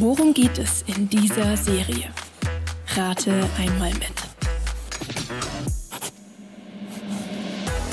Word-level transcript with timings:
Worum 0.00 0.32
geht 0.32 0.56
es 0.56 0.82
in 0.86 1.10
dieser 1.10 1.58
Serie? 1.58 2.08
Rate 2.96 3.46
einmal 3.58 3.92
mit. 3.92 4.14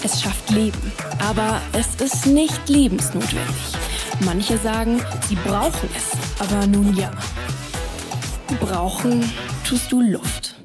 Es 0.06 0.22
schafft 0.22 0.50
Leben, 0.52 0.94
aber 1.20 1.62
es 1.74 1.96
ist 1.96 2.26
nicht 2.26 2.70
lebensnotwendig. 2.70 3.74
Manche 4.22 4.58
sagen, 4.58 5.02
sie 5.28 5.36
brauchen 5.36 5.90
es, 5.98 6.18
aber 6.40 6.66
nun 6.66 6.96
ja. 6.96 7.12
Brauchen 8.62 9.30
tust 9.68 9.92
du 9.92 10.00
Luft. 10.00 10.56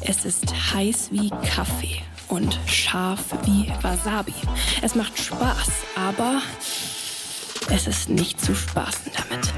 Es 0.00 0.24
ist 0.24 0.46
heiß 0.72 1.10
wie 1.12 1.28
Kaffee 1.44 2.00
und 2.28 2.58
scharf 2.64 3.20
wie 3.44 3.70
Wasabi. 3.82 4.32
Es 4.80 4.94
macht 4.94 5.18
Spaß, 5.18 5.68
aber 5.94 6.40
es 7.68 7.86
ist 7.86 8.08
nicht 8.08 8.40
zu 8.40 8.54
spaßen 8.54 9.12
damit. 9.14 9.52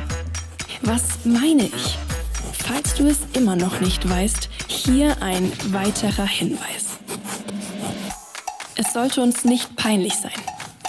Was 0.84 1.24
meine 1.24 1.66
ich? 1.66 1.96
Falls 2.52 2.94
du 2.94 3.06
es 3.06 3.20
immer 3.34 3.54
noch 3.54 3.80
nicht 3.80 4.08
weißt, 4.08 4.48
hier 4.66 5.22
ein 5.22 5.52
weiterer 5.72 6.26
Hinweis. 6.26 6.98
Es 8.74 8.92
sollte 8.92 9.22
uns 9.22 9.44
nicht 9.44 9.76
peinlich 9.76 10.14
sein, 10.16 10.32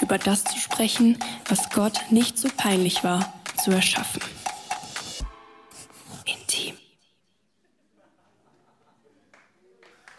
über 0.02 0.18
das 0.18 0.46
zu 0.46 0.58
sprechen, 0.58 1.20
was 1.48 1.70
Gott 1.70 2.00
nicht 2.10 2.40
so 2.40 2.50
peinlich 2.58 3.04
war 3.04 3.34
zu 3.64 3.70
erschaffen. 3.70 4.22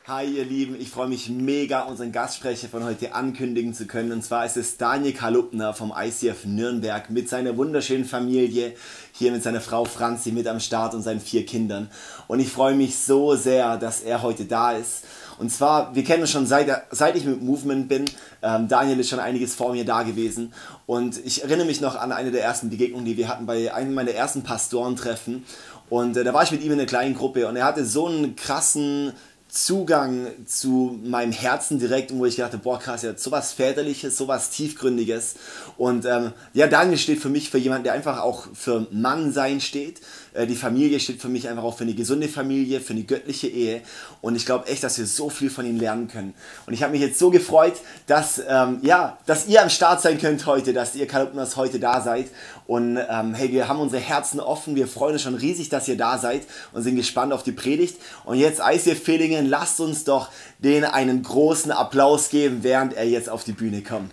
Hi 0.07 0.27
ihr 0.27 0.45
Lieben, 0.45 0.79
ich 0.79 0.91
freue 0.91 1.09
mich 1.09 1.31
mega, 1.31 1.85
unseren 1.85 2.13
Gastsprecher 2.13 2.69
von 2.69 2.85
heute 2.85 3.15
ankündigen 3.15 3.73
zu 3.73 3.87
können. 3.87 4.13
Und 4.13 4.23
zwar 4.23 4.45
ist 4.45 4.59
es 4.59 4.77
Daniel 4.77 5.15
Kalupner 5.15 5.73
vom 5.73 5.95
ICF 5.97 6.45
Nürnberg 6.45 7.09
mit 7.09 7.31
seiner 7.31 7.57
wunderschönen 7.57 8.05
Familie, 8.05 8.75
hier 9.13 9.33
mit 9.33 9.43
seiner 9.43 9.63
Frau 9.63 9.87
Franzi 9.87 10.31
mit 10.31 10.47
am 10.47 10.61
Start 10.61 10.93
und 10.93 11.01
seinen 11.01 11.21
vier 11.21 11.47
Kindern. 11.47 11.89
Und 12.27 12.41
ich 12.41 12.51
freue 12.51 12.75
mich 12.75 12.99
so 12.99 13.35
sehr, 13.35 13.79
dass 13.79 14.03
er 14.03 14.21
heute 14.21 14.45
da 14.45 14.73
ist. 14.73 15.07
Und 15.39 15.51
zwar, 15.51 15.95
wir 15.95 16.05
kennen 16.05 16.21
uns 16.21 16.33
schon 16.33 16.45
seit, 16.45 16.69
seit 16.91 17.17
ich 17.17 17.25
mit 17.25 17.43
Movement 17.43 17.89
bin. 17.89 18.05
Ähm, 18.43 18.69
Daniel 18.69 19.01
ist 19.01 19.09
schon 19.09 19.21
einiges 19.21 19.55
vor 19.55 19.73
mir 19.73 19.87
da 19.87 20.03
gewesen. 20.03 20.53
Und 20.85 21.19
ich 21.25 21.45
erinnere 21.45 21.67
mich 21.67 21.81
noch 21.81 21.97
an 21.97 22.13
eine 22.13 22.31
der 22.31 22.45
ersten 22.45 22.69
Begegnungen, 22.69 23.07
die 23.07 23.17
wir 23.17 23.29
hatten 23.29 23.47
bei 23.47 23.73
einem 23.73 23.95
meiner 23.95 24.13
ersten 24.13 24.43
Pastorentreffen. 24.43 25.47
Und 25.89 26.19
äh, 26.19 26.25
da 26.25 26.35
war 26.35 26.43
ich 26.43 26.51
mit 26.51 26.63
ihm 26.63 26.73
in 26.73 26.79
einer 26.79 26.87
kleinen 26.87 27.15
Gruppe 27.15 27.49
und 27.49 27.57
er 27.57 27.65
hatte 27.65 27.87
so 27.87 28.07
einen 28.07 28.37
krassen 28.37 29.15
Zugang 29.55 30.27
zu 30.47 30.99
meinem 31.05 31.31
Herzen 31.31 31.79
direkt, 31.79 32.13
wo 32.13 32.27
ich 32.27 32.37
dachte, 32.37 32.59
boah 32.59 32.81
krass, 32.81 33.03
ja, 33.03 33.17
sowas 33.17 33.53
Väterliches, 33.53 34.17
sowas 34.17 34.51
Tiefgründiges. 34.51 35.37
Und 35.79 36.07
ähm, 36.07 36.33
ja, 36.55 36.67
Daniel 36.67 36.99
steht 36.99 37.21
für 37.21 37.29
mich 37.29 37.51
für 37.51 37.59
jemanden, 37.59 37.85
der 37.85 37.93
einfach 37.93 38.21
auch 38.21 38.49
für 38.53 38.89
Mann 38.91 39.33
sein 39.33 39.61
steht. 39.61 40.01
Äh, 40.35 40.49
die 40.49 40.57
Familie 40.57 40.99
steht 40.99 41.21
für 41.21 41.29
mich 41.29 41.49
einfach 41.49 41.63
auch 41.63 41.77
für 41.77 41.85
eine 41.85 41.95
gesunde 41.95 42.29
Familie, 42.29 42.81
für 42.81 42.95
eine 42.95 43.05
göttliche 43.05 43.47
Ehe. 43.47 43.83
Und 44.21 44.35
ich 44.35 44.45
glaube 44.45 44.67
echt, 44.67 44.83
dass 44.83 44.99
wir 44.99 45.07
so 45.07 45.31
viel 45.31 45.51
von 45.51 45.65
ihm 45.65 45.79
lernen 45.79 46.09
können. 46.09 46.35
Und 46.67 46.75
ich 46.75 46.83
habe 46.83 46.93
mich 46.93 47.01
jetzt 47.01 47.21
so 47.21 47.31
gefreut, 47.31 47.75
dass, 48.09 48.43
ähm, 48.49 48.81
ja, 48.83 49.19
dass 49.27 49.47
ihr 49.47 49.63
am 49.63 49.71
Start 49.71 50.03
sein 50.03 50.19
könnt 50.19 50.45
heute, 50.47 50.73
dass 50.73 50.97
ihr 50.97 51.07
Kalupnas 51.07 51.57
heute 51.57 51.79
da 51.79 52.01
seid. 52.01 52.27
Und 52.67 52.97
ähm, 52.97 53.35
hey, 53.35 53.53
wir 53.53 53.69
haben 53.69 53.79
unsere 53.79 54.03
Herzen 54.03 54.41
offen. 54.41 54.75
Wir 54.75 54.89
freuen 54.89 55.13
uns 55.13 55.23
schon 55.23 55.35
riesig, 55.35 55.69
dass 55.69 55.87
ihr 55.87 55.97
da 55.97 56.19
seid 56.19 56.43
und 56.73 56.83
sind 56.83 56.97
gespannt 56.97 57.33
auf 57.33 57.43
die 57.43 57.53
Predigt. 57.53 57.97
Und 58.25 58.39
jetzt, 58.39 58.61
ICF 58.61 59.03
Fehlingen, 59.03 59.44
lasst 59.45 59.81
uns 59.81 60.05
doch 60.05 60.31
denen 60.59 60.85
einen 60.85 61.23
großen 61.23 61.71
Applaus 61.71 62.29
geben, 62.29 62.59
während 62.63 62.95
er 62.95 63.07
jetzt 63.07 63.29
auf 63.29 63.45
die 63.45 63.53
Bühne 63.53 63.83
kommt. 63.83 64.13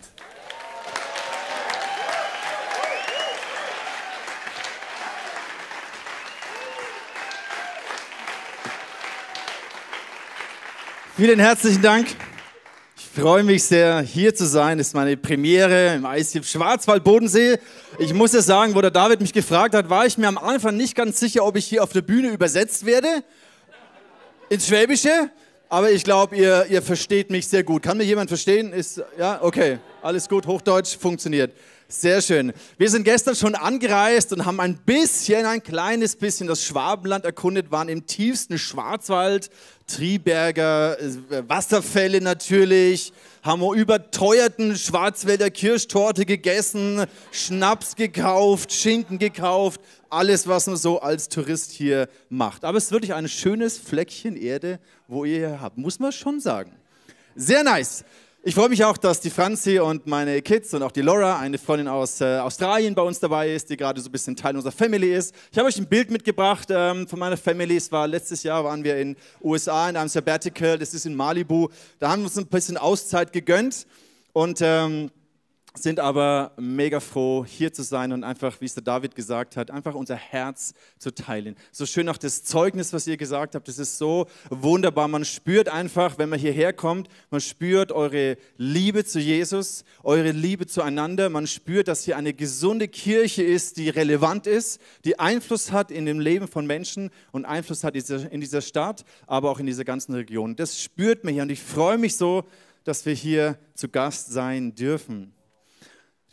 Vielen 11.16 11.40
herzlichen 11.40 11.82
Dank. 11.82 12.08
Ich 12.98 13.22
freue 13.22 13.44
mich 13.44 13.64
sehr, 13.64 14.00
hier 14.02 14.34
zu 14.34 14.48
sein. 14.48 14.78
Das 14.78 14.88
ist 14.88 14.94
meine 14.94 15.18
Premiere 15.18 15.96
im 15.96 16.06
ICF 16.06 16.48
Schwarzwald-Bodensee. 16.48 17.60
Ich 18.00 18.14
muss 18.14 18.34
ja 18.34 18.42
sagen, 18.42 18.74
wo 18.74 18.82
der 18.82 18.90
David 18.90 19.22
mich 19.22 19.34
gefragt 19.34 19.76
hat, 19.76 19.90
war 19.90 20.06
ich 20.06 20.18
mir 20.18 20.28
am 20.28 20.38
Anfang 20.38 20.78
nicht 20.78 20.96
ganz 20.96 21.20
sicher, 21.20 21.46
ob 21.46 21.58
ich 21.58 21.66
hier 21.66 21.84
auf 21.84 21.92
der 21.92 22.02
Bühne 22.02 22.30
übersetzt 22.30 22.86
werde 22.86 23.24
ins 24.52 24.68
Schwäbische. 24.68 25.30
Aber 25.70 25.92
ich 25.92 26.04
glaube, 26.04 26.36
ihr, 26.36 26.66
ihr 26.70 26.82
versteht 26.82 27.30
mich 27.30 27.48
sehr 27.48 27.64
gut. 27.64 27.84
Kann 27.84 27.98
mir 27.98 28.04
jemand 28.04 28.30
verstehen? 28.30 28.74
Ist, 28.74 29.02
ja, 29.18 29.40
okay, 29.42 29.80
alles 30.02 30.28
gut, 30.28 30.46
Hochdeutsch 30.46 30.98
funktioniert. 30.98 31.54
Sehr 31.88 32.22
schön. 32.22 32.52
Wir 32.78 32.90
sind 32.90 33.06
gestern 33.06 33.36
schon 33.36 33.56
angereist 33.56 34.34
und 34.34 34.46
haben 34.46 34.60
ein 34.60 34.76
bisschen, 34.78 35.46
ein 35.46 35.64
kleines 35.64 36.18
bisschen 36.18 36.48
das 36.48 36.64
Schwabenland 36.64 37.24
erkundet, 37.24 37.72
waren 37.72 37.88
im 37.88 38.06
tiefsten 38.06 38.58
Schwarzwald, 38.58 39.50
Triberger 39.88 40.98
äh, 41.00 41.50
Wasserfälle 41.50 42.20
natürlich, 42.20 43.14
haben 43.42 43.62
überteuerten 43.74 44.78
Schwarzwälder 44.78 45.50
Kirschtorte 45.50 46.26
gegessen, 46.26 47.06
Schnaps 47.32 47.96
gekauft, 47.96 48.74
Schinken 48.74 49.20
gekauft, 49.20 49.82
alles, 50.12 50.48
was 50.48 50.68
man 50.68 50.78
so 50.78 51.00
als 51.02 51.30
Tourist 51.30 51.72
hier 51.72 52.10
macht. 52.30 52.66
Aber 52.66 52.78
es 52.78 52.86
ist 52.86 52.92
wirklich 52.92 53.14
ein 53.14 53.28
schönes 53.28 53.78
Fleckchen 53.78 54.36
Erde, 54.36 54.80
wo 55.08 55.26
ihr 55.26 55.38
hier 55.38 55.62
habt, 55.62 55.78
muss 55.78 56.00
man 56.00 56.12
schon 56.12 56.40
sagen. 56.40 56.74
Sehr 57.36 57.64
nice. 57.64 58.04
Ich 58.44 58.56
freue 58.56 58.70
mich 58.70 58.84
auch, 58.84 58.98
dass 58.98 59.22
die 59.22 59.30
Franzi 59.30 59.80
und 59.80 60.08
meine 60.08 60.42
Kids 60.42 60.74
und 60.74 60.82
auch 60.82 60.92
die 60.92 61.02
Laura, 61.02 61.38
eine 61.38 61.60
Freundin 61.60 61.88
aus 61.88 62.22
äh, 62.22 62.40
Australien, 62.40 62.96
bei 62.96 63.04
uns 63.04 63.20
dabei 63.20 63.54
ist, 63.54 63.70
die 63.70 63.78
gerade 63.78 64.02
so 64.02 64.10
ein 64.10 64.12
bisschen 64.12 64.36
Teil 64.36 64.56
unserer 64.56 64.72
Family 64.72 65.14
ist. 65.14 65.36
Ich 65.52 65.60
habe 65.60 65.68
euch 65.68 65.78
ein 65.78 65.86
Bild 65.86 66.10
mitgebracht 66.10 66.68
ähm, 66.72 67.08
von 67.08 67.20
meiner 67.20 67.38
Family. 67.38 67.78
Es 67.78 67.92
war 67.92 68.08
letztes 68.08 68.42
Jahr, 68.42 68.64
waren 68.64 68.84
wir 68.84 68.98
in 68.98 69.16
USA 69.44 69.88
in 69.90 69.96
einem 69.96 70.10
Sabbatical, 70.10 70.80
das 70.80 70.96
ist 70.96 71.06
in 71.06 71.14
Malibu. 71.14 71.68
Da 72.00 72.10
haben 72.10 72.24
wir 72.24 72.26
uns 72.26 72.38
ein 72.40 72.48
bisschen 72.48 72.78
Auszeit 72.78 73.32
gegönnt 73.32 73.86
und 74.34 74.60
ähm, 74.64 75.12
sind 75.74 76.02
aber 76.02 76.52
mega 76.58 77.00
froh, 77.00 77.46
hier 77.46 77.72
zu 77.72 77.84
sein 77.84 78.12
und 78.12 78.26
einfach, 78.26 78.60
wie 78.60 78.66
es 78.66 78.74
der 78.74 78.84
David 78.84 79.16
gesagt 79.16 79.56
hat, 79.56 79.72
einfach 79.72 79.96
unser 79.96 80.16
Herz 80.16 80.74
zu 81.00 81.14
teilen. 81.14 81.56
So 81.72 81.86
schön 81.86 82.10
auch 82.10 82.18
das 82.18 82.44
Zeugnis, 82.44 82.92
was 82.92 83.08
ihr 83.08 83.16
gesagt 83.16 83.56
habt, 83.56 83.68
das 83.70 83.80
ist 83.80 83.98
so 83.98 84.28
wunderbar. 84.50 85.08
Man 85.08 85.24
spürt 85.24 85.70
einfach, 85.70 86.18
wenn 86.18 86.28
man 86.28 86.40
hierher 86.40 86.74
kommt, 86.74 87.08
man 87.30 87.40
spürt 87.40 87.94
eure 87.94 88.38
Liebe 88.58 89.06
zu 89.06 89.20
Jesus, 89.20 89.86
eure 90.04 90.32
Liebe 90.32 90.68
zueinander. 90.68 91.30
Man 91.30 91.48
spürt, 91.48 91.88
dass 91.88 92.04
hier 92.04 92.18
eine 92.18 92.34
gesunde 92.34 92.90
Kirche 92.90 93.44
ist, 93.44 93.78
die 93.78 93.90
relevant 93.90 94.48
ist, 94.48 94.82
die 95.06 95.20
Einfluss 95.20 95.72
hat 95.72 95.90
in 95.90 96.06
dem 96.06 96.20
Leben 96.20 96.50
von 96.50 96.68
Menschen 96.68 97.12
und 97.32 97.46
Einfluss 97.46 97.86
hat 97.86 97.96
in 97.96 98.42
dieser 98.42 98.62
Stadt, 98.62 99.06
aber 99.26 99.50
auch 99.50 99.60
in 99.60 99.68
dieser 99.68 99.86
ganzen 99.86 100.14
Region. 100.16 100.58
Das 100.58 100.82
spürt 100.82 101.24
man 101.24 101.34
hier 101.34 101.44
und 101.44 101.50
ich 101.50 101.62
freue 101.62 101.98
mich 101.98 102.18
so, 102.18 102.44
dass 102.84 103.06
wir 103.06 103.14
hier 103.14 103.58
zu 103.74 103.88
Gast 103.88 104.32
sein 104.32 104.76
dürfen. 104.76 105.34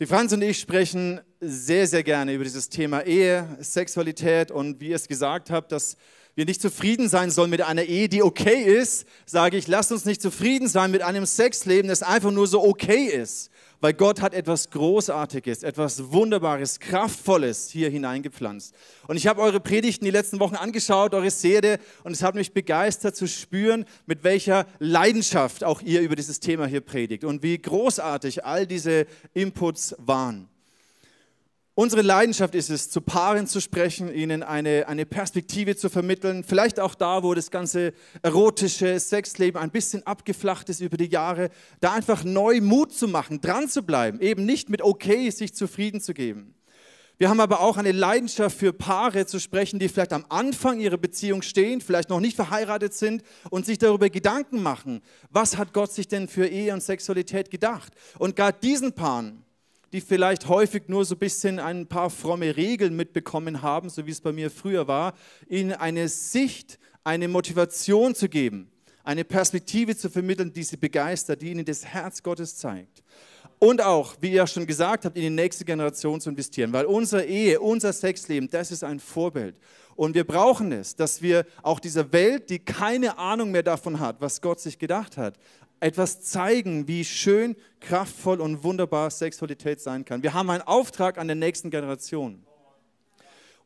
Die 0.01 0.05
Franz 0.05 0.31
und 0.31 0.41
ich 0.41 0.57
sprechen 0.57 1.19
sehr, 1.41 1.85
sehr 1.85 2.03
gerne 2.03 2.33
über 2.33 2.45
dieses 2.45 2.69
Thema 2.69 3.01
Ehe, 3.01 3.57
Sexualität 3.59 4.49
und 4.49 4.79
wie 4.79 4.91
ihr 4.91 4.95
es 4.95 5.09
gesagt 5.09 5.49
habt, 5.51 5.73
dass 5.73 5.97
wir 6.35 6.45
nicht 6.45 6.61
zufrieden 6.61 7.09
sein 7.09 7.31
sollen 7.31 7.49
mit 7.49 7.61
einer 7.61 7.83
Ehe, 7.83 8.07
die 8.07 8.23
okay 8.23 8.63
ist, 8.63 9.05
sage 9.25 9.57
ich, 9.57 9.67
lasst 9.67 9.91
uns 9.91 10.05
nicht 10.05 10.21
zufrieden 10.21 10.69
sein 10.69 10.91
mit 10.91 11.01
einem 11.01 11.25
Sexleben, 11.25 11.89
das 11.89 12.01
einfach 12.01 12.31
nur 12.31 12.47
so 12.47 12.63
okay 12.63 13.07
ist, 13.07 13.51
weil 13.81 13.93
Gott 13.93 14.21
hat 14.21 14.33
etwas 14.33 14.69
Großartiges, 14.69 15.63
etwas 15.63 16.11
Wunderbares, 16.11 16.79
Kraftvolles 16.79 17.69
hier 17.69 17.89
hineingepflanzt. 17.89 18.75
Und 19.07 19.17
ich 19.17 19.27
habe 19.27 19.41
eure 19.41 19.59
Predigten 19.59 20.05
die 20.05 20.11
letzten 20.11 20.39
Wochen 20.39 20.55
angeschaut, 20.55 21.13
eure 21.13 21.31
Serie, 21.31 21.79
und 22.03 22.11
es 22.11 22.23
hat 22.23 22.35
mich 22.35 22.53
begeistert 22.53 23.15
zu 23.15 23.27
spüren, 23.27 23.85
mit 24.05 24.23
welcher 24.23 24.65
Leidenschaft 24.79 25.63
auch 25.63 25.81
ihr 25.81 26.01
über 26.01 26.15
dieses 26.15 26.39
Thema 26.39 26.65
hier 26.65 26.81
predigt 26.81 27.23
und 27.23 27.43
wie 27.43 27.57
großartig 27.57 28.45
all 28.45 28.67
diese 28.67 29.05
Inputs 29.33 29.95
waren. 29.97 30.49
Unsere 31.79 32.01
Leidenschaft 32.01 32.55
ist 32.55 32.69
es, 32.69 32.89
zu 32.89 32.99
Paaren 32.99 33.47
zu 33.47 33.61
sprechen, 33.61 34.13
ihnen 34.13 34.43
eine, 34.43 34.89
eine 34.89 35.05
Perspektive 35.05 35.77
zu 35.77 35.89
vermitteln. 35.89 36.43
Vielleicht 36.43 36.77
auch 36.77 36.93
da, 36.93 37.23
wo 37.23 37.33
das 37.33 37.51
ganze 37.51 37.93
erotische 38.21 38.99
Sexleben 38.99 39.61
ein 39.61 39.71
bisschen 39.71 40.05
abgeflacht 40.05 40.67
ist 40.67 40.81
über 40.81 40.97
die 40.97 41.07
Jahre, 41.07 41.49
da 41.79 41.93
einfach 41.93 42.25
neu 42.25 42.59
Mut 42.59 42.91
zu 42.91 43.07
machen, 43.07 43.39
dran 43.39 43.69
zu 43.69 43.83
bleiben, 43.83 44.19
eben 44.19 44.45
nicht 44.45 44.67
mit 44.67 44.81
okay 44.81 45.29
sich 45.29 45.55
zufrieden 45.55 46.01
zu 46.01 46.13
geben. 46.13 46.53
Wir 47.17 47.29
haben 47.29 47.39
aber 47.39 47.61
auch 47.61 47.77
eine 47.77 47.93
Leidenschaft 47.93 48.57
für 48.57 48.73
Paare 48.73 49.25
zu 49.25 49.39
sprechen, 49.39 49.79
die 49.79 49.87
vielleicht 49.87 50.11
am 50.11 50.25
Anfang 50.27 50.81
ihrer 50.81 50.97
Beziehung 50.97 51.41
stehen, 51.41 51.79
vielleicht 51.79 52.09
noch 52.09 52.19
nicht 52.19 52.35
verheiratet 52.35 52.93
sind 52.93 53.23
und 53.51 53.65
sich 53.65 53.77
darüber 53.77 54.09
Gedanken 54.09 54.61
machen, 54.61 54.99
was 55.29 55.55
hat 55.55 55.71
Gott 55.71 55.93
sich 55.93 56.09
denn 56.09 56.27
für 56.27 56.45
Ehe 56.45 56.73
und 56.73 56.83
Sexualität 56.83 57.49
gedacht? 57.49 57.93
Und 58.17 58.35
gerade 58.35 58.57
diesen 58.61 58.91
Paaren 58.91 59.45
die 59.91 60.01
vielleicht 60.01 60.47
häufig 60.47 60.83
nur 60.87 61.05
so 61.05 61.15
ein 61.15 61.19
bisschen 61.19 61.59
ein 61.59 61.87
paar 61.87 62.09
fromme 62.09 62.55
Regeln 62.55 62.95
mitbekommen 62.95 63.61
haben, 63.61 63.89
so 63.89 64.05
wie 64.05 64.11
es 64.11 64.21
bei 64.21 64.31
mir 64.31 64.51
früher 64.51 64.87
war, 64.87 65.13
ihnen 65.47 65.73
eine 65.73 66.07
Sicht, 66.07 66.79
eine 67.03 67.27
Motivation 67.27 68.13
zu 68.13 68.29
geben, 68.29 68.71
eine 69.03 69.23
Perspektive 69.23 69.95
zu 69.95 70.09
vermitteln, 70.09 70.53
die 70.53 70.63
sie 70.63 70.77
begeistert, 70.77 71.41
die 71.41 71.51
ihnen 71.51 71.65
das 71.65 71.85
Herz 71.85 72.21
Gottes 72.21 72.55
zeigt. 72.57 73.03
und 73.59 73.81
auch, 73.81 74.15
wie 74.21 74.31
ihr 74.31 74.47
schon 74.47 74.65
gesagt 74.65 75.05
habt, 75.05 75.17
in 75.17 75.23
die 75.23 75.29
nächste 75.29 75.65
Generation 75.65 76.21
zu 76.21 76.29
investieren, 76.29 76.71
weil 76.71 76.85
unsere 76.85 77.25
Ehe, 77.25 77.59
unser 77.59 77.91
Sexleben, 77.91 78.49
das 78.49 78.71
ist 78.71 78.83
ein 78.83 78.99
Vorbild. 78.99 79.55
Und 79.95 80.15
wir 80.15 80.23
brauchen 80.23 80.71
es, 80.71 80.95
dass 80.95 81.21
wir 81.21 81.45
auch 81.61 81.81
dieser 81.81 82.13
Welt, 82.13 82.49
die 82.49 82.59
keine 82.59 83.17
Ahnung 83.17 83.51
mehr 83.51 83.63
davon 83.63 83.99
hat, 83.99 84.21
was 84.21 84.39
Gott 84.39 84.61
sich 84.61 84.79
gedacht 84.79 85.17
hat, 85.17 85.37
etwas 85.79 86.21
zeigen, 86.21 86.87
wie 86.87 87.05
schön, 87.05 87.55
kraftvoll 87.79 88.41
und 88.41 88.63
wunderbar 88.63 89.09
Sexualität 89.09 89.79
sein 89.81 90.05
kann. 90.05 90.23
Wir 90.23 90.33
haben 90.33 90.49
einen 90.49 90.63
Auftrag 90.63 91.17
an 91.17 91.27
der 91.27 91.35
nächsten 91.35 91.69
Generation. 91.69 92.43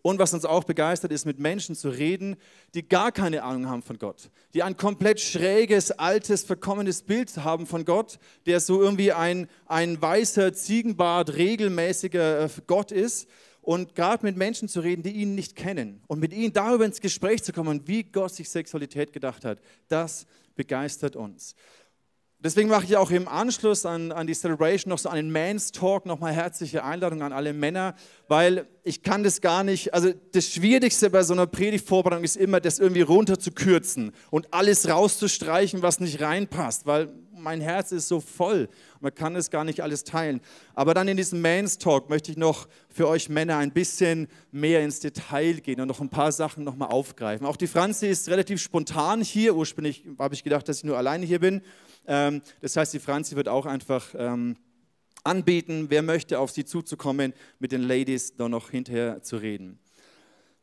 Und 0.03 0.19
was 0.19 0.33
uns 0.33 0.43
auch 0.43 0.65
begeistert, 0.65 1.13
ist 1.13 1.25
mit 1.25 1.39
Menschen 1.39 1.75
zu 1.75 1.87
reden, 1.87 2.35
die 2.73 2.87
gar 2.87 3.13
keine 3.13 3.41
Ahnung 3.41 3.69
haben 3.69 3.81
von 3.81 3.97
Gott, 3.97 4.29
die 4.53 4.61
ein 4.61 4.75
komplett 4.75 5.21
schräges, 5.21 5.91
altes, 5.91 6.43
verkommenes 6.43 7.03
Bild 7.03 7.35
haben 7.37 7.65
von 7.65 7.85
Gott, 7.85 8.19
der 8.45 8.59
so 8.59 8.81
irgendwie 8.81 9.13
ein, 9.13 9.47
ein 9.65 10.01
weißer 10.01 10.53
Ziegenbart, 10.53 11.35
regelmäßiger 11.35 12.43
äh, 12.43 12.49
Gott 12.67 12.91
ist. 12.91 13.29
Und 13.61 13.95
gerade 13.95 14.25
mit 14.25 14.35
Menschen 14.35 14.67
zu 14.67 14.81
reden, 14.81 15.03
die 15.03 15.11
ihn 15.13 15.35
nicht 15.35 15.55
kennen 15.55 16.01
und 16.07 16.19
mit 16.19 16.33
ihnen 16.33 16.51
darüber 16.51 16.83
ins 16.83 16.99
Gespräch 16.99 17.43
zu 17.43 17.53
kommen, 17.53 17.87
wie 17.87 18.03
Gott 18.03 18.33
sich 18.33 18.49
Sexualität 18.49 19.13
gedacht 19.13 19.45
hat, 19.45 19.59
das 19.87 20.27
begeistert 20.57 21.15
uns. 21.15 21.55
Deswegen 22.43 22.67
mache 22.67 22.83
ich 22.83 22.97
auch 22.97 23.09
im 23.09 23.29
Anschluss 23.29 23.85
an, 23.85 24.11
an 24.11 24.27
die 24.27 24.33
Celebration 24.33 24.89
noch 24.89 24.97
so 24.97 25.07
einen 25.07 25.31
Man's 25.31 25.71
Talk, 25.71 26.05
nochmal 26.05 26.33
herzliche 26.33 26.83
Einladung 26.83 27.21
an 27.21 27.31
alle 27.31 27.53
Männer, 27.53 27.95
weil 28.27 28.67
ich 28.83 29.01
kann 29.01 29.23
das 29.23 29.39
gar 29.39 29.63
nicht, 29.63 29.93
also 29.93 30.11
das 30.33 30.49
Schwierigste 30.49 31.09
bei 31.09 31.23
so 31.23 31.33
einer 31.33 31.47
Predigtvorbereitung 31.47 32.25
ist 32.25 32.35
immer, 32.35 32.59
das 32.59 32.79
irgendwie 32.79 33.01
runterzukürzen 33.01 34.11
und 34.29 34.53
alles 34.53 34.89
rauszustreichen, 34.89 35.83
was 35.83 36.01
nicht 36.01 36.19
reinpasst, 36.19 36.85
weil 36.85 37.13
mein 37.43 37.61
Herz 37.61 37.91
ist 37.91 38.07
so 38.07 38.19
voll, 38.19 38.69
man 39.01 39.13
kann 39.13 39.35
es 39.35 39.51
gar 39.51 39.63
nicht 39.63 39.81
alles 39.81 40.03
teilen. 40.03 40.41
Aber 40.73 40.93
dann 40.93 41.07
in 41.07 41.17
diesem 41.17 41.41
Man's 41.41 41.77
Talk 41.77 42.09
möchte 42.09 42.31
ich 42.31 42.37
noch 42.37 42.67
für 42.89 43.07
euch 43.07 43.29
Männer 43.29 43.57
ein 43.57 43.71
bisschen 43.71 44.27
mehr 44.51 44.81
ins 44.83 44.99
Detail 45.01 45.55
gehen 45.55 45.81
und 45.81 45.87
noch 45.87 45.99
ein 45.99 46.09
paar 46.09 46.31
Sachen 46.31 46.63
nochmal 46.63 46.89
aufgreifen. 46.89 47.45
Auch 47.45 47.57
die 47.57 47.67
Franzi 47.67 48.07
ist 48.07 48.29
relativ 48.29 48.61
spontan 48.61 49.21
hier, 49.21 49.55
ursprünglich 49.55 50.05
habe 50.17 50.33
ich 50.33 50.43
gedacht, 50.43 50.67
dass 50.67 50.77
ich 50.77 50.83
nur 50.85 50.97
alleine 50.97 51.25
hier 51.25 51.39
bin. 51.39 51.61
Ähm, 52.07 52.41
das 52.61 52.75
heißt, 52.75 52.93
die 52.93 52.99
Franzi 52.99 53.35
wird 53.35 53.49
auch 53.49 53.65
einfach 53.65 54.07
ähm, 54.17 54.55
anbieten, 55.23 55.87
wer 55.89 56.01
möchte, 56.01 56.39
auf 56.39 56.51
sie 56.51 56.65
zuzukommen, 56.65 57.33
mit 57.59 57.71
den 57.71 57.81
Ladies 57.81 58.35
da 58.35 58.49
noch 58.49 58.69
hinterher 58.69 59.21
zu 59.21 59.37
reden. 59.37 59.79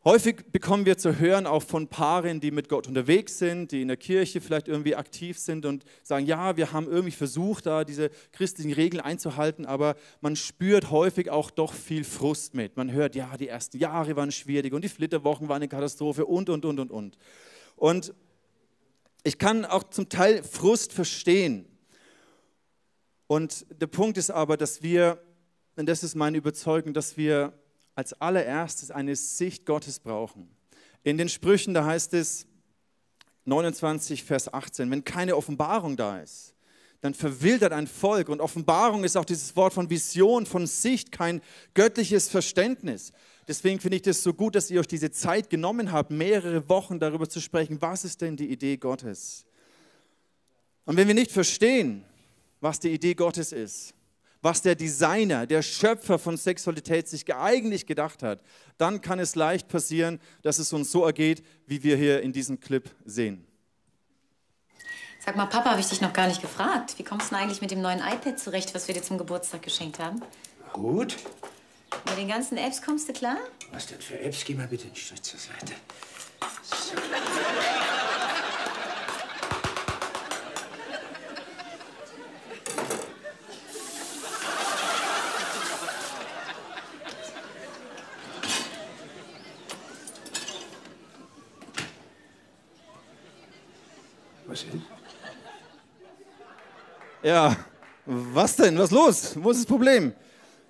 Häufig 0.02 0.50
bekommen 0.50 0.86
wir 0.86 0.96
zu 0.96 1.18
hören 1.18 1.46
auch 1.46 1.62
von 1.62 1.86
Paaren, 1.86 2.40
die 2.40 2.52
mit 2.52 2.70
Gott 2.70 2.88
unterwegs 2.88 3.36
sind, 3.38 3.70
die 3.70 3.82
in 3.82 3.88
der 3.88 3.98
Kirche 3.98 4.40
vielleicht 4.40 4.66
irgendwie 4.66 4.96
aktiv 4.96 5.38
sind 5.38 5.66
und 5.66 5.84
sagen, 6.02 6.24
ja, 6.24 6.56
wir 6.56 6.72
haben 6.72 6.88
irgendwie 6.88 7.10
versucht, 7.10 7.66
da 7.66 7.84
diese 7.84 8.08
christlichen 8.32 8.72
Regeln 8.72 9.02
einzuhalten, 9.02 9.66
aber 9.66 9.96
man 10.22 10.36
spürt 10.36 10.90
häufig 10.90 11.28
auch 11.28 11.50
doch 11.50 11.74
viel 11.74 12.04
Frust 12.04 12.54
mit. 12.54 12.78
Man 12.78 12.90
hört, 12.90 13.14
ja, 13.14 13.36
die 13.36 13.48
ersten 13.48 13.76
Jahre 13.76 14.16
waren 14.16 14.32
schwierig 14.32 14.72
und 14.72 14.84
die 14.84 14.88
Flitterwochen 14.88 15.50
waren 15.50 15.56
eine 15.56 15.68
Katastrophe 15.68 16.24
und, 16.24 16.48
und, 16.48 16.64
und, 16.64 16.80
und, 16.80 16.90
und. 16.90 17.18
Und 17.76 18.14
ich 19.22 19.36
kann 19.36 19.66
auch 19.66 19.84
zum 19.84 20.08
Teil 20.08 20.42
Frust 20.42 20.94
verstehen. 20.94 21.66
Und 23.26 23.66
der 23.78 23.86
Punkt 23.86 24.16
ist 24.16 24.30
aber, 24.30 24.56
dass 24.56 24.82
wir, 24.82 25.22
und 25.76 25.90
das 25.90 26.02
ist 26.02 26.14
meine 26.14 26.38
Überzeugung, 26.38 26.94
dass 26.94 27.18
wir 27.18 27.52
als 28.00 28.14
allererstes 28.14 28.90
eine 28.90 29.14
Sicht 29.14 29.66
Gottes 29.66 30.00
brauchen. 30.00 30.48
In 31.02 31.18
den 31.18 31.28
Sprüchen, 31.28 31.74
da 31.74 31.84
heißt 31.84 32.14
es 32.14 32.46
29, 33.44 34.24
Vers 34.24 34.52
18, 34.52 34.90
wenn 34.90 35.04
keine 35.04 35.36
Offenbarung 35.36 35.98
da 35.98 36.18
ist, 36.18 36.54
dann 37.02 37.12
verwildert 37.12 37.74
ein 37.74 37.86
Volk. 37.86 38.30
Und 38.30 38.40
Offenbarung 38.40 39.04
ist 39.04 39.18
auch 39.18 39.26
dieses 39.26 39.54
Wort 39.54 39.74
von 39.74 39.90
Vision, 39.90 40.46
von 40.46 40.66
Sicht, 40.66 41.12
kein 41.12 41.42
göttliches 41.74 42.30
Verständnis. 42.30 43.12
Deswegen 43.46 43.80
finde 43.80 43.96
ich 43.96 44.02
das 44.02 44.22
so 44.22 44.32
gut, 44.32 44.54
dass 44.54 44.70
ihr 44.70 44.80
euch 44.80 44.88
diese 44.88 45.10
Zeit 45.10 45.50
genommen 45.50 45.92
habt, 45.92 46.10
mehrere 46.10 46.66
Wochen 46.70 47.00
darüber 47.00 47.28
zu 47.28 47.38
sprechen, 47.40 47.82
was 47.82 48.06
ist 48.06 48.22
denn 48.22 48.34
die 48.34 48.50
Idee 48.50 48.78
Gottes? 48.78 49.44
Und 50.86 50.96
wenn 50.96 51.06
wir 51.06 51.14
nicht 51.14 51.32
verstehen, 51.32 52.02
was 52.62 52.80
die 52.80 52.92
Idee 52.94 53.12
Gottes 53.12 53.52
ist, 53.52 53.92
was 54.42 54.62
der 54.62 54.74
Designer, 54.74 55.46
der 55.46 55.62
Schöpfer 55.62 56.18
von 56.18 56.36
Sexualität 56.36 57.08
sich 57.08 57.32
eigentlich 57.34 57.86
gedacht 57.86 58.22
hat, 58.22 58.40
dann 58.78 59.00
kann 59.00 59.18
es 59.18 59.34
leicht 59.34 59.68
passieren, 59.68 60.20
dass 60.42 60.58
es 60.58 60.72
uns 60.72 60.90
so 60.90 61.04
ergeht, 61.04 61.44
wie 61.66 61.82
wir 61.82 61.96
hier 61.96 62.22
in 62.22 62.32
diesem 62.32 62.60
Clip 62.60 62.90
sehen. 63.04 63.46
Sag 65.24 65.36
mal, 65.36 65.46
Papa, 65.46 65.72
habe 65.72 65.80
ich 65.80 65.88
dich 65.88 66.00
noch 66.00 66.14
gar 66.14 66.28
nicht 66.28 66.40
gefragt. 66.40 66.94
Wie 66.98 67.04
kommst 67.04 67.30
du 67.30 67.34
denn 67.34 67.44
eigentlich 67.44 67.60
mit 67.60 67.70
dem 67.70 67.82
neuen 67.82 67.98
iPad 67.98 68.38
zurecht, 68.38 68.74
was 68.74 68.88
wir 68.88 68.94
dir 68.94 69.02
zum 69.02 69.18
Geburtstag 69.18 69.60
geschenkt 69.60 69.98
haben? 69.98 70.22
Gut. 70.72 71.16
Mit 72.06 72.16
den 72.16 72.28
ganzen 72.28 72.56
Apps 72.56 72.80
kommst 72.80 73.08
du 73.08 73.12
klar? 73.12 73.36
Was 73.72 73.86
denn 73.86 74.00
für 74.00 74.18
Apps? 74.18 74.44
Geh 74.44 74.54
mal 74.54 74.66
bitte 74.66 74.86
einen 74.86 74.96
Schritt 74.96 75.24
zur 75.24 75.38
Seite. 75.38 75.74
So. 76.62 76.94
Ja, 97.22 97.54
was 98.06 98.56
denn? 98.56 98.78
Was 98.78 98.90
los? 98.90 99.36
Wo 99.36 99.50
ist 99.50 99.58
das 99.58 99.66
Problem? 99.66 100.14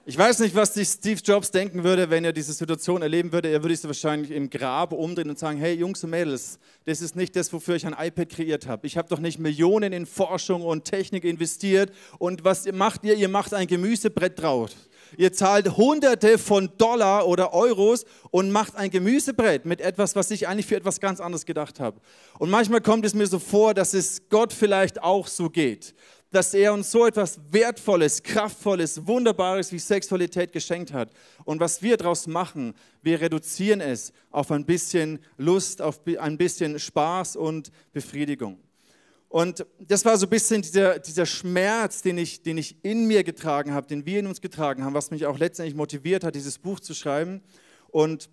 Ich 0.04 0.18
weiß 0.18 0.40
nicht, 0.40 0.56
was 0.56 0.74
sich 0.74 0.88
Steve 0.88 1.20
Jobs 1.22 1.52
denken 1.52 1.84
würde, 1.84 2.10
wenn 2.10 2.24
er 2.24 2.32
diese 2.32 2.52
Situation 2.52 3.02
erleben 3.02 3.30
würde. 3.30 3.48
Er 3.48 3.62
würde 3.62 3.76
sich 3.76 3.84
wahrscheinlich 3.84 4.32
im 4.32 4.50
Grab 4.50 4.92
umdrehen 4.92 5.30
und 5.30 5.38
sagen, 5.38 5.58
hey 5.58 5.74
Jungs 5.74 6.02
und 6.02 6.10
Mädels, 6.10 6.58
das 6.86 7.00
ist 7.02 7.14
nicht 7.14 7.36
das, 7.36 7.52
wofür 7.52 7.76
ich 7.76 7.86
ein 7.86 7.94
iPad 7.96 8.28
kreiert 8.28 8.66
habe. 8.66 8.84
Ich 8.88 8.96
habe 8.96 9.08
doch 9.08 9.20
nicht 9.20 9.38
Millionen 9.38 9.92
in 9.92 10.06
Forschung 10.06 10.62
und 10.62 10.86
Technik 10.86 11.24
investiert. 11.24 11.92
Und 12.18 12.42
was 12.42 12.66
macht 12.72 13.04
ihr? 13.04 13.14
Ihr 13.14 13.28
macht 13.28 13.54
ein 13.54 13.68
Gemüsebrett 13.68 14.42
drauf. 14.42 14.70
Ihr 15.16 15.32
zahlt 15.32 15.76
Hunderte 15.76 16.38
von 16.38 16.70
Dollar 16.78 17.26
oder 17.26 17.52
Euros 17.52 18.04
und 18.30 18.50
macht 18.50 18.76
ein 18.76 18.90
Gemüsebrett 18.90 19.66
mit 19.66 19.80
etwas, 19.80 20.16
was 20.16 20.30
ich 20.30 20.48
eigentlich 20.48 20.66
für 20.66 20.76
etwas 20.76 21.00
ganz 21.00 21.20
anderes 21.20 21.46
gedacht 21.46 21.78
habe. 21.78 22.00
Und 22.38 22.50
manchmal 22.50 22.80
kommt 22.80 23.04
es 23.04 23.14
mir 23.14 23.26
so 23.26 23.38
vor, 23.38 23.74
dass 23.74 23.94
es 23.94 24.28
Gott 24.28 24.52
vielleicht 24.52 25.02
auch 25.02 25.26
so 25.26 25.50
geht 25.50 25.94
dass 26.30 26.54
er 26.54 26.72
uns 26.72 26.90
so 26.90 27.06
etwas 27.06 27.40
Wertvolles, 27.50 28.22
Kraftvolles, 28.22 29.06
Wunderbares 29.06 29.72
wie 29.72 29.78
Sexualität 29.78 30.52
geschenkt 30.52 30.92
hat. 30.92 31.10
Und 31.44 31.60
was 31.60 31.82
wir 31.82 31.96
daraus 31.96 32.26
machen, 32.26 32.74
wir 33.02 33.20
reduzieren 33.20 33.80
es 33.80 34.12
auf 34.30 34.50
ein 34.52 34.64
bisschen 34.64 35.18
Lust, 35.36 35.82
auf 35.82 36.00
ein 36.18 36.38
bisschen 36.38 36.78
Spaß 36.78 37.36
und 37.36 37.70
Befriedigung. 37.92 38.58
Und 39.28 39.64
das 39.78 40.04
war 40.04 40.16
so 40.16 40.26
ein 40.26 40.30
bisschen 40.30 40.62
dieser, 40.62 40.98
dieser 40.98 41.24
Schmerz, 41.24 42.02
den 42.02 42.18
ich, 42.18 42.42
den 42.42 42.58
ich 42.58 42.76
in 42.84 43.06
mir 43.06 43.22
getragen 43.22 43.72
habe, 43.72 43.86
den 43.86 44.04
wir 44.04 44.18
in 44.18 44.26
uns 44.26 44.40
getragen 44.40 44.84
haben, 44.84 44.94
was 44.94 45.12
mich 45.12 45.26
auch 45.26 45.38
letztendlich 45.38 45.76
motiviert 45.76 46.24
hat, 46.24 46.34
dieses 46.34 46.58
Buch 46.58 46.80
zu 46.80 46.94
schreiben. 46.94 47.40
Und 47.88 48.28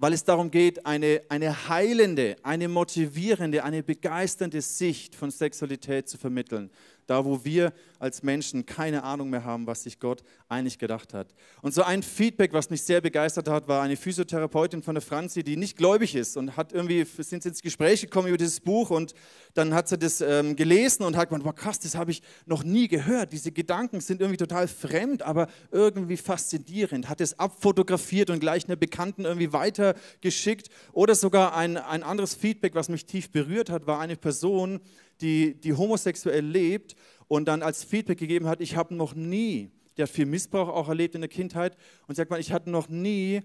weil 0.00 0.14
es 0.14 0.24
darum 0.24 0.50
geht, 0.50 0.86
eine, 0.86 1.20
eine 1.28 1.68
heilende, 1.68 2.36
eine 2.42 2.68
motivierende, 2.68 3.62
eine 3.62 3.82
begeisternde 3.82 4.62
Sicht 4.62 5.14
von 5.14 5.30
Sexualität 5.30 6.08
zu 6.08 6.16
vermitteln 6.16 6.70
da 7.10 7.24
wo 7.24 7.44
wir 7.44 7.72
als 7.98 8.22
Menschen 8.22 8.64
keine 8.64 9.02
Ahnung 9.02 9.30
mehr 9.30 9.44
haben, 9.44 9.66
was 9.66 9.82
sich 9.82 9.98
Gott 9.98 10.22
eigentlich 10.48 10.78
gedacht 10.78 11.12
hat. 11.12 11.34
Und 11.60 11.74
so 11.74 11.82
ein 11.82 12.02
Feedback, 12.02 12.52
was 12.52 12.70
mich 12.70 12.82
sehr 12.82 13.00
begeistert 13.00 13.48
hat, 13.48 13.68
war 13.68 13.82
eine 13.82 13.96
Physiotherapeutin 13.96 14.82
von 14.82 14.94
der 14.94 15.02
Franzi, 15.02 15.42
die 15.42 15.56
nicht 15.56 15.76
gläubig 15.76 16.14
ist 16.14 16.36
und 16.36 16.56
hat 16.56 16.72
irgendwie, 16.72 17.04
sind 17.04 17.44
ins 17.44 17.62
Gespräch 17.62 18.00
gekommen 18.00 18.28
über 18.28 18.38
dieses 18.38 18.60
Buch 18.60 18.90
und 18.90 19.14
dann 19.54 19.74
hat 19.74 19.88
sie 19.88 19.98
das 19.98 20.20
ähm, 20.20 20.56
gelesen 20.56 21.02
und 21.02 21.16
hat 21.16 21.28
gemeint, 21.28 21.44
boah 21.44 21.54
krass, 21.54 21.80
das 21.80 21.94
habe 21.94 22.12
ich 22.12 22.22
noch 22.46 22.62
nie 22.64 22.88
gehört. 22.88 23.32
Diese 23.32 23.52
Gedanken 23.52 24.00
sind 24.00 24.20
irgendwie 24.20 24.38
total 24.38 24.68
fremd, 24.68 25.22
aber 25.22 25.48
irgendwie 25.72 26.16
faszinierend. 26.16 27.08
Hat 27.08 27.20
es 27.20 27.38
abfotografiert 27.38 28.30
und 28.30 28.40
gleich 28.40 28.66
einer 28.66 28.76
Bekannten 28.76 29.24
irgendwie 29.24 29.52
weitergeschickt. 29.52 30.68
Oder 30.92 31.14
sogar 31.14 31.56
ein, 31.56 31.76
ein 31.76 32.02
anderes 32.02 32.34
Feedback, 32.34 32.74
was 32.74 32.88
mich 32.88 33.04
tief 33.04 33.30
berührt 33.30 33.68
hat, 33.68 33.86
war 33.86 33.98
eine 34.00 34.16
Person, 34.16 34.80
die, 35.20 35.54
die 35.54 35.72
homosexuell 35.72 36.44
lebt 36.44 36.94
und 37.28 37.46
dann 37.46 37.62
als 37.62 37.84
Feedback 37.84 38.18
gegeben 38.18 38.46
hat, 38.46 38.60
ich 38.60 38.76
habe 38.76 38.94
noch 38.94 39.14
nie, 39.14 39.70
der 39.96 40.04
hat 40.04 40.10
viel 40.10 40.26
Missbrauch 40.26 40.68
auch 40.68 40.88
erlebt 40.88 41.14
in 41.14 41.20
der 41.20 41.28
Kindheit 41.28 41.76
und 42.06 42.14
sagt 42.14 42.30
mal, 42.30 42.40
ich 42.40 42.52
hatte 42.52 42.70
noch 42.70 42.88
nie 42.88 43.42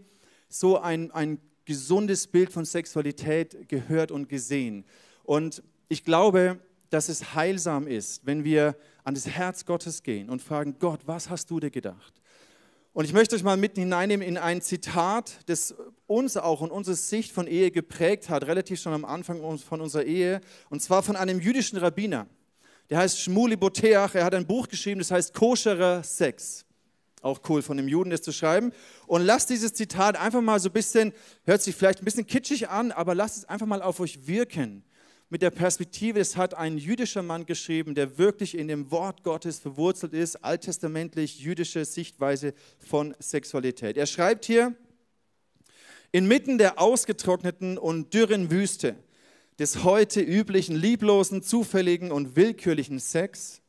so 0.50 0.80
ein, 0.80 1.12
ein 1.12 1.40
gesundes 1.66 2.28
Bild 2.28 2.52
von 2.52 2.66
Sexualität 2.66 3.68
gehört 3.68 4.12
und 4.12 4.30
gesehen. 4.30 4.86
Und 5.24 5.64
ich 5.90 6.04
glaube, 6.04 6.60
dass 6.90 7.10
es 7.10 7.36
heilsam 7.36 7.88
ist, 7.88 8.26
wenn 8.26 8.44
wir 8.44 8.76
an 9.04 9.16
das 9.16 9.28
Herz 9.28 9.66
Gottes 9.66 10.04
gehen 10.04 10.30
und 10.30 10.42
fragen, 10.42 10.78
Gott, 10.80 11.02
was 11.06 11.30
hast 11.30 11.50
du 11.52 11.60
dir 11.60 11.72
gedacht? 11.72 12.22
Und 12.96 13.04
ich 13.04 13.12
möchte 13.12 13.36
euch 13.36 13.44
mal 13.44 13.58
mitten 13.58 13.82
hineinnehmen 13.82 14.26
in 14.26 14.38
ein 14.38 14.62
Zitat, 14.62 15.40
das 15.48 15.76
uns 16.08 16.38
auch 16.38 16.62
und 16.62 16.72
unsere 16.72 16.96
Sicht 16.96 17.34
von 17.34 17.46
Ehe 17.46 17.70
geprägt 17.70 18.30
hat, 18.30 18.48
relativ 18.48 18.80
schon 18.80 18.94
am 18.94 19.04
Anfang 19.04 19.42
von 19.58 19.82
unserer 19.82 20.06
Ehe, 20.06 20.40
und 20.70 20.82
zwar 20.82 21.04
von 21.04 21.18
einem 21.18 21.42
jüdischen 21.42 21.78
Rabbiner. 21.78 22.26
Der 22.90 23.00
heißt 23.00 23.20
Shmuli 23.20 23.58
Boteach. 23.58 24.16
Er 24.16 24.24
hat 24.24 24.34
ein 24.34 24.48
Buch 24.48 24.70
geschrieben, 24.70 25.00
das 25.00 25.12
heißt 25.12 25.34
Koscherer 25.34 26.04
Sex. 26.04 26.64
Auch 27.22 27.42
cool 27.50 27.62
von 27.62 27.76
dem 27.76 27.90
Juden, 27.90 28.12
das 28.12 28.22
zu 28.22 28.32
schreiben. 28.32 28.72
Und 29.08 29.24
lasst 29.24 29.50
dieses 29.50 29.74
Zitat 29.74 30.16
einfach 30.16 30.40
mal 30.40 30.62
so 30.62 30.70
ein 30.70 30.74
bisschen, 30.74 31.12
hört 31.44 31.62
sich 31.62 31.76
vielleicht 31.76 32.02
ein 32.02 32.06
bisschen 32.06 32.26
kitschig 32.26 32.70
an, 32.70 32.94
aber 32.94 33.14
lasst 33.14 33.40
es 33.40 33.44
einfach 33.44 33.68
mal 33.68 33.82
auf 33.82 34.00
euch 34.00 34.26
wirken. 34.26 34.86
Mit 35.30 35.42
der 35.42 35.50
Perspektive, 35.50 36.20
es 36.20 36.38
hat 36.38 36.54
ein 36.54 36.78
jüdischer 36.78 37.24
Mann 37.24 37.46
geschrieben, 37.46 37.96
der 37.96 38.18
wirklich 38.20 38.56
in 38.56 38.68
dem 38.68 38.92
Wort 38.92 39.24
Gottes 39.24 39.58
verwurzelt 39.58 40.14
ist, 40.14 40.44
alttestamentlich 40.44 41.40
jüdische 41.40 41.84
Sichtweise 41.84 42.54
von 42.78 43.16
Sexualität. 43.20 43.98
Er 43.98 44.06
schreibt 44.06 44.46
hier, 44.46 44.76
inmitten 46.12 46.60
der 46.60 46.80
ausgetrockneten 46.80 47.78
und 47.78 48.14
dürren 48.14 48.52
Wüste 48.52 48.96
des 49.58 49.84
heute 49.84 50.22
üblichen 50.22 50.76
lieblosen, 50.76 51.42
zufälligen 51.42 52.12
und 52.12 52.36
willkürlichen 52.36 53.00
Sex 53.00 53.62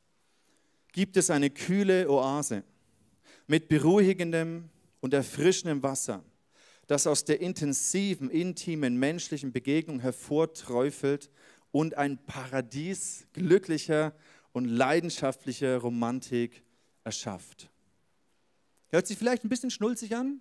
gibt 0.93 1.17
es 1.17 1.31
eine 1.31 1.51
kühle 1.51 2.11
Oase 2.11 2.65
mit 3.47 3.69
beruhigendem 3.69 4.69
und 5.01 5.15
erfrischendem 5.15 5.83
Wasser, 5.83 6.25
das 6.87 7.07
aus 7.07 7.25
der 7.25 7.41
intensiven, 7.41 8.31
intimen 8.31 8.97
menschlichen 8.97 9.53
Begegnung 9.53 10.01
hervorträufelt 10.01 11.31
und 11.73 11.95
ein 11.95 12.19
Paradies 12.25 13.27
glücklicher 13.33 14.15
und 14.53 14.67
leidenschaftlicher 14.67 15.79
Romantik 15.79 16.63
erschafft. 17.05 17.71
Hört 18.89 19.07
sich 19.07 19.19
vielleicht 19.19 19.45
ein 19.45 19.49
bisschen 19.49 19.71
schnulzig 19.71 20.15
an, 20.15 20.41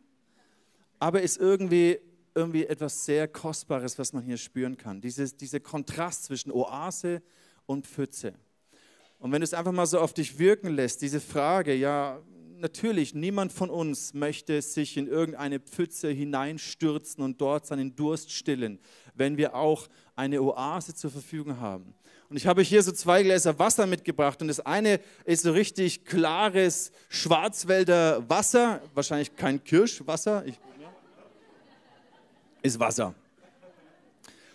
aber 0.99 1.21
ist 1.21 1.37
irgendwie, 1.37 1.99
irgendwie 2.35 2.65
etwas 2.65 3.05
sehr 3.05 3.27
Kostbares, 3.27 3.97
was 3.97 4.13
man 4.13 4.23
hier 4.23 4.37
spüren 4.37 4.77
kann. 4.77 5.01
Dieses, 5.01 5.35
dieser 5.35 5.59
Kontrast 5.59 6.25
zwischen 6.25 6.51
Oase 6.51 7.21
und 7.65 7.87
Pfütze. 7.87 8.33
Und 9.19 9.31
wenn 9.31 9.41
du 9.41 9.45
es 9.45 9.53
einfach 9.53 9.71
mal 9.71 9.87
so 9.87 9.99
auf 9.99 10.13
dich 10.13 10.37
wirken 10.37 10.69
lässt, 10.69 11.01
diese 11.01 11.19
Frage, 11.19 11.73
ja, 11.73 12.21
natürlich, 12.59 13.13
niemand 13.13 13.51
von 13.51 13.69
uns 13.69 14.13
möchte 14.13 14.61
sich 14.61 14.97
in 14.97 15.07
irgendeine 15.07 15.59
Pfütze 15.59 16.09
hineinstürzen 16.09 17.23
und 17.23 17.39
dort 17.41 17.65
seinen 17.65 17.95
Durst 17.95 18.31
stillen, 18.31 18.79
wenn 19.13 19.37
wir 19.37 19.55
auch 19.55 19.87
eine 20.15 20.41
Oase 20.41 20.93
zur 20.93 21.11
Verfügung 21.11 21.59
haben. 21.59 21.93
Und 22.29 22.37
ich 22.37 22.47
habe 22.47 22.61
hier 22.61 22.81
so 22.81 22.91
zwei 22.91 23.23
Gläser 23.23 23.57
Wasser 23.59 23.85
mitgebracht 23.85 24.41
und 24.41 24.47
das 24.47 24.59
eine 24.59 24.99
ist 25.25 25.43
so 25.43 25.51
richtig 25.51 26.05
klares 26.05 26.91
Schwarzwälder 27.09 28.27
Wasser, 28.29 28.81
wahrscheinlich 28.93 29.35
kein 29.35 29.63
Kirschwasser, 29.63 30.45
ich, 30.45 30.55
ist 32.61 32.79
Wasser. 32.79 33.13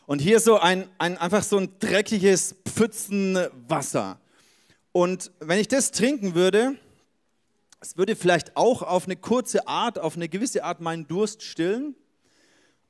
Und 0.07 0.19
hier 0.19 0.41
so 0.41 0.59
ein, 0.59 0.89
ein, 0.99 1.17
einfach 1.19 1.45
so 1.45 1.59
ein 1.59 1.79
dreckiges 1.79 2.57
Pfützenwasser. 2.69 4.19
Und 4.91 5.31
wenn 5.39 5.61
ich 5.61 5.69
das 5.69 5.93
trinken 5.93 6.35
würde, 6.35 6.77
es 7.81 7.97
würde 7.97 8.15
vielleicht 8.15 8.57
auch 8.57 8.83
auf 8.83 9.07
eine 9.07 9.17
kurze 9.17 9.67
Art, 9.67 9.99
auf 9.99 10.17
eine 10.17 10.29
gewisse 10.29 10.65
Art 10.65 10.81
meinen 10.81 11.07
Durst 11.07 11.43
stillen. 11.43 11.97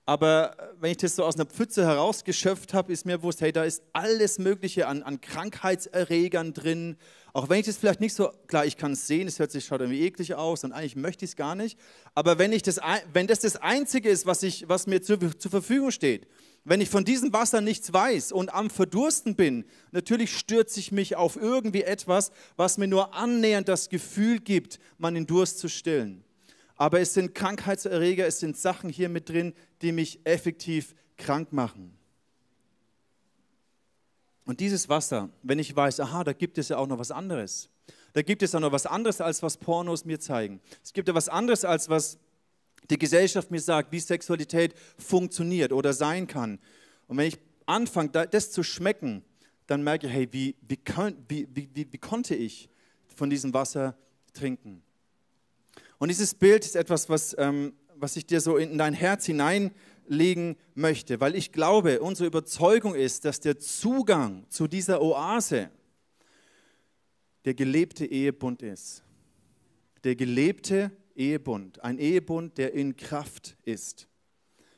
Aber 0.04 0.56
wenn 0.80 0.90
ich 0.90 0.97
das 0.97 1.14
so 1.14 1.25
aus 1.25 1.37
einer 1.37 1.47
Pfütze 1.47 1.87
herausgeschöpft 1.87 2.75
habe, 2.75 2.92
ist 2.92 3.06
mir 3.06 3.18
bewusst, 3.18 3.40
hey, 3.40 3.52
da 3.52 3.62
ist 3.62 3.85
alles 3.92 4.40
Mögliche 4.40 4.88
an, 4.88 5.04
an 5.04 5.20
Krankheitserregern 5.20 6.52
drin. 6.52 6.97
Auch 7.33 7.49
wenn 7.49 7.61
ich 7.61 7.67
das 7.67 7.77
vielleicht 7.77 8.01
nicht 8.01 8.15
so, 8.15 8.31
klar, 8.47 8.67
ich 8.67 8.77
kann 8.77 8.93
es 8.93 9.07
sehen, 9.07 9.29
es 9.29 9.39
hört 9.39 9.53
sich, 9.53 9.65
schaut 9.65 9.81
irgendwie 9.81 10.03
eklig 10.03 10.35
aus 10.35 10.65
und 10.65 10.73
eigentlich 10.73 10.97
möchte 10.97 11.25
ich 11.25 11.33
es 11.33 11.37
gar 11.37 11.55
nicht. 11.55 11.79
Aber 12.15 12.39
wenn, 12.39 12.53
ich 12.53 12.63
das, 12.63 12.81
wenn 13.13 13.27
das 13.27 13.41
das 13.41 13.57
Einzige 13.57 14.09
ist, 14.09 14.27
was, 14.27 14.43
ich, 14.43 14.69
was 14.69 14.87
mir 14.87 15.01
zur, 15.01 15.39
zur 15.39 15.51
Verfügung 15.51 15.91
steht, 15.91 16.27
wenn 16.65 16.81
ich 16.81 16.91
von 16.91 17.05
diesem 17.05 17.33
Wasser 17.33 17.61
nichts 17.61 17.93
weiß 17.93 18.33
und 18.33 18.53
am 18.53 18.69
Verdursten 18.69 19.35
bin, 19.35 19.65
natürlich 19.93 20.37
stürze 20.37 20.81
ich 20.81 20.93
mich 20.93 21.17
auf 21.17 21.37
irgendwie 21.37 21.83
etwas, 21.83 22.33
was 22.57 22.79
mir 22.79 22.89
nur 22.89 23.15
annähernd 23.15 23.69
das 23.69 23.89
Gefühl 23.89 24.41
gibt, 24.41 24.79
meinen 24.99 25.27
Durst 25.27 25.59
zu 25.59 25.69
stillen. 25.69 26.25
Aber 26.77 27.01
es 27.01 27.15
sind 27.15 27.35
Krankheitserreger, 27.35 28.27
es 28.27 28.41
sind 28.41 28.57
Sachen 28.57 28.91
hier 28.91 29.09
mit 29.09 29.29
drin, 29.29 29.55
die 29.83 29.93
mich 29.93 30.21
effektiv 30.25 30.95
krank 31.17 31.53
machen. 31.53 32.00
Und 34.50 34.59
dieses 34.59 34.88
Wasser, 34.88 35.28
wenn 35.45 35.61
ich 35.61 35.76
weiß, 35.76 36.00
aha, 36.00 36.25
da 36.25 36.33
gibt 36.33 36.59
es 36.59 36.71
ja 36.71 36.76
auch 36.76 36.88
noch 36.88 36.99
was 36.99 37.12
anderes. 37.12 37.69
Da 38.14 38.23
gibt 38.23 38.42
es 38.42 38.52
auch 38.52 38.59
noch 38.59 38.73
was 38.73 38.85
anderes, 38.85 39.21
als 39.21 39.45
was 39.45 39.57
Pornos 39.57 40.04
mir 40.04 40.19
zeigen. 40.19 40.61
Es 40.83 40.92
gibt 40.92 41.07
ja 41.07 41.14
was 41.14 41.28
anderes, 41.28 41.64
als 41.64 41.88
was 41.88 42.19
die 42.90 42.99
Gesellschaft 42.99 43.52
mir 43.52 43.61
sagt, 43.61 43.92
wie 43.92 44.00
Sexualität 44.00 44.75
funktioniert 44.99 45.73
oder 45.73 45.92
sein 45.92 46.26
kann. 46.26 46.59
Und 47.07 47.16
wenn 47.19 47.28
ich 47.28 47.38
anfange, 47.64 48.09
das 48.11 48.50
zu 48.50 48.64
schmecken, 48.64 49.23
dann 49.69 49.85
merke 49.85 50.09
ich, 50.09 50.12
hey, 50.12 50.28
wie, 50.33 50.57
wie, 50.66 50.80
wie, 51.28 51.69
wie, 51.73 51.92
wie 51.92 51.99
konnte 51.99 52.35
ich 52.35 52.69
von 53.14 53.30
diesem 53.30 53.54
Wasser 53.54 53.97
trinken? 54.33 54.83
Und 55.99 56.09
dieses 56.09 56.35
Bild 56.35 56.64
ist 56.64 56.75
etwas, 56.75 57.09
was, 57.09 57.37
ähm, 57.38 57.73
was 57.95 58.16
ich 58.16 58.26
dir 58.26 58.40
so 58.40 58.57
in 58.57 58.78
dein 58.78 58.95
Herz 58.95 59.28
hineinlegen 60.11 60.57
möchte, 60.75 61.21
weil 61.21 61.35
ich 61.35 61.52
glaube, 61.52 62.00
unsere 62.00 62.26
Überzeugung 62.26 62.95
ist, 62.95 63.25
dass 63.25 63.40
der 63.40 63.59
Zugang 63.59 64.45
zu 64.50 64.67
dieser 64.67 65.00
Oase 65.00 65.71
der 67.45 67.55
gelebte 67.55 68.05
Ehebund 68.05 68.62
ist. 68.62 69.02
Der 70.05 70.17
gelebte 70.17 70.90
Ehebund. 71.14 71.83
Ein 71.83 71.99
Ehebund, 71.99 72.59
der 72.59 72.75
in 72.75 72.97
Kraft 72.97 73.57
ist. 73.64 74.09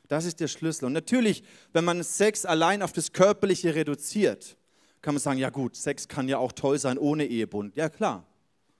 Das 0.07 0.25
ist 0.25 0.39
der 0.39 0.47
Schlüssel. 0.47 0.85
Und 0.85 0.93
natürlich, 0.93 1.43
wenn 1.73 1.83
man 1.83 2.03
Sex 2.03 2.45
allein 2.45 2.81
auf 2.81 2.93
das 2.93 3.11
Körperliche 3.11 3.75
reduziert, 3.75 4.57
kann 5.01 5.15
man 5.15 5.21
sagen, 5.21 5.39
ja 5.39 5.49
gut, 5.49 5.75
Sex 5.75 6.07
kann 6.07 6.29
ja 6.29 6.37
auch 6.37 6.51
toll 6.51 6.77
sein 6.77 6.97
ohne 6.97 7.25
Ehebund. 7.25 7.75
Ja 7.75 7.89
klar, 7.89 8.25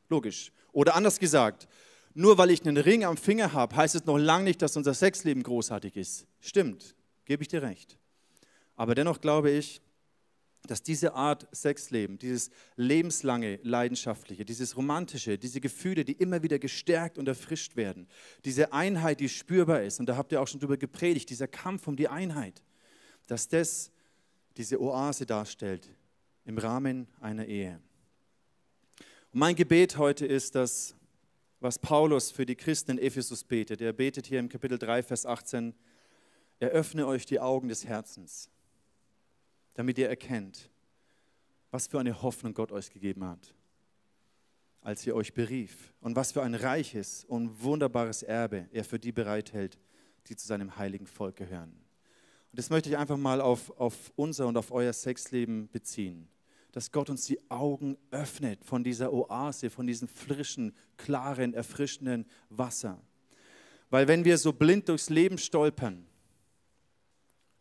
logisch. 0.09 0.51
Oder 0.71 0.95
anders 0.95 1.19
gesagt, 1.19 1.67
nur 2.13 2.37
weil 2.37 2.51
ich 2.51 2.65
einen 2.65 2.77
Ring 2.77 3.03
am 3.03 3.17
Finger 3.17 3.53
habe, 3.53 3.75
heißt 3.75 3.95
es 3.95 4.05
noch 4.05 4.17
lange 4.17 4.45
nicht, 4.45 4.61
dass 4.61 4.77
unser 4.77 4.93
Sexleben 4.93 5.43
großartig 5.43 5.95
ist. 5.95 6.27
Stimmt, 6.39 6.95
gebe 7.25 7.41
ich 7.43 7.47
dir 7.47 7.61
recht. 7.61 7.97
Aber 8.75 8.95
dennoch 8.95 9.21
glaube 9.21 9.51
ich, 9.51 9.81
dass 10.67 10.81
diese 10.81 11.13
Art 11.13 11.47
Sexleben, 11.53 12.17
dieses 12.17 12.49
lebenslange 12.77 13.59
Leidenschaftliche, 13.63 14.45
dieses 14.45 14.77
Romantische, 14.77 15.37
diese 15.37 15.59
Gefühle, 15.59 16.05
die 16.05 16.13
immer 16.13 16.41
wieder 16.41 16.57
gestärkt 16.57 17.17
und 17.17 17.27
erfrischt 17.27 17.75
werden, 17.75 18.07
diese 18.45 18.71
Einheit, 18.71 19.19
die 19.19 19.27
spürbar 19.27 19.81
ist, 19.81 19.99
und 19.99 20.05
da 20.05 20.15
habt 20.15 20.31
ihr 20.31 20.41
auch 20.41 20.47
schon 20.47 20.61
drüber 20.61 20.77
gepredigt, 20.77 21.29
dieser 21.29 21.47
Kampf 21.47 21.87
um 21.87 21.97
die 21.97 22.07
Einheit, 22.07 22.63
dass 23.27 23.49
das 23.49 23.91
diese 24.55 24.79
Oase 24.79 25.25
darstellt 25.25 25.89
im 26.45 26.57
Rahmen 26.57 27.07
einer 27.19 27.45
Ehe. 27.45 27.81
Und 29.33 29.39
mein 29.39 29.55
Gebet 29.55 29.97
heute 29.97 30.25
ist, 30.25 30.55
dass, 30.55 30.95
was 31.63 31.79
Paulus 31.79 32.29
für 32.29 32.45
die 32.45 32.55
Christen 32.55 32.91
in 32.91 32.97
Ephesus 32.99 33.43
betet, 33.43 33.81
er 33.81 33.93
betet 33.93 34.27
hier 34.27 34.39
im 34.39 34.49
Kapitel 34.49 34.77
3, 34.77 35.01
Vers 35.01 35.25
18, 35.25 35.73
eröffne 36.59 37.07
euch 37.07 37.25
die 37.25 37.39
Augen 37.39 37.69
des 37.69 37.85
Herzens 37.85 38.51
damit 39.73 39.97
ihr 39.97 40.09
erkennt, 40.09 40.69
was 41.71 41.87
für 41.87 41.99
eine 41.99 42.21
Hoffnung 42.21 42.53
Gott 42.53 42.71
euch 42.71 42.91
gegeben 42.91 43.25
hat, 43.25 43.53
als 44.81 45.05
er 45.07 45.15
euch 45.15 45.33
berief 45.33 45.93
und 46.01 46.15
was 46.15 46.31
für 46.31 46.43
ein 46.43 46.55
reiches 46.55 47.25
und 47.25 47.63
wunderbares 47.63 48.23
Erbe 48.23 48.67
er 48.71 48.83
für 48.83 48.99
die 48.99 49.11
bereithält, 49.11 49.79
die 50.27 50.35
zu 50.35 50.45
seinem 50.45 50.77
heiligen 50.77 51.07
Volk 51.07 51.35
gehören. 51.37 51.71
Und 52.51 52.59
das 52.59 52.69
möchte 52.69 52.89
ich 52.89 52.97
einfach 52.97 53.17
mal 53.17 53.41
auf, 53.41 53.71
auf 53.79 54.11
unser 54.15 54.47
und 54.47 54.57
auf 54.57 54.71
euer 54.71 54.93
Sexleben 54.93 55.69
beziehen. 55.69 56.27
Dass 56.73 56.91
Gott 56.91 57.09
uns 57.09 57.25
die 57.25 57.39
Augen 57.49 57.97
öffnet 58.11 58.65
von 58.65 58.83
dieser 58.83 59.13
Oase, 59.13 59.69
von 59.69 59.87
diesem 59.87 60.07
frischen, 60.07 60.75
klaren, 60.97 61.53
erfrischenden 61.53 62.25
Wasser. 62.49 63.01
Weil 63.89 64.07
wenn 64.07 64.25
wir 64.25 64.37
so 64.37 64.51
blind 64.51 64.89
durchs 64.89 65.09
Leben 65.09 65.37
stolpern, 65.37 66.05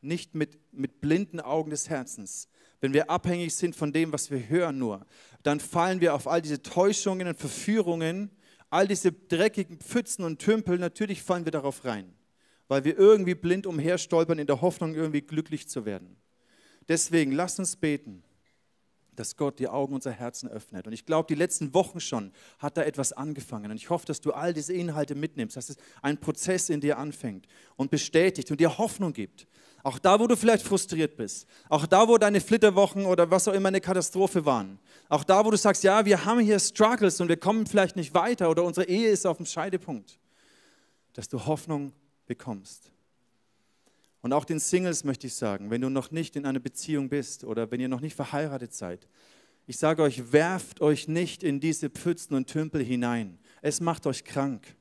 nicht 0.00 0.34
mit, 0.34 0.58
mit 0.72 1.00
blinden 1.00 1.40
Augen 1.40 1.70
des 1.70 1.88
Herzens, 1.88 2.48
wenn 2.80 2.92
wir 2.92 3.10
abhängig 3.10 3.54
sind 3.54 3.76
von 3.76 3.92
dem, 3.92 4.12
was 4.12 4.30
wir 4.30 4.48
hören 4.48 4.78
nur, 4.78 5.06
dann 5.42 5.60
fallen 5.60 6.00
wir 6.00 6.14
auf 6.14 6.26
all 6.26 6.42
diese 6.42 6.62
Täuschungen 6.62 7.28
und 7.28 7.38
Verführungen, 7.38 8.30
all 8.70 8.88
diese 8.88 9.12
dreckigen 9.12 9.78
Pfützen 9.78 10.24
und 10.24 10.40
Tümpel, 10.40 10.78
natürlich 10.78 11.22
fallen 11.22 11.44
wir 11.44 11.52
darauf 11.52 11.84
rein, 11.84 12.12
weil 12.66 12.84
wir 12.84 12.98
irgendwie 12.98 13.34
blind 13.34 13.66
umherstolpern 13.66 14.38
in 14.38 14.46
der 14.46 14.62
Hoffnung, 14.62 14.94
irgendwie 14.94 15.20
glücklich 15.20 15.68
zu 15.68 15.84
werden. 15.84 16.16
Deswegen 16.88 17.32
lasst 17.32 17.58
uns 17.58 17.76
beten, 17.76 18.24
dass 19.16 19.36
Gott 19.36 19.58
die 19.58 19.68
Augen 19.68 19.94
unserer 19.94 20.14
Herzen 20.14 20.48
öffnet. 20.48 20.86
Und 20.86 20.92
ich 20.92 21.04
glaube, 21.04 21.26
die 21.28 21.34
letzten 21.34 21.74
Wochen 21.74 22.00
schon 22.00 22.32
hat 22.58 22.76
da 22.76 22.82
etwas 22.82 23.12
angefangen. 23.12 23.70
Und 23.70 23.76
ich 23.76 23.90
hoffe, 23.90 24.06
dass 24.06 24.20
du 24.20 24.32
all 24.32 24.54
diese 24.54 24.72
Inhalte 24.72 25.14
mitnimmst, 25.14 25.56
dass 25.56 25.68
es 25.68 25.76
ein 26.00 26.18
Prozess 26.18 26.70
in 26.70 26.80
dir 26.80 26.98
anfängt 26.98 27.46
und 27.76 27.90
bestätigt 27.90 28.50
und 28.50 28.60
dir 28.60 28.78
Hoffnung 28.78 29.12
gibt. 29.12 29.46
Auch 29.82 29.98
da, 29.98 30.18
wo 30.20 30.26
du 30.26 30.36
vielleicht 30.36 30.64
frustriert 30.64 31.16
bist. 31.16 31.46
Auch 31.68 31.86
da, 31.86 32.06
wo 32.06 32.16
deine 32.16 32.40
Flitterwochen 32.40 33.04
oder 33.04 33.30
was 33.30 33.48
auch 33.48 33.52
immer 33.52 33.68
eine 33.68 33.80
Katastrophe 33.80 34.44
waren. 34.46 34.78
Auch 35.08 35.24
da, 35.24 35.44
wo 35.44 35.50
du 35.50 35.56
sagst, 35.56 35.82
ja, 35.82 36.04
wir 36.04 36.24
haben 36.24 36.40
hier 36.40 36.58
Struggles 36.60 37.20
und 37.20 37.28
wir 37.28 37.36
kommen 37.36 37.66
vielleicht 37.66 37.96
nicht 37.96 38.14
weiter 38.14 38.48
oder 38.48 38.62
unsere 38.62 38.86
Ehe 38.86 39.08
ist 39.10 39.26
auf 39.26 39.38
dem 39.38 39.46
Scheidepunkt. 39.46 40.18
Dass 41.14 41.28
du 41.28 41.44
Hoffnung 41.44 41.92
bekommst. 42.26 42.91
Und 44.22 44.32
auch 44.32 44.44
den 44.44 44.60
Singles 44.60 45.04
möchte 45.04 45.26
ich 45.26 45.34
sagen, 45.34 45.70
wenn 45.70 45.80
du 45.80 45.90
noch 45.90 46.12
nicht 46.12 46.36
in 46.36 46.46
einer 46.46 46.60
Beziehung 46.60 47.08
bist 47.08 47.44
oder 47.44 47.70
wenn 47.70 47.80
ihr 47.80 47.88
noch 47.88 48.00
nicht 48.00 48.16
verheiratet 48.16 48.72
seid, 48.72 49.06
Ich 49.66 49.78
sage 49.78 50.02
euch, 50.02 50.32
werft 50.32 50.80
euch 50.80 51.06
nicht 51.06 51.44
in 51.44 51.60
diese 51.60 51.88
Pfützen 51.88 52.34
und 52.34 52.48
Tümpel 52.48 52.82
hinein. 52.82 53.38
Es 53.60 53.80
macht 53.80 54.06
euch 54.08 54.24
krank. 54.24 54.74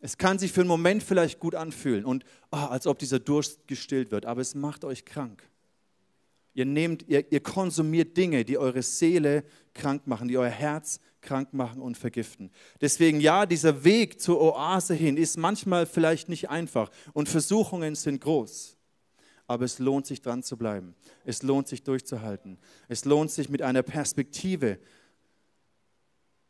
Es 0.00 0.16
kann 0.16 0.38
sich 0.38 0.50
für 0.50 0.62
einen 0.62 0.68
Moment 0.68 1.02
vielleicht 1.02 1.40
gut 1.40 1.54
anfühlen 1.54 2.04
und 2.04 2.24
oh, 2.50 2.56
als 2.56 2.86
ob 2.86 2.98
dieser 2.98 3.18
Durst 3.18 3.66
gestillt 3.66 4.10
wird, 4.10 4.24
aber 4.26 4.40
es 4.40 4.54
macht 4.54 4.84
euch 4.84 5.04
krank. 5.04 5.42
Ihr 6.54 6.64
nehmt, 6.64 7.06
ihr, 7.08 7.30
ihr 7.32 7.40
konsumiert 7.40 8.16
Dinge, 8.16 8.44
die 8.44 8.56
eure 8.56 8.82
Seele 8.82 9.44
krank 9.74 10.06
machen, 10.06 10.28
die 10.28 10.38
euer 10.38 10.48
Herz 10.48 11.00
krank 11.24 11.52
machen 11.52 11.82
und 11.82 11.96
vergiften. 11.98 12.50
Deswegen 12.80 13.20
ja, 13.20 13.46
dieser 13.46 13.84
Weg 13.84 14.20
zur 14.20 14.40
Oase 14.40 14.94
hin 14.94 15.16
ist 15.16 15.36
manchmal 15.36 15.86
vielleicht 15.86 16.28
nicht 16.28 16.50
einfach 16.50 16.90
und 17.12 17.28
Versuchungen 17.28 17.94
sind 17.94 18.20
groß. 18.20 18.76
Aber 19.46 19.64
es 19.64 19.78
lohnt 19.78 20.06
sich 20.06 20.22
dran 20.22 20.42
zu 20.42 20.56
bleiben. 20.56 20.94
Es 21.24 21.42
lohnt 21.42 21.68
sich 21.68 21.82
durchzuhalten. 21.82 22.58
Es 22.88 23.04
lohnt 23.04 23.30
sich 23.30 23.48
mit 23.48 23.60
einer 23.60 23.82
Perspektive, 23.82 24.78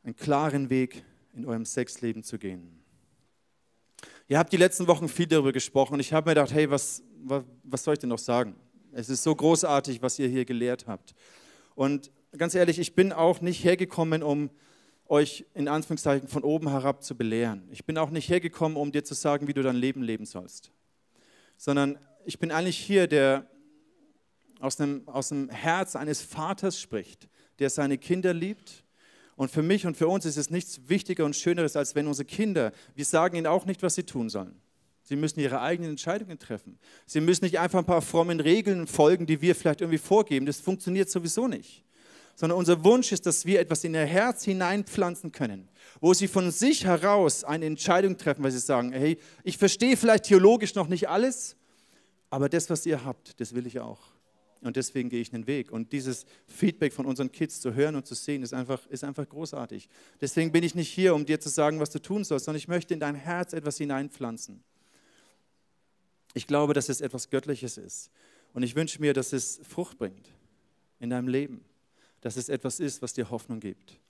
einen 0.05 0.15
klaren 0.15 0.71
Weg 0.71 1.05
in 1.35 1.47
eurem 1.47 1.65
Sexleben 1.65 2.23
zu 2.23 2.39
gehen. 2.39 2.85
Ihr 4.29 4.39
habt 4.39 4.53
die 4.53 4.57
letzten 4.57 4.87
Wochen 4.87 5.09
viel 5.09 5.27
darüber 5.27 5.53
gesprochen 5.53 6.01
ich 6.01 6.13
habe 6.13 6.31
mir 6.31 6.35
gedacht, 6.35 6.53
hey, 6.53 6.71
was, 6.71 7.03
was, 7.23 7.45
was 7.63 7.85
soll 7.85 7.95
ich 7.95 8.01
denn 8.01 8.11
noch 8.11 8.19
sagen? 8.19 8.55
Es 8.93 9.09
ist 9.09 9.23
so 9.23 9.35
großartig, 9.35 10.01
was 10.03 10.19
ihr 10.19 10.29
hier 10.29 10.45
gelehrt 10.45 10.87
habt. 10.87 11.15
Und 11.75 12.13
ganz 12.37 12.55
ehrlich, 12.55 12.79
ich 12.79 12.95
bin 12.95 13.13
auch 13.13 13.41
nicht 13.41 13.65
hergekommen, 13.65 14.23
um 14.23 14.51
euch 15.07 15.45
in 15.55 15.69
Anführungszeichen 15.69 16.29
von 16.29 16.43
oben 16.43 16.69
herab 16.71 17.03
zu 17.03 17.17
belehren. 17.17 17.69
Ich 17.71 17.85
bin 17.85 17.99
auch 17.99 18.11
nicht 18.11 18.29
hergekommen, 18.29 18.77
um 18.77 18.93
dir 18.93 19.05
zu 19.05 19.15
sagen, 19.15 19.49
wie 19.49 19.55
du 19.55 19.63
dein 19.63 19.77
Leben 19.77 20.03
leben 20.03 20.25
sollst. 20.25 20.71
Sondern 21.57 21.99
ich 22.25 22.39
bin 22.39 22.51
eigentlich 22.51 22.79
hier, 22.79 23.07
der 23.07 23.47
aus 24.61 24.77
dem, 24.77 25.07
aus 25.07 25.29
dem 25.29 25.51
Herz 25.51 25.95
eines 25.95 26.23
Vaters 26.23 26.81
spricht, 26.81 27.29
der 27.59 27.71
seine 27.71 27.99
Kinder 27.99 28.33
liebt. 28.33 28.85
Und 29.37 29.51
für 29.51 29.63
mich 29.63 29.87
und 29.87 29.97
für 29.97 30.09
uns 30.09 30.25
ist 30.25 30.37
es 30.37 30.49
nichts 30.49 30.89
Wichtiger 30.89 31.25
und 31.25 31.37
Schöneres, 31.37 31.77
als 31.77 31.95
wenn 31.95 32.07
unsere 32.07 32.25
Kinder, 32.25 32.73
wir 32.95 33.05
sagen 33.05 33.37
ihnen 33.37 33.47
auch 33.47 33.67
nicht, 33.67 33.83
was 33.83 33.97
sie 33.97 34.05
tun 34.05 34.29
sollen. 34.31 34.61
Sie 35.03 35.17
müssen 35.17 35.41
ihre 35.41 35.61
eigenen 35.61 35.91
Entscheidungen 35.91 36.39
treffen. 36.39 36.79
Sie 37.05 37.21
müssen 37.21 37.45
nicht 37.45 37.59
einfach 37.59 37.81
ein 37.81 37.85
paar 37.85 38.01
frommen 38.01 38.41
Regeln 38.41 38.87
folgen, 38.87 39.27
die 39.27 39.43
wir 39.43 39.55
vielleicht 39.55 39.83
irgendwie 39.83 39.99
vorgeben. 39.99 40.47
Das 40.47 40.61
funktioniert 40.61 41.11
sowieso 41.11 41.47
nicht. 41.47 41.84
Sondern 42.37 42.59
unser 42.59 42.83
Wunsch 42.85 43.13
ist, 43.13 43.27
dass 43.27 43.47
wir 43.47 43.61
etwas 43.61 43.85
in 43.85 43.95
ihr 43.95 44.05
Herz 44.05 44.45
hineinpflanzen 44.45 45.33
können, 45.33 45.69
wo 46.01 46.15
sie 46.15 46.29
von 46.29 46.51
sich 46.51 46.85
heraus 46.85 47.45
eine 47.45 47.67
Entscheidung 47.67 48.17
treffen, 48.17 48.43
weil 48.43 48.51
sie 48.51 48.59
sagen, 48.59 48.93
hey, 48.93 49.19
ich 49.45 49.57
verstehe 49.57 49.97
vielleicht 49.97 50.25
theologisch 50.25 50.75
noch 50.75 50.89
nicht 50.89 51.09
alles, 51.09 51.57
aber 52.31 52.49
das, 52.49 52.69
was 52.71 52.85
ihr 52.87 53.05
habt, 53.05 53.41
das 53.41 53.55
will 53.55 53.67
ich 53.67 53.79
auch. 53.79 54.01
Und 54.65 54.77
deswegen 54.77 55.11
gehe 55.11 55.21
ich 55.21 55.31
den 55.31 55.47
Weg. 55.47 55.71
Und 55.71 55.93
dieses 55.93 56.25
Feedback 56.47 56.95
von 56.95 57.05
unseren 57.05 57.31
Kids 57.31 57.61
zu 57.61 57.75
hören 57.75 57.97
und 57.97 58.07
zu 58.07 58.15
sehen, 58.15 58.43
ist 58.43 58.55
einfach, 58.55 58.85
ist 58.87 59.05
einfach 59.05 59.29
großartig. 59.29 59.91
Deswegen 60.23 60.53
bin 60.53 60.65
ich 60.65 60.75
nicht 60.75 60.89
hier, 60.89 61.15
um 61.15 61.27
dir 61.27 61.39
zu 61.39 61.51
sagen, 61.51 61.81
was 61.81 61.91
du 61.91 62.01
tun 62.01 62.25
sollst, 62.25 62.47
sondern 62.47 62.59
ich 62.59 62.67
möchte 62.67 62.95
in 62.95 63.01
dein 63.01 63.15
Herz 63.15 63.53
etwas 63.53 63.77
hineinpflanzen. 63.77 64.65
Ich 66.33 66.47
glaube, 66.47 66.73
dass 66.73 66.89
es 66.89 67.03
etwas 67.03 67.29
Göttliches 67.29 67.77
ist. 67.77 68.11
Und 68.55 68.63
ich 68.63 68.75
wünsche 68.75 69.01
mir, 69.01 69.13
dass 69.13 69.35
es 69.35 69.61
Frucht 69.69 69.99
bringt 69.99 70.31
in 70.99 71.11
deinem 71.11 71.29
Leben. 71.29 71.63
Dass 72.25 72.39
es 72.39 72.49
etwas 72.49 72.81
ist, 72.81 73.03
was 73.03 73.13
dir 73.13 73.29
Hoffnung 73.29 73.61
gibt. 73.61 74.01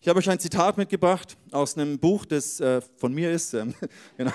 Ich 0.00 0.08
habe 0.08 0.18
euch 0.18 0.30
ein 0.30 0.38
Zitat 0.38 0.78
mitgebracht 0.78 1.36
aus 1.50 1.76
einem 1.76 1.98
Buch, 1.98 2.24
das 2.24 2.58
äh, 2.58 2.80
von 2.96 3.12
mir 3.12 3.30
ist. 3.30 3.52
Ähm, 3.52 3.74
genau. 4.16 4.32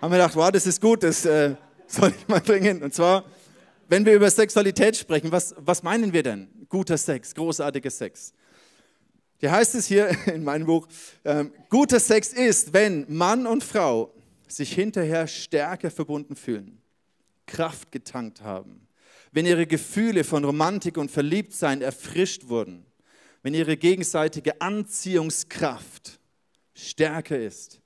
Haben 0.00 0.10
wir 0.12 0.16
gedacht, 0.16 0.34
wow, 0.34 0.50
das 0.50 0.66
ist 0.66 0.80
gut, 0.80 1.02
das 1.02 1.26
äh, 1.26 1.56
soll 1.86 2.14
ich 2.18 2.26
mal 2.26 2.40
bringen. 2.40 2.82
Und 2.82 2.94
zwar, 2.94 3.26
wenn 3.86 4.06
wir 4.06 4.14
über 4.14 4.30
Sexualität 4.30 4.96
sprechen, 4.96 5.30
was, 5.30 5.54
was 5.58 5.82
meinen 5.82 6.10
wir 6.10 6.22
denn? 6.22 6.48
Guter 6.70 6.96
Sex, 6.96 7.34
großartiger 7.34 7.90
Sex. 7.90 8.32
Hier 9.36 9.52
heißt 9.52 9.74
es 9.74 9.84
hier 9.84 10.08
in 10.32 10.42
meinem 10.42 10.64
Buch, 10.64 10.88
ähm, 11.22 11.52
guter 11.68 12.00
Sex 12.00 12.32
ist, 12.32 12.72
wenn 12.72 13.04
Mann 13.14 13.46
und 13.46 13.62
Frau 13.62 14.10
sich 14.48 14.72
hinterher 14.72 15.26
stärker 15.26 15.90
verbunden 15.90 16.34
fühlen, 16.34 16.80
Kraft 17.44 17.92
getankt 17.92 18.40
haben, 18.40 18.83
wenn 19.34 19.46
ihre 19.46 19.66
Gefühle 19.66 20.22
von 20.22 20.44
Romantik 20.44 20.96
und 20.96 21.10
Verliebtsein 21.10 21.82
erfrischt 21.82 22.48
wurden, 22.48 22.86
wenn 23.42 23.52
ihre 23.52 23.76
gegenseitige 23.76 24.60
Anziehungskraft 24.60 26.20
stärker 26.72 27.36
ist, 27.36 27.80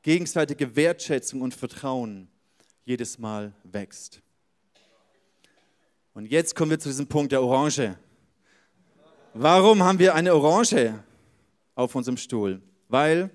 gegenseitige 0.00 0.74
Wertschätzung 0.74 1.42
und 1.42 1.54
Vertrauen 1.54 2.28
jedes 2.86 3.18
Mal 3.18 3.52
wächst. 3.62 4.22
Und 6.14 6.24
jetzt 6.30 6.54
kommen 6.54 6.70
wir 6.70 6.78
zu 6.78 6.88
diesem 6.88 7.06
Punkt 7.06 7.30
der 7.30 7.42
Orange. 7.42 7.98
Warum 9.34 9.82
haben 9.82 9.98
wir 9.98 10.14
eine 10.14 10.34
Orange 10.34 11.04
auf 11.74 11.94
unserem 11.94 12.16
Stuhl? 12.16 12.62
Weil 12.88 13.28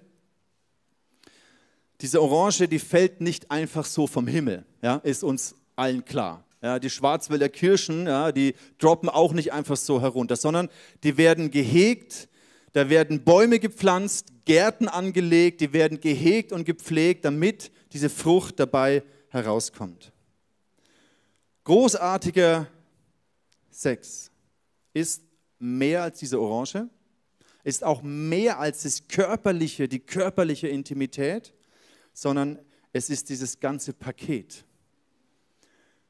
diese 2.01 2.19
Orange, 2.19 2.67
die 2.67 2.79
fällt 2.79 3.21
nicht 3.21 3.51
einfach 3.51 3.85
so 3.85 4.07
vom 4.07 4.25
Himmel, 4.25 4.65
ja, 4.81 4.95
ist 4.95 5.23
uns 5.23 5.53
allen 5.75 6.03
klar. 6.03 6.43
Ja, 6.61 6.77
die 6.77 6.91
Schwarzwälder 6.91 7.49
Kirschen, 7.49 8.05
ja, 8.05 8.31
die 8.31 8.53
droppen 8.77 9.09
auch 9.09 9.33
nicht 9.33 9.51
einfach 9.51 9.77
so 9.77 9.99
herunter, 9.99 10.35
sondern 10.35 10.69
die 11.03 11.17
werden 11.17 11.49
gehegt, 11.49 12.29
da 12.73 12.89
werden 12.89 13.23
Bäume 13.23 13.59
gepflanzt, 13.59 14.31
Gärten 14.45 14.87
angelegt, 14.87 15.61
die 15.61 15.73
werden 15.73 15.99
gehegt 15.99 16.51
und 16.51 16.65
gepflegt, 16.65 17.25
damit 17.25 17.71
diese 17.93 18.09
Frucht 18.09 18.59
dabei 18.59 19.03
herauskommt. 19.29 20.11
Großartiger 21.63 22.67
Sex 23.71 24.31
ist 24.93 25.23
mehr 25.57 26.03
als 26.03 26.19
diese 26.19 26.39
Orange, 26.39 26.89
ist 27.63 27.83
auch 27.83 28.01
mehr 28.03 28.59
als 28.59 28.83
das 28.83 29.07
körperliche, 29.07 29.87
die 29.87 29.99
körperliche 29.99 30.67
Intimität, 30.67 31.53
sondern 32.13 32.59
es 32.93 33.09
ist 33.09 33.29
dieses 33.29 33.59
ganze 33.59 33.93
Paket. 33.93 34.65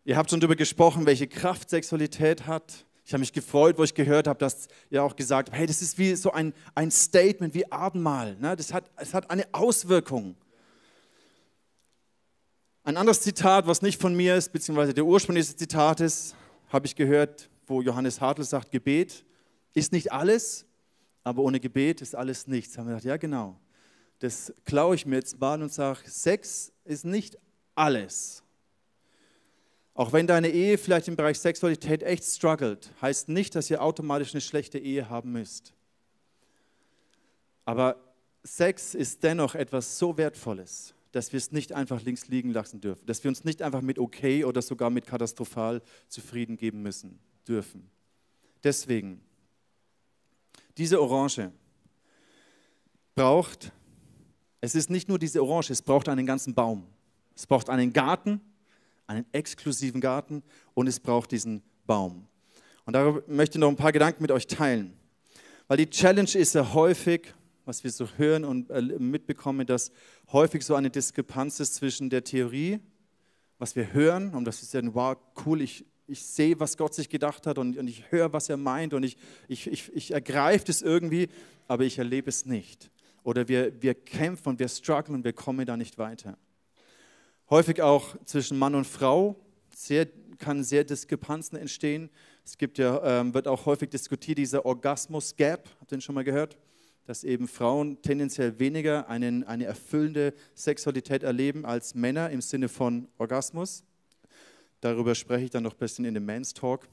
Ihr 0.04 0.18
habt 0.18 0.30
schon 0.30 0.40
darüber 0.40 0.56
gesprochen, 0.56 1.06
welche 1.06 1.28
Kraft 1.28 1.70
Sexualität 1.70 2.48
hat. 2.48 2.86
Ich 3.06 3.14
habe 3.14 3.20
mich 3.20 3.34
gefreut, 3.34 3.78
wo 3.78 3.84
ich 3.84 3.94
gehört 3.94 4.28
habe, 4.28 4.40
dass 4.40 4.68
ihr 4.90 5.04
auch 5.04 5.16
gesagt 5.16 5.50
habt, 5.50 5.58
hey, 5.58 5.68
das 5.68 5.82
ist 5.82 5.98
wie 5.98 6.16
so 6.16 6.32
ein, 6.32 6.54
ein 6.76 6.92
Statement, 6.92 7.54
wie 7.54 7.72
Abendmahl. 7.72 8.36
Ne? 8.38 8.56
Das 8.56 8.74
hat, 8.74 8.90
es 8.98 9.14
hat 9.14 9.30
eine 9.30 9.46
Auswirkung. 9.52 10.36
Ein 12.84 12.98
anderes 12.98 13.22
Zitat, 13.22 13.68
was 13.68 13.82
nicht 13.82 14.02
von 14.02 14.16
mir 14.16 14.36
ist, 14.36 14.52
beziehungsweise 14.52 14.94
der 14.94 15.06
Ursprung 15.06 15.36
dieses 15.36 15.56
Zitates, 15.56 16.36
habe 16.70 16.86
ich 16.88 16.96
gehört, 16.96 17.50
wo 17.68 17.82
Johannes 17.82 18.22
Hartl 18.22 18.44
sagt, 18.44 18.72
Gebet 18.72 19.24
ist 19.74 19.92
nicht 19.92 20.12
alles, 20.12 20.66
aber 21.24 21.44
ohne 21.44 21.60
Gebet 21.60 22.02
ist 22.02 22.16
alles 22.16 22.48
nichts. 22.48 22.74
Da 22.74 22.80
haben 22.80 22.88
wir 22.88 22.96
gedacht, 22.96 23.06
ja 23.06 23.18
genau 23.18 23.60
das 24.22 24.54
klaue 24.66 24.96
ich 24.96 25.06
mir 25.06 25.16
jetzt 25.16 25.40
mal 25.40 25.62
und 25.62 25.74
sage, 25.74 26.00
Sex 26.06 26.72
ist 26.86 27.06
nicht 27.06 27.38
alles. 27.74 28.41
Auch 29.94 30.14
wenn 30.14 30.28
deine 30.28 30.50
Ehe 30.50 30.78
vielleicht 30.78 31.08
im 31.08 31.16
Bereich 31.16 31.40
Sexualität 31.40 32.04
echt 32.04 32.24
struggelt, 32.24 32.92
heißt 33.02 33.30
nicht, 33.30 33.56
dass 33.56 33.70
ihr 33.70 33.82
automatisch 33.82 34.34
eine 34.34 34.42
schlechte 34.42 34.80
Ehe 34.80 35.10
haben 35.10 35.32
müsst. 35.32 35.74
Aber 37.66 37.98
Sex 38.44 38.96
ist 38.96 39.24
dennoch 39.24 39.54
etwas 39.54 40.00
so 40.00 40.18
Wertvolles, 40.18 40.96
dass 41.12 41.32
wir 41.34 41.38
es 41.38 41.52
nicht 41.52 41.74
einfach 41.74 42.02
links 42.02 42.28
liegen 42.28 42.52
lassen 42.52 42.82
dürfen, 42.82 43.06
dass 43.06 43.24
wir 43.24 43.30
uns 43.30 43.44
nicht 43.44 43.62
einfach 43.62 43.82
mit 43.82 44.00
okay 44.00 44.46
oder 44.46 44.62
sogar 44.62 44.90
mit 44.90 45.06
katastrophal 45.06 45.82
zufrieden 46.08 46.58
geben 46.58 46.82
müssen 46.82 47.20
dürfen. 47.48 47.90
Deswegen, 48.64 49.22
diese 50.78 51.02
Orange 51.02 51.52
braucht 53.14 53.72
es 54.62 54.76
ist 54.76 54.92
nicht 54.92 55.10
nur 55.10 55.18
diese 55.18 55.44
Orange, 55.44 55.72
es 55.72 55.82
braucht 55.82 56.08
einen 56.08 56.28
ganzen 56.28 56.54
Baum. 56.54 56.86
Es 57.36 57.48
braucht 57.48 57.70
einen 57.70 57.92
Garten, 57.92 58.40
einen 59.12 59.26
exklusiven 59.32 60.02
Garten 60.02 60.43
und 60.74 60.88
es 60.88 61.00
braucht 61.00 61.32
diesen 61.32 61.62
Baum. 61.86 62.28
Und 62.86 62.93
darüber 62.93 63.21
möchte 63.28 63.58
ich 63.58 63.62
noch 63.62 63.69
ein 63.69 63.76
paar 63.76 63.91
Gedanken 63.91 64.21
mit 64.21 64.32
euch 64.32 64.47
teilen. 64.47 64.93
Weil 65.67 65.78
die 65.78 65.89
Challenge 65.89 66.30
ist 66.34 66.56
ja 66.56 66.74
häufig, 66.74 67.34
was 67.65 67.84
wir 67.84 67.91
so 67.91 68.08
hören 68.17 68.43
und 68.43 68.69
äh, 68.69 68.82
mitbekommen, 68.82 69.65
dass 69.67 69.91
häufig 70.32 70.65
so 70.65 70.76
eine 70.76 70.89
Diskrepanz 70.89 71.60
ist 71.60 71.76
zwischen 71.76 72.10
der 72.10 72.24
Theorie, 72.24 72.80
was 73.60 73.76
wir 73.76 73.93
hören, 73.93 74.34
und 74.34 74.45
das 74.45 74.63
ist 74.63 74.74
ja, 74.74 74.82
wow, 74.93 75.15
cool, 75.45 75.62
ich, 75.62 75.86
ich 76.08 76.26
sehe, 76.26 76.60
was 76.60 76.78
Gott 76.78 76.95
sich 76.95 77.10
gedacht 77.10 77.45
hat 77.45 77.58
und, 77.58 77.78
und 77.78 77.88
ich 77.88 78.12
höre, 78.12 78.34
was 78.34 78.50
er 78.50 78.58
meint 78.58 78.93
und 78.93 79.04
ich, 79.04 79.17
ich, 79.47 79.67
ich, 79.67 79.93
ich 79.93 80.12
ergreife 80.12 80.65
das 80.65 80.82
irgendwie, 80.82 81.30
aber 81.67 81.84
ich 81.84 82.00
erlebe 82.00 82.30
es 82.30 82.45
nicht 82.45 82.89
oder 83.24 83.47
wir, 83.47 83.82
wir 83.82 83.93
kämpfen 83.93 84.50
und 84.50 84.60
wir 84.60 84.67
strugglen 84.67 85.15
und 85.15 85.24
wir 85.24 85.34
kommen 85.34 85.65
da 85.65 85.78
nicht 85.78 85.97
weiter. 85.97 86.38
Häufig 87.52 87.82
auch 87.82 88.16
zwischen 88.24 88.58
Mann 88.58 88.76
und 88.76 88.88
Frau 88.88 89.36
sehr, 89.76 90.08
kann 90.38 90.64
sehr 90.64 90.86
Diskrepanzen 90.86 91.58
entstehen. 91.58 92.10
Es 92.46 92.58
gibt 92.58 92.78
ja, 92.78 93.20
ähm, 93.20 93.34
wird 93.34 93.46
auch 93.46 93.66
häufig 93.66 93.90
diskutiert, 93.90 94.38
dieser 94.38 94.66
Orgasmus-Gap, 94.66 95.68
habt 95.82 95.92
ihr 95.92 95.98
den 95.98 96.02
schon 96.02 96.16
mal 96.16 96.24
gehört? 96.24 96.58
Dass 97.08 97.26
eben 97.26 97.50
Frauen 97.50 98.02
tendenziell 98.02 98.58
weniger 98.58 99.10
einen, 99.10 99.44
eine 99.44 99.66
erfüllende 99.66 100.34
Sexualität 100.56 101.24
erleben 101.24 101.66
als 101.66 101.94
Männer 101.94 102.30
im 102.30 102.40
Sinne 102.40 102.70
von 102.70 103.10
Orgasmus. 103.18 103.84
Darüber 104.80 105.14
spreche 105.14 105.44
ich 105.44 105.52
dann 105.52 105.64
noch 105.64 105.74
ein 105.74 105.80
bisschen 105.80 106.06
in 106.06 106.14
dem 106.14 106.26
Men's 106.26 106.54
Talk. 106.54 106.88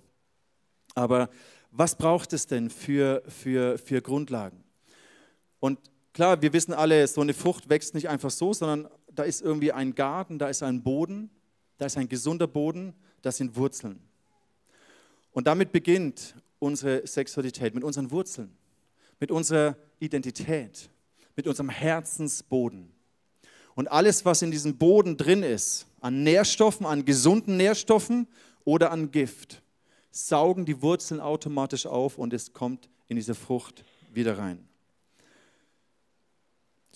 Aber 0.97 1.31
was 1.71 1.95
braucht 1.95 2.33
es 2.33 2.49
denn 2.49 2.69
für, 2.69 3.23
für, 3.29 3.79
für 3.79 4.03
Grundlagen? 4.03 4.65
Und 5.61 5.79
klar, 6.13 6.43
wir 6.43 6.53
wissen 6.53 6.75
alle, 6.75 7.07
so 7.07 7.21
eine 7.21 7.33
Frucht 7.33 7.69
wächst 7.69 7.95
nicht 7.95 8.09
einfach 8.09 8.31
so, 8.31 8.53
sondern 8.53 8.89
da 9.19 9.25
ist 9.25 9.43
irgendwie 9.43 9.73
ein 9.73 9.95
Garten, 9.95 10.39
da 10.39 10.49
ist 10.49 10.63
ein 10.63 10.83
Boden, 10.83 11.29
da 11.77 11.87
ist 11.87 11.97
ein 11.97 12.09
gesunder 12.09 12.47
Boden, 12.47 12.95
das 13.23 13.37
sind 13.37 13.57
Wurzeln. 13.57 13.99
Und 15.33 15.49
damit 15.49 15.73
beginnt 15.73 16.37
unsere 16.61 17.07
Sexualität 17.07 17.75
mit 17.75 17.83
unseren 17.83 18.13
Wurzeln, 18.13 18.57
mit 19.19 19.33
unserer 19.33 19.77
Identität, 19.99 20.89
mit 21.35 21.49
unserem 21.49 21.69
Herzensboden. 21.69 22.93
Und 23.75 23.89
alles, 23.89 24.25
was 24.25 24.43
in 24.43 24.53
diesem 24.53 24.77
Boden 24.77 25.17
drin 25.17 25.43
ist, 25.43 25.87
an 26.01 26.23
Nährstoffen, 26.23 26.87
an 26.87 27.05
gesunden 27.05 27.57
Nährstoffen 27.57 28.29
oder 28.65 28.93
an 28.93 29.11
Gift, 29.11 29.63
saugen 30.13 30.65
die 30.65 30.81
Wurzeln 30.81 31.21
automatisch 31.21 31.87
auf 31.87 32.19
und 32.19 32.33
es 32.33 32.53
kommt 32.53 32.89
in 33.09 33.17
diese 33.17 33.35
Frucht 33.35 33.85
wieder 34.13 34.39
rein. 34.39 34.69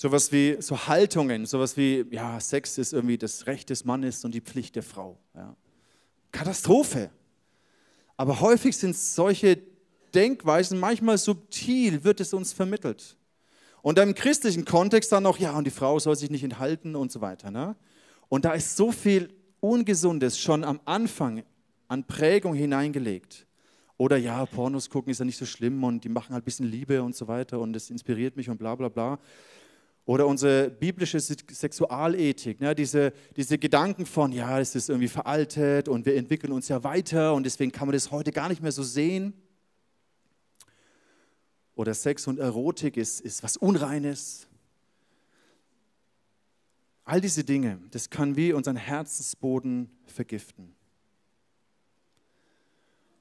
Sowas 0.03 0.33
wie 0.33 0.57
so 0.59 0.89
Haltungen, 0.89 1.47
sowas 1.47 1.77
wie, 1.77 2.05
ja, 2.11 2.41
Sex 2.41 2.77
ist 2.77 2.93
irgendwie 2.93 3.17
das 3.17 3.47
Recht 3.47 3.71
des 3.71 3.85
Mannes 3.85 4.25
und 4.25 4.35
die 4.35 4.41
Pflicht 4.41 4.75
der 4.75 4.83
Frau. 4.83 5.17
Ja. 5.33 5.55
Katastrophe. 6.33 7.09
Aber 8.17 8.41
häufig 8.41 8.77
sind 8.77 8.97
solche 8.97 9.63
Denkweisen, 10.13 10.81
manchmal 10.81 11.19
subtil 11.19 12.03
wird 12.03 12.19
es 12.19 12.35
uns 12.35 12.53
vermittelt. 12.53 13.17
Und 13.81 13.97
im 14.01 14.17
christlichen 14.17 14.65
Kontext 14.65 15.13
dann 15.13 15.23
noch, 15.23 15.39
ja, 15.39 15.57
und 15.57 15.69
die 15.69 15.71
Frau 15.71 16.01
soll 16.01 16.17
sich 16.17 16.31
nicht 16.31 16.43
enthalten 16.43 16.97
und 16.97 17.13
so 17.13 17.21
weiter. 17.21 17.53
Ne? 17.53 17.77
Und 18.29 18.45
da 18.45 18.55
ist 18.55 18.77
so 18.77 18.91
viel 18.91 19.33
Ungesundes 19.61 20.37
schon 20.37 20.65
am 20.65 20.81
Anfang 20.85 21.45
an 21.87 22.09
Prägung 22.09 22.55
hineingelegt. 22.55 23.47
Oder 23.99 24.17
ja, 24.17 24.47
Pornos 24.47 24.91
gucken 24.91 25.13
ist 25.13 25.21
ja 25.21 25.25
nicht 25.25 25.39
so 25.39 25.47
schlimm 25.47 25.85
und 25.85 26.03
die 26.03 26.09
machen 26.09 26.33
halt 26.33 26.43
ein 26.43 26.45
bisschen 26.45 26.67
Liebe 26.67 27.05
und 27.05 27.15
so 27.15 27.29
weiter 27.29 27.61
und 27.61 27.77
es 27.77 27.89
inspiriert 27.89 28.37
mich 28.37 28.51
und 28.51 28.59
bla 28.59 28.75
bla 28.75 28.89
bla. 28.89 29.21
Oder 30.05 30.27
unsere 30.27 30.69
biblische 30.69 31.21
Sexualethik, 31.21 32.61
ne? 32.61 32.75
diese, 32.75 33.13
diese 33.37 33.57
Gedanken 33.57 34.05
von, 34.05 34.33
ja, 34.33 34.59
es 34.59 34.75
ist 34.75 34.89
irgendwie 34.89 35.09
veraltet 35.09 35.89
und 35.89 36.07
wir 36.07 36.17
entwickeln 36.17 36.53
uns 36.53 36.69
ja 36.69 36.83
weiter 36.83 37.35
und 37.35 37.45
deswegen 37.45 37.71
kann 37.71 37.87
man 37.87 37.93
das 37.93 38.11
heute 38.11 38.33
gar 38.33 38.49
nicht 38.49 38.63
mehr 38.63 38.73
so 38.73 38.83
sehen. 38.83 39.33
Oder 41.77 41.95
Sex 41.95 42.27
und 42.27 42.39
Erotik 42.39 42.97
ist, 42.97 43.21
ist 43.21 43.45
was 43.45 43.57
Unreines. 43.57 44.49
All 47.05 47.21
diese 47.21 47.45
Dinge, 47.45 47.81
das 47.93 48.11
kann 48.11 48.37
wie 48.37 48.53
unseren 48.53 48.77
Herzensboden 48.77 49.89
vergiften. 50.07 50.75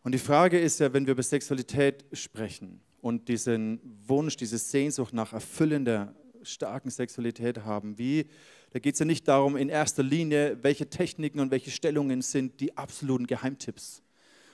Und 0.04 0.14
die 0.14 0.20
Frage 0.20 0.60
ist 0.60 0.80
ja, 0.80 0.94
wenn 0.94 1.06
wir 1.06 1.14
über 1.14 1.24
Sexualität 1.24 2.06
sprechen 2.12 2.82
und 3.02 3.28
diesen 3.28 3.80
Wunsch, 4.08 4.36
diese 4.36 4.58
Sehnsucht 4.58 5.14
nach 5.14 5.34
erfüllender, 5.34 6.16
starken 6.44 6.90
Sexualität 6.90 7.64
haben, 7.64 7.98
wie, 7.98 8.28
da 8.72 8.80
geht 8.80 8.96
es 8.96 9.00
ja 9.00 9.06
nicht 9.06 9.28
darum 9.28 9.58
in 9.58 9.70
erster 9.70 10.04
Linie, 10.04 10.58
welche 10.62 10.90
Techniken 10.90 11.40
und 11.40 11.52
welche 11.52 11.72
Stellungen 11.72 12.22
sind 12.22 12.60
die 12.60 12.78
absoluten 12.78 13.28
Geheimtipps, 13.28 14.02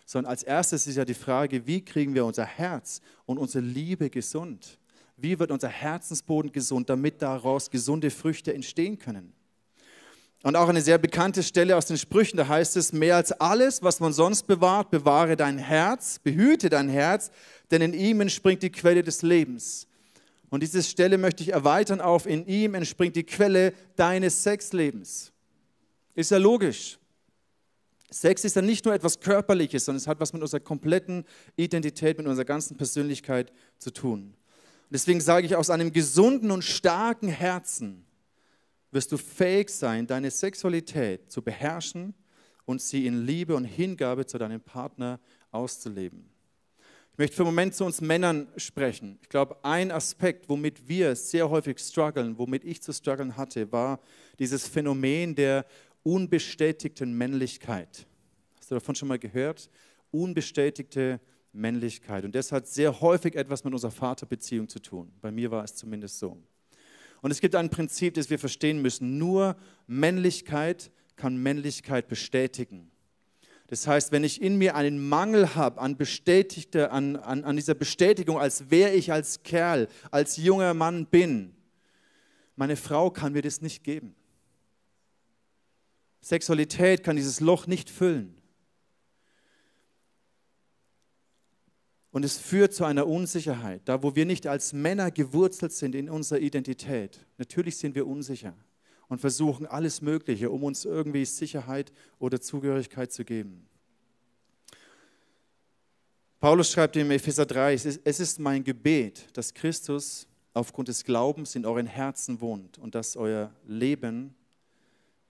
sondern 0.06 0.32
als 0.32 0.44
erstes 0.44 0.88
ist 0.88 0.96
ja 0.96 1.06
die 1.06 1.14
Frage, 1.14 1.68
wie 1.68 1.84
kriegen 1.84 2.16
wir 2.16 2.26
unser 2.26 2.46
Herz 2.46 3.02
und 3.26 3.38
unsere 3.38 3.64
Liebe 3.64 4.10
gesund? 4.10 4.80
Wie 5.18 5.40
wird 5.40 5.52
unser 5.52 5.70
Herzensboden 5.70 6.52
gesund, 6.52 6.90
damit 6.90 7.22
daraus 7.22 7.72
gesunde 7.72 8.12
Früchte 8.12 8.54
entstehen 8.54 9.00
können? 9.00 9.34
Und 10.44 10.56
auch 10.56 10.70
eine 10.70 10.82
sehr 10.82 11.00
bekannte 11.00 11.42
Stelle 11.42 11.76
aus 11.76 11.88
den 11.88 11.98
Sprüchen, 11.98 12.38
da 12.38 12.48
heißt 12.48 12.78
es, 12.78 12.94
mehr 12.94 13.16
als 13.16 13.32
alles, 13.32 13.82
was 13.82 14.00
man 14.00 14.14
sonst 14.14 14.46
bewahrt, 14.46 14.92
bewahre 14.92 15.36
dein 15.36 15.58
Herz, 15.58 16.20
behüte 16.20 16.70
dein 16.70 16.90
Herz, 16.90 17.32
denn 17.72 17.82
in 17.82 17.94
ihm 17.94 18.22
entspringt 18.22 18.62
die 18.62 18.72
Quelle 18.72 19.02
des 19.02 19.24
Lebens. 19.24 19.87
Und 20.50 20.64
diese 20.64 20.82
Stelle 20.82 21.18
möchte 21.18 21.44
ich 21.44 21.52
erweitern 21.52 22.00
auf, 22.00 22.26
in 22.26 22.46
ihm 22.48 22.74
entspringt 22.74 23.16
die 23.16 23.26
Quelle 23.26 23.74
deines 23.96 24.44
Sexlebens. 24.44 25.34
Ist 26.16 26.32
ja 26.32 26.38
logisch. 26.38 26.98
Sex 28.10 28.46
ist 28.46 28.56
ja 28.56 28.62
nicht 28.62 28.86
nur 28.86 28.94
etwas 28.94 29.20
Körperliches, 29.20 29.84
sondern 29.84 29.98
es 29.98 30.08
hat 30.08 30.20
was 30.22 30.32
mit 30.32 30.42
unserer 30.42 30.62
kompletten 30.62 31.26
Identität, 31.58 32.18
mit 32.18 32.26
unserer 32.26 32.46
ganzen 32.46 32.78
Persönlichkeit 32.78 33.52
zu 33.78 33.92
tun. 33.92 34.22
Und 34.22 34.94
deswegen 34.94 35.20
sage 35.20 35.46
ich, 35.46 35.56
aus 35.58 35.70
einem 35.70 35.92
gesunden 35.92 36.52
und 36.52 36.64
starken 36.64 37.28
Herzen 37.28 38.06
wirst 38.92 39.12
du 39.12 39.18
fähig 39.18 39.70
sein, 39.70 40.08
deine 40.08 40.32
Sexualität 40.32 41.30
zu 41.30 41.42
beherrschen 41.42 42.14
und 42.64 42.82
sie 42.82 43.06
in 43.06 43.26
Liebe 43.26 43.54
und 43.54 43.66
Hingabe 43.66 44.26
zu 44.26 44.38
deinem 44.38 44.62
Partner 44.62 45.20
auszuleben. 45.52 46.30
Ich 47.18 47.20
möchte 47.20 47.38
für 47.38 47.42
einen 47.42 47.56
Moment 47.56 47.74
zu 47.74 47.84
uns 47.84 48.00
Männern 48.00 48.48
sprechen. 48.58 49.18
Ich 49.24 49.30
glaube, 49.30 49.58
ein 49.64 49.90
Aspekt, 49.90 50.48
womit 50.50 50.88
wir 50.88 51.16
sehr 51.16 51.50
häufig 51.50 51.80
strugglen, 51.80 52.38
womit 52.38 52.64
ich 52.64 52.80
zu 52.84 52.94
strugglen 52.94 53.36
hatte, 53.36 53.72
war 53.72 54.00
dieses 54.38 54.68
Phänomen 54.68 55.34
der 55.34 55.66
unbestätigten 56.04 57.18
Männlichkeit. 57.18 58.06
Hast 58.60 58.70
du 58.70 58.76
davon 58.76 58.94
schon 58.94 59.08
mal 59.08 59.18
gehört? 59.18 59.72
Unbestätigte 60.12 61.20
Männlichkeit. 61.54 62.24
Und 62.24 62.36
das 62.36 62.52
hat 62.52 62.68
sehr 62.68 63.02
häufig 63.02 63.34
etwas 63.34 63.64
mit 63.64 63.74
unserer 63.74 63.90
Vaterbeziehung 63.90 64.70
zu 64.70 64.78
tun. 64.78 65.12
Bei 65.20 65.32
mir 65.32 65.50
war 65.50 65.64
es 65.64 65.74
zumindest 65.74 66.20
so. 66.20 66.38
Und 67.24 67.32
es 67.32 67.42
gibt 67.42 67.56
ein 67.56 67.72
Prinzip, 67.72 68.14
das 68.14 68.30
wir 68.30 68.38
verstehen 68.38 68.80
müssen. 68.80 69.18
Nur 69.18 69.56
Männlichkeit 69.88 70.92
kann 71.16 71.36
Männlichkeit 71.42 72.10
bestätigen. 72.10 72.92
Das 73.68 73.86
heißt, 73.86 74.14
wenn 74.14 74.24
ich 74.24 74.42
in 74.42 74.58
mir 74.58 74.76
einen 74.76 75.10
Mangel 75.10 75.56
habe 75.56 75.80
an, 75.82 75.98
an, 76.74 77.16
an, 77.18 77.44
an 77.44 77.56
dieser 77.58 77.76
Bestätigung, 77.76 78.40
als 78.40 78.66
wer 78.70 78.96
ich 78.96 79.12
als 79.12 79.44
Kerl, 79.44 79.90
als 80.10 80.38
junger 80.38 80.74
Mann 80.74 81.06
bin, 81.06 81.54
meine 82.56 82.78
Frau 82.78 83.12
kann 83.12 83.34
mir 83.34 83.42
das 83.42 83.62
nicht 83.62 83.84
geben. 83.84 84.16
Sexualität 86.22 87.04
kann 87.04 87.18
dieses 87.18 87.42
Loch 87.42 87.68
nicht 87.68 87.90
füllen. 87.90 88.42
Und 92.12 92.24
es 92.24 92.38
führt 92.38 92.74
zu 92.74 92.86
einer 92.86 93.06
Unsicherheit, 93.06 93.82
da 93.86 94.02
wo 94.02 94.16
wir 94.16 94.26
nicht 94.26 94.48
als 94.48 94.74
Männer 94.74 95.12
gewurzelt 95.12 95.74
sind 95.74 95.94
in 95.94 96.10
unserer 96.10 96.40
Identität. 96.40 97.26
Natürlich 97.38 97.78
sind 97.78 97.96
wir 97.96 98.08
unsicher 98.08 98.56
und 99.10 99.20
versuchen 99.20 99.66
alles 99.66 100.02
Mögliche, 100.02 100.50
um 100.50 100.64
uns 100.64 100.86
irgendwie 100.86 101.26
Sicherheit 101.26 101.92
oder 102.20 102.42
Zugehörigkeit 102.42 103.12
zu 103.12 103.24
geben. 103.24 103.68
Paulus 106.40 106.72
schreibt 106.72 106.96
in 106.96 107.10
Epheser 107.10 107.46
3, 107.46 107.74
es 107.74 108.20
ist 108.20 108.40
mein 108.40 108.64
Gebet, 108.64 109.26
dass 109.34 109.54
Christus 109.54 110.28
aufgrund 110.54 110.88
des 110.88 111.04
Glaubens 111.04 111.56
in 111.56 111.66
euren 111.66 111.88
Herzen 111.88 112.42
wohnt 112.42 112.78
und 112.78 112.96
dass 112.96 113.16
euer 113.16 113.52
Leben 113.66 114.36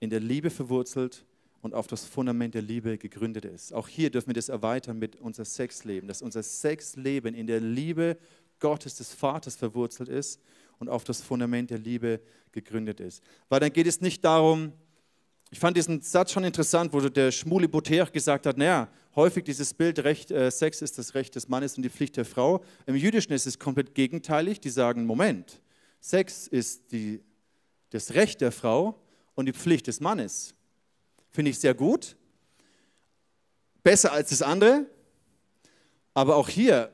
in 0.00 0.10
der 0.10 0.20
Liebe 0.20 0.50
verwurzelt 0.50 1.24
und 1.62 1.74
auf 1.74 1.86
das 1.86 2.04
Fundament 2.04 2.54
der 2.54 2.62
Liebe 2.62 2.98
gegründet 2.98 3.44
ist. 3.44 3.72
Auch 3.72 3.88
hier 3.88 4.10
dürfen 4.10 4.28
wir 4.28 4.34
das 4.34 4.48
erweitern 4.48 4.98
mit 4.98 5.16
unser 5.16 5.44
Sexleben, 5.44 6.08
dass 6.08 6.22
unser 6.22 6.42
Sexleben 6.42 7.34
in 7.34 7.46
der 7.46 7.60
Liebe 7.60 8.16
Gottes 8.60 8.96
des 8.96 9.12
Vaters 9.12 9.56
verwurzelt 9.56 10.08
ist 10.08 10.40
und 10.78 10.88
auf 10.88 11.04
das 11.04 11.20
Fundament 11.20 11.70
der 11.70 11.78
Liebe 11.78 12.20
gegründet 12.52 13.00
ist. 13.00 13.22
Weil 13.48 13.60
dann 13.60 13.72
geht 13.72 13.86
es 13.86 14.00
nicht 14.00 14.24
darum, 14.24 14.72
ich 15.50 15.58
fand 15.58 15.76
diesen 15.76 16.02
Satz 16.02 16.32
schon 16.32 16.44
interessant, 16.44 16.92
wo 16.92 17.00
der 17.00 17.32
Schmuli 17.32 17.68
Boter 17.68 18.06
gesagt 18.06 18.44
hat, 18.44 18.58
naja, 18.58 18.88
häufig 19.16 19.44
dieses 19.44 19.72
Bild, 19.72 19.98
Recht, 20.00 20.30
äh, 20.30 20.50
Sex 20.50 20.82
ist 20.82 20.98
das 20.98 21.14
Recht 21.14 21.34
des 21.34 21.48
Mannes 21.48 21.76
und 21.76 21.82
die 21.82 21.88
Pflicht 21.88 22.16
der 22.16 22.26
Frau. 22.26 22.62
Im 22.86 22.94
Jüdischen 22.94 23.32
ist 23.32 23.46
es 23.46 23.58
komplett 23.58 23.94
gegenteilig. 23.94 24.60
Die 24.60 24.68
sagen, 24.68 25.06
Moment, 25.06 25.62
Sex 26.00 26.46
ist 26.46 26.92
die, 26.92 27.22
das 27.90 28.14
Recht 28.14 28.42
der 28.42 28.52
Frau 28.52 29.00
und 29.34 29.46
die 29.46 29.52
Pflicht 29.52 29.86
des 29.86 30.00
Mannes. 30.00 30.54
Finde 31.30 31.50
ich 31.50 31.58
sehr 31.58 31.74
gut. 31.74 32.16
Besser 33.82 34.12
als 34.12 34.30
das 34.30 34.42
andere. 34.42 34.86
Aber 36.12 36.36
auch 36.36 36.48
hier 36.48 36.92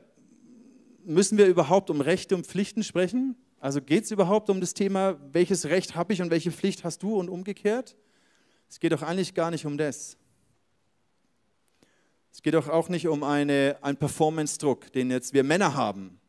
müssen 1.03 1.37
wir 1.37 1.47
überhaupt 1.47 1.89
um 1.89 1.99
Rechte 1.99 2.35
und 2.35 2.47
Pflichten 2.47 2.83
sprechen. 2.83 3.35
Also 3.65 3.81
geht 3.81 4.03
es 4.03 4.11
überhaupt 4.11 4.51
um 4.51 4.61
das 4.61 4.75
Thema, 4.75 5.17
welches 5.31 5.65
Recht 5.65 5.95
habe 5.95 6.13
ich 6.13 6.21
und 6.21 6.29
welche 6.29 6.51
Pflicht 6.51 6.83
hast 6.83 7.01
du 7.01 7.15
und 7.15 7.29
umgekehrt? 7.29 7.95
Es 8.69 8.79
geht 8.79 8.91
doch 8.91 9.01
eigentlich 9.01 9.33
gar 9.33 9.49
nicht 9.49 9.65
um 9.65 9.75
das. 9.75 10.17
Es 12.31 12.43
geht 12.43 12.53
doch 12.53 12.69
auch 12.69 12.89
nicht 12.89 13.07
um 13.07 13.23
eine, 13.23 13.79
einen 13.81 13.97
Performance-Druck, 13.97 14.93
den 14.93 15.09
jetzt 15.09 15.33
wir 15.33 15.43
Männer 15.43 15.73
haben 15.73 16.19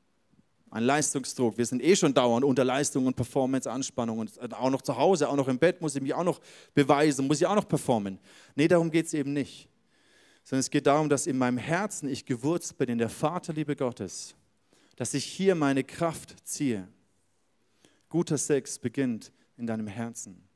ein 0.70 0.82
Leistungsdruck. 0.82 1.58
Wir 1.58 1.66
sind 1.66 1.84
eh 1.84 1.94
schon 1.94 2.14
dauernd 2.14 2.42
unter 2.42 2.64
Leistung 2.64 3.04
und 3.04 3.16
Performance, 3.16 3.70
Anspannung 3.70 4.18
und 4.20 4.54
auch 4.54 4.70
noch 4.70 4.80
zu 4.80 4.96
Hause, 4.96 5.28
auch 5.28 5.36
noch 5.36 5.48
im 5.48 5.58
Bett 5.58 5.82
muss 5.82 5.94
ich 5.94 6.00
mich 6.00 6.14
auch 6.14 6.24
noch 6.24 6.40
beweisen, 6.72 7.26
muss 7.26 7.42
ich 7.42 7.46
auch 7.46 7.54
noch 7.54 7.68
performen. 7.68 8.18
Nee, 8.54 8.66
darum 8.66 8.90
geht 8.90 9.04
es 9.04 9.12
eben 9.12 9.34
nicht. 9.34 9.68
Sondern 10.42 10.60
es 10.60 10.70
geht 10.70 10.86
darum, 10.86 11.10
dass 11.10 11.26
in 11.26 11.36
meinem 11.36 11.58
Herzen 11.58 12.08
ich 12.08 12.24
gewurzt 12.24 12.78
bin 12.78 12.88
in 12.88 12.96
der 12.96 13.10
Vaterliebe 13.10 13.76
Gottes, 13.76 14.34
dass 14.96 15.12
ich 15.12 15.26
hier 15.26 15.54
meine 15.54 15.84
Kraft 15.84 16.34
ziehe. 16.42 16.88
Guter 18.08 18.38
Sex 18.38 18.78
beginnt 18.78 19.32
in 19.56 19.66
deinem 19.66 19.86
Herzen. 19.86 20.46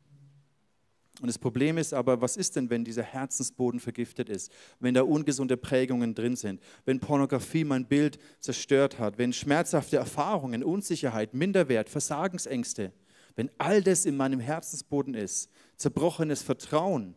Und 1.20 1.26
das 1.26 1.38
Problem 1.38 1.76
ist 1.76 1.92
aber, 1.92 2.22
was 2.22 2.38
ist 2.38 2.56
denn, 2.56 2.70
wenn 2.70 2.82
dieser 2.82 3.02
Herzensboden 3.02 3.78
vergiftet 3.78 4.30
ist, 4.30 4.50
wenn 4.78 4.94
da 4.94 5.02
ungesunde 5.02 5.58
Prägungen 5.58 6.14
drin 6.14 6.34
sind, 6.34 6.62
wenn 6.86 6.98
Pornografie 6.98 7.64
mein 7.64 7.86
Bild 7.86 8.18
zerstört 8.38 8.98
hat, 8.98 9.18
wenn 9.18 9.34
schmerzhafte 9.34 9.98
Erfahrungen, 9.98 10.64
Unsicherheit, 10.64 11.34
Minderwert, 11.34 11.90
Versagensängste, 11.90 12.92
wenn 13.36 13.50
all 13.58 13.82
das 13.82 14.06
in 14.06 14.16
meinem 14.16 14.40
Herzensboden 14.40 15.14
ist, 15.14 15.50
zerbrochenes 15.76 16.42
Vertrauen, 16.42 17.14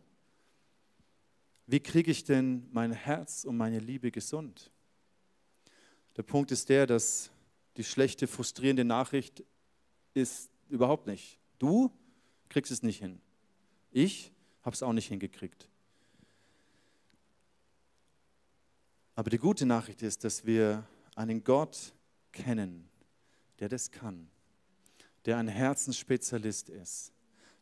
wie 1.66 1.80
kriege 1.80 2.10
ich 2.10 2.24
denn 2.24 2.68
mein 2.72 2.92
Herz 2.92 3.44
und 3.44 3.56
meine 3.56 3.78
Liebe 3.78 4.10
gesund? 4.10 4.70
Der 6.18 6.22
Punkt 6.22 6.52
ist 6.52 6.68
der, 6.68 6.86
dass 6.86 7.30
die 7.78 7.84
schlechte, 7.84 8.26
frustrierende 8.26 8.84
Nachricht 8.84 9.42
ist 10.14 10.50
überhaupt 10.68 11.06
nicht. 11.06 11.38
Du 11.58 11.90
kriegst 12.48 12.72
es 12.72 12.82
nicht 12.82 13.00
hin. 13.00 13.20
Ich 13.90 14.32
habe 14.62 14.74
es 14.74 14.82
auch 14.82 14.92
nicht 14.92 15.08
hingekriegt. 15.08 15.68
Aber 19.14 19.30
die 19.30 19.38
gute 19.38 19.66
Nachricht 19.66 20.02
ist, 20.02 20.24
dass 20.24 20.44
wir 20.44 20.84
einen 21.14 21.44
Gott 21.44 21.92
kennen, 22.32 22.88
der 23.60 23.68
das 23.68 23.90
kann, 23.90 24.28
der 25.24 25.38
ein 25.38 25.48
Herzensspezialist 25.48 26.68
ist, 26.68 27.12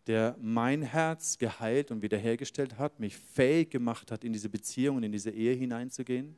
der 0.07 0.37
mein 0.41 0.83
Herz 0.83 1.39
geheilt 1.39 1.91
und 1.91 2.03
wiederhergestellt 2.03 2.79
hat, 2.79 2.99
mich 2.99 3.17
fähig 3.17 3.71
gemacht 3.71 4.11
hat, 4.11 4.25
in 4.25 4.33
diese 4.33 4.49
Beziehung 4.49 4.97
und 4.97 5.03
in 5.03 5.13
diese 5.13 5.31
Ehe 5.31 5.55
hineinzugehen. 5.55 6.37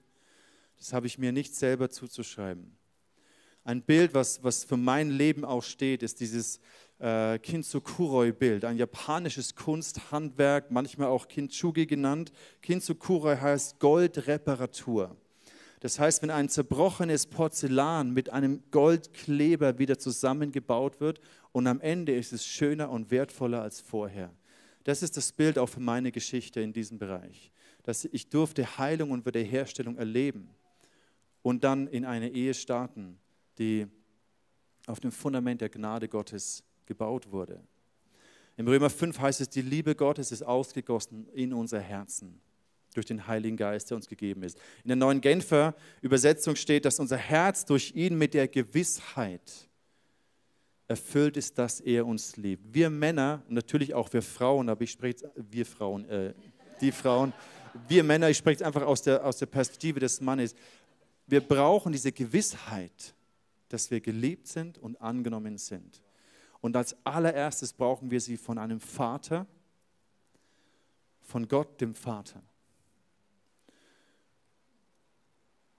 Das 0.77 0.93
habe 0.93 1.07
ich 1.07 1.19
mir 1.19 1.33
nicht 1.33 1.55
selber 1.55 1.89
zuzuschreiben. 1.89 2.77
Ein 3.65 3.81
Bild, 3.81 4.13
was, 4.13 4.45
was 4.45 4.63
für 4.63 4.77
mein 4.77 5.11
Leben 5.11 5.43
auch 5.45 5.63
steht, 5.63 6.03
ist 6.03 6.21
dieses 6.21 6.61
äh, 6.99 7.39
Kintsukuroi-Bild, 7.39 8.67
ein 8.67 8.77
japanisches 8.77 9.55
Kunsthandwerk, 9.55 10.71
manchmal 10.71 11.09
auch 11.09 11.29
Kintsugi 11.29 11.87
genannt. 11.87 12.31
Kintsukuroi 12.61 13.37
heißt 13.39 13.81
Goldreparatur. 13.81 15.17
Das 15.81 15.99
heißt, 15.99 16.23
wenn 16.23 16.31
ein 16.31 16.51
zerbrochenes 16.51 17.27
Porzellan 17.27 18.13
mit 18.13 18.31
einem 18.31 18.63
Goldkleber 18.71 19.79
wieder 19.79 19.99
zusammengebaut 19.99 21.01
wird 21.01 21.21
und 21.53 21.67
am 21.67 21.81
Ende 21.81 22.15
ist 22.15 22.35
es 22.35 22.47
schöner 22.47 22.91
und 22.91 23.11
wertvoller 23.11 23.63
als 23.63 23.81
vorher. 23.81 24.31
Das 24.85 25.03
ist 25.03 25.17
das 25.17 25.33
Bild 25.33 25.59
auch 25.59 25.69
für 25.69 25.81
meine 25.81 26.13
Geschichte 26.13 26.61
in 26.61 26.75
diesem 26.75 26.99
Bereich. 26.99 27.51
Dass 27.83 28.05
ich 28.05 28.29
durfte 28.29 28.79
Heilung 28.79 29.11
und 29.11 29.25
Wiederherstellung 29.25 29.97
erleben 29.97 30.51
und 31.43 31.65
dann 31.65 31.87
in 31.87 32.05
eine 32.05 32.31
Ehe 32.31 32.55
starten, 32.55 33.19
die 33.59 33.87
auf 34.87 35.01
dem 35.01 35.13
Fundament 35.13 35.61
der 35.61 35.69
Gnade 35.69 36.09
Gottes 36.09 36.63
gebaut 36.87 37.31
wurde. 37.31 37.61
Im 38.57 38.69
Römer 38.69 38.91
5 38.91 39.19
heißt 39.19 39.41
es, 39.41 39.49
die 39.49 39.63
Liebe 39.63 39.95
Gottes 39.95 40.31
ist 40.31 40.43
ausgegossen 40.43 41.27
in 41.33 41.53
unser 41.53 41.81
Herzen 41.81 42.41
durch 42.95 43.07
den 43.07 43.27
Heiligen 43.27 43.57
Geist, 43.57 43.91
der 43.91 43.97
uns 43.97 44.07
gegeben 44.07 44.45
ist. 44.45 44.57
In 44.85 44.89
der 44.89 44.97
neuen 44.97 45.21
Genfer 45.21 45.75
Übersetzung 46.01 46.55
steht, 46.55 46.85
dass 46.85 47.01
unser 47.01 47.17
Herz 47.17 47.65
durch 47.65 47.93
ihn 47.97 48.17
mit 48.17 48.35
der 48.35 48.47
Gewissheit 48.47 49.69
erfüllt 50.87 51.37
ist, 51.37 51.59
dass 51.59 51.81
er 51.81 52.07
uns 52.07 52.37
liebt. 52.37 52.63
Wir 52.73 52.91
Männer, 52.91 53.43
natürlich 53.49 53.95
auch 53.95 54.13
wir 54.13 54.23
Frauen, 54.23 54.69
aber 54.69 54.83
ich 54.83 54.93
spreche 54.93 55.31
wir 55.35 55.67
Frauen, 55.67 56.05
äh, 56.09 56.35
die 56.81 56.93
Frauen, 56.93 57.33
wir 57.89 58.05
Männer, 58.05 58.31
ich 58.31 58.37
spreche 58.37 58.65
einfach 58.65 58.83
aus 58.83 59.03
der, 59.03 59.25
aus 59.25 59.39
der 59.39 59.47
Perspektive 59.47 59.99
des 59.99 60.21
Mannes. 60.21 60.55
Wir 61.27 61.41
brauchen 61.41 61.91
diese 61.93 62.13
Gewissheit, 62.13 63.15
dass 63.69 63.91
wir 63.91 64.01
geliebt 64.01 64.47
sind 64.47 64.79
und 64.79 65.01
angenommen 65.01 65.59
sind. 65.59 66.03
Und 66.61 66.77
als 66.77 66.97
allererstes 67.05 67.73
brauchen 67.73 68.11
wir 68.11 68.21
sie 68.21 68.37
von 68.37 68.59
einem 68.59 68.81
Vater, 68.81 69.47
von 71.21 71.49
Gott, 71.49 71.81
dem 71.81 71.95
Vater. 71.95 72.43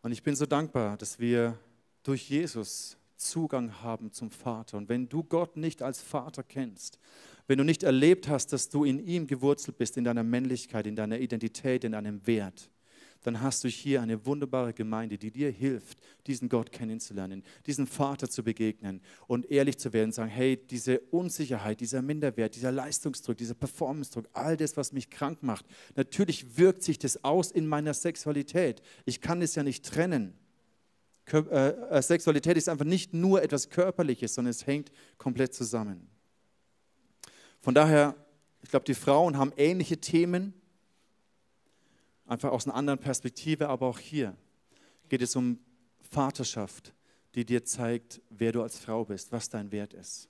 Und 0.01 0.11
ich 0.11 0.21
bin 0.21 0.35
so 0.35 0.45
dankbar, 0.45 0.97
dass 0.97 1.19
wir 1.19 1.57
durch 2.03 2.29
Jesus 2.29 2.97
Zugang 3.15 3.81
haben 3.81 4.11
zum 4.11 4.29
Vater. 4.29 4.77
Und 4.77 4.89
wenn 4.89 5.09
du 5.09 5.23
Gott 5.23 5.57
nicht 5.57 5.81
als 5.81 6.01
Vater 6.01 6.43
kennst, 6.43 6.99
wenn 7.47 7.57
du 7.57 7.63
nicht 7.63 7.83
erlebt 7.83 8.27
hast, 8.27 8.53
dass 8.53 8.69
du 8.69 8.83
in 8.83 8.99
ihm 8.99 9.27
gewurzelt 9.27 9.77
bist, 9.77 9.97
in 9.97 10.03
deiner 10.03 10.23
Männlichkeit, 10.23 10.87
in 10.87 10.95
deiner 10.95 11.19
Identität, 11.19 11.83
in 11.83 11.93
deinem 11.93 12.25
Wert, 12.27 12.69
dann 13.25 13.41
hast 13.41 13.63
du 13.63 13.67
hier 13.67 14.03
eine 14.03 14.23
wunderbare 14.27 14.71
Gemeinde, 14.71 15.17
die 15.17 15.31
dir 15.31 15.49
hilft, 15.49 15.97
diesen 16.27 16.47
Gott 16.47 16.71
kennenzulernen, 16.71 17.43
diesen 17.65 17.87
Vater 17.87 18.29
zu 18.29 18.43
begegnen 18.43 19.01
und 19.25 19.49
ehrlich 19.49 19.79
zu 19.79 19.93
werden, 19.93 20.11
sagen, 20.11 20.29
hey, 20.29 20.57
diese 20.57 20.99
Unsicherheit, 21.09 21.79
dieser 21.79 22.03
Minderwert, 22.03 22.55
dieser 22.55 22.71
Leistungsdruck, 22.71 23.35
dieser 23.35 23.55
Performance-Druck, 23.55 24.29
all 24.33 24.57
das, 24.57 24.77
was 24.77 24.91
mich 24.91 25.09
krank 25.09 25.41
macht, 25.41 25.65
natürlich 25.95 26.57
wirkt 26.57 26.83
sich 26.83 26.99
das 26.99 27.23
aus 27.23 27.49
in 27.49 27.65
meiner 27.65 27.95
Sexualität. 27.95 28.83
Ich 29.05 29.21
kann 29.21 29.41
es 29.41 29.55
ja 29.55 29.63
nicht 29.63 29.83
trennen. 29.83 30.35
Äh, 31.33 31.37
äh, 31.39 32.01
Sexualität 32.03 32.57
ist 32.57 32.69
einfach 32.69 32.85
nicht 32.85 33.11
nur 33.15 33.41
etwas 33.41 33.69
Körperliches, 33.69 34.35
sondern 34.35 34.51
es 34.51 34.67
hängt 34.67 34.91
komplett 35.17 35.55
zusammen. 35.55 36.07
Von 37.61 37.73
daher, 37.73 38.15
ich 38.61 38.69
glaube, 38.69 38.85
die 38.85 38.93
Frauen 38.93 39.35
haben 39.35 39.51
ähnliche 39.57 39.97
Themen, 39.97 40.53
einfach 42.25 42.51
aus 42.51 42.65
einer 42.65 42.75
anderen 42.75 42.99
Perspektive, 42.99 43.69
aber 43.69 43.87
auch 43.87 43.99
hier 43.99 44.35
geht 45.09 45.21
es 45.21 45.35
um 45.35 45.59
Vaterschaft, 46.01 46.93
die 47.35 47.45
dir 47.45 47.63
zeigt, 47.63 48.21
wer 48.29 48.51
du 48.51 48.61
als 48.61 48.79
Frau 48.79 49.05
bist, 49.05 49.31
was 49.31 49.49
dein 49.49 49.71
Wert 49.71 49.93
ist. 49.93 50.29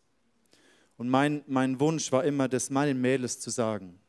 Und 0.97 1.09
mein, 1.09 1.43
mein 1.47 1.79
Wunsch 1.79 2.11
war 2.11 2.23
immer, 2.23 2.47
das 2.47 2.69
meinen 2.69 2.99
Mädels 2.99 3.39
zu 3.39 3.49
sagen, 3.49 3.99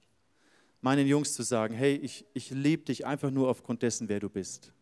meinen 0.80 1.06
Jungs 1.06 1.34
zu 1.34 1.42
sagen, 1.42 1.74
hey, 1.74 1.96
ich, 1.96 2.24
ich 2.32 2.50
liebe 2.50 2.84
dich 2.84 3.06
einfach 3.06 3.30
nur 3.30 3.48
aufgrund 3.48 3.82
dessen, 3.82 4.08
wer 4.08 4.20
du 4.20 4.30
bist. 4.30 4.72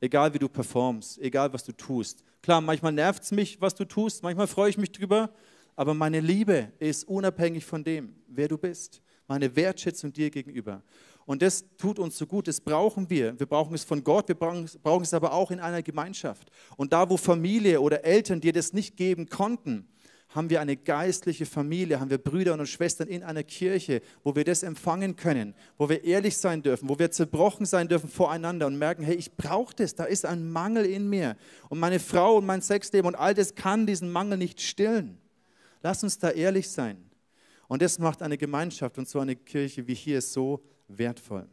Egal 0.00 0.34
wie 0.34 0.38
du 0.38 0.48
performst, 0.48 1.18
egal 1.18 1.52
was 1.52 1.64
du 1.64 1.72
tust. 1.72 2.22
Klar, 2.42 2.60
manchmal 2.60 2.92
nervt 2.92 3.22
es 3.22 3.32
mich, 3.32 3.60
was 3.60 3.74
du 3.74 3.86
tust, 3.86 4.22
manchmal 4.22 4.46
freue 4.46 4.68
ich 4.68 4.76
mich 4.76 4.92
drüber, 4.92 5.32
aber 5.74 5.94
meine 5.94 6.20
Liebe 6.20 6.72
ist 6.78 7.04
unabhängig 7.04 7.64
von 7.64 7.82
dem, 7.82 8.14
wer 8.28 8.48
du 8.48 8.58
bist. 8.58 9.02
Meine 9.26 9.56
Wertschätzung 9.56 10.12
dir 10.12 10.30
gegenüber. 10.30 10.82
Und 11.26 11.42
das 11.42 11.64
tut 11.76 11.98
uns 11.98 12.16
so 12.16 12.26
gut, 12.26 12.46
das 12.46 12.60
brauchen 12.60 13.10
wir. 13.10 13.38
Wir 13.38 13.46
brauchen 13.46 13.74
es 13.74 13.82
von 13.82 14.02
Gott, 14.02 14.28
wir 14.28 14.36
brauchen, 14.36 14.70
brauchen 14.82 15.02
es 15.02 15.12
aber 15.12 15.32
auch 15.32 15.50
in 15.50 15.58
einer 15.58 15.82
Gemeinschaft. 15.82 16.50
Und 16.76 16.92
da, 16.92 17.10
wo 17.10 17.16
Familie 17.16 17.80
oder 17.80 18.04
Eltern 18.04 18.40
dir 18.40 18.52
das 18.52 18.72
nicht 18.72 18.96
geben 18.96 19.28
konnten, 19.28 19.88
haben 20.28 20.50
wir 20.50 20.60
eine 20.60 20.76
geistliche 20.76 21.46
Familie, 21.46 21.98
haben 21.98 22.10
wir 22.10 22.18
Brüder 22.18 22.54
und 22.54 22.66
Schwestern 22.66 23.08
in 23.08 23.22
einer 23.22 23.42
Kirche, 23.42 24.02
wo 24.22 24.36
wir 24.36 24.44
das 24.44 24.62
empfangen 24.62 25.16
können, 25.16 25.54
wo 25.78 25.88
wir 25.88 26.04
ehrlich 26.04 26.36
sein 26.36 26.62
dürfen, 26.62 26.88
wo 26.88 26.98
wir 26.98 27.10
zerbrochen 27.10 27.64
sein 27.66 27.88
dürfen 27.88 28.10
voreinander 28.10 28.66
und 28.66 28.78
merken, 28.78 29.02
hey, 29.02 29.14
ich 29.14 29.34
brauche 29.34 29.74
das, 29.74 29.94
da 29.94 30.04
ist 30.04 30.26
ein 30.26 30.48
Mangel 30.50 30.84
in 30.84 31.08
mir. 31.08 31.36
Und 31.68 31.78
meine 31.78 32.00
Frau 32.00 32.36
und 32.36 32.46
mein 32.46 32.60
Sexleben 32.60 33.08
und 33.08 33.14
all 33.14 33.34
das 33.34 33.54
kann 33.54 33.86
diesen 33.86 34.10
Mangel 34.10 34.38
nicht 34.38 34.60
stillen. 34.60 35.18
Lass 35.82 36.02
uns 36.02 36.18
da 36.18 36.30
ehrlich 36.30 36.70
sein. 36.70 37.10
Und 37.68 37.82
das 37.82 37.98
macht 37.98 38.22
eine 38.22 38.38
Gemeinschaft 38.38 38.98
und 38.98 39.08
so 39.08 39.18
eine 39.18 39.34
Kirche 39.34 39.86
wie 39.88 39.94
hier 39.94 40.20
so 40.20 40.62
wertvoll. 40.88 41.46